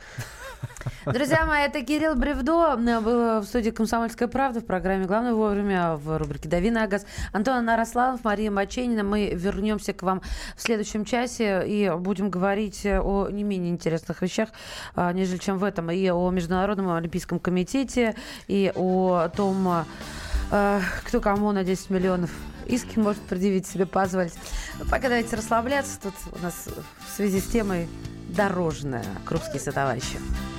Друзья 1.07 1.45
мои, 1.47 1.63
это 1.65 1.83
Кирилл 1.83 2.15
Бревдо. 2.15 2.77
э, 2.77 3.01
Был 3.01 3.41
в 3.41 3.45
студии 3.45 3.71
«Комсомольская 3.71 4.29
правда» 4.29 4.61
в 4.61 4.65
программе 4.67 5.07
«Главное 5.07 5.35
вовремя» 5.35 5.97
в 5.97 6.19
рубрике 6.19 6.49
«Дави 6.49 6.71
на 6.71 6.87
газ». 6.87 7.07
Антон 7.33 7.65
Нарославов, 7.65 8.23
Мария 8.23 8.51
Маченина. 8.51 9.03
Мы 9.03 9.31
вернемся 9.35 9.93
к 9.93 10.03
вам 10.03 10.23
в 10.57 10.63
следующем 10.63 11.05
часе 11.05 11.65
и 11.67 11.91
будем 11.97 12.31
говорить 12.31 12.85
о 12.87 13.29
не 13.31 13.43
менее 13.43 13.71
интересных 13.73 14.23
вещах, 14.23 14.51
а, 14.95 15.13
нежели 15.13 15.39
чем 15.39 15.59
в 15.59 15.65
этом. 15.65 15.91
И 15.91 16.09
о 16.11 16.31
Международном 16.31 16.91
олимпийском 16.91 17.39
комитете, 17.41 18.15
и 18.47 18.71
о 18.75 19.29
том, 19.35 19.85
кто 20.49 21.21
кому 21.21 21.53
на 21.53 21.65
10 21.65 21.91
миллионов 21.91 22.31
иски 22.67 22.99
может 22.99 23.23
предъявить 23.23 23.67
себе 23.67 23.87
позволить. 23.87 24.35
Ну, 24.79 24.85
Пока 24.87 25.09
давайте 25.09 25.37
расслабляться. 25.37 26.01
Тут 26.01 26.15
у 26.33 26.43
нас 26.43 26.69
в 27.07 27.17
связи 27.17 27.41
с 27.41 27.47
темой 27.47 27.89
дорожная. 28.29 29.05
Крупские 29.25 29.61
сотоварищи. 29.61 30.19
Если 30.19 30.54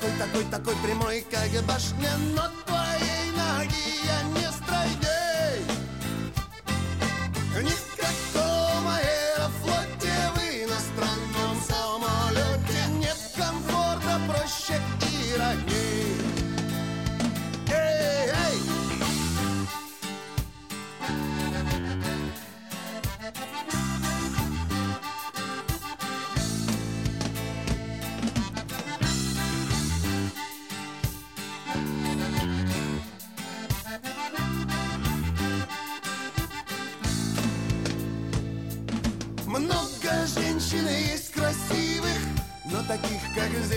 такой, 0.00 0.16
такой, 0.18 0.44
такой 0.44 0.74
прямой, 0.82 1.24
как 1.30 1.64
башня, 1.66 2.10
но 2.34 2.48
твоей 2.64 3.30
ноги 3.36 4.06
я 4.06 4.22
не 4.34 4.50
стройней. 4.50 5.29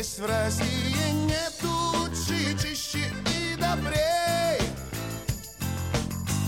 Здесь 0.03 0.19
в 0.19 0.25
России, 0.25 1.11
нет 1.27 1.53
лучше, 1.63 2.57
чище 2.61 3.11
и 3.25 3.55
добрей. 3.55 4.59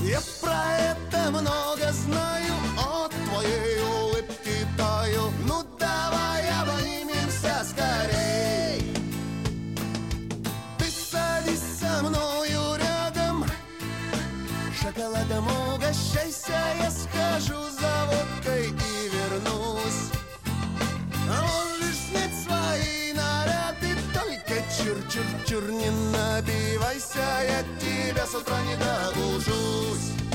Я 0.02 0.20
про 0.42 0.78
это 0.78 1.32
много 1.32 1.75
с 28.26 28.34
утра 28.34 28.56
не 28.64 28.76
догужусь. 28.78 30.35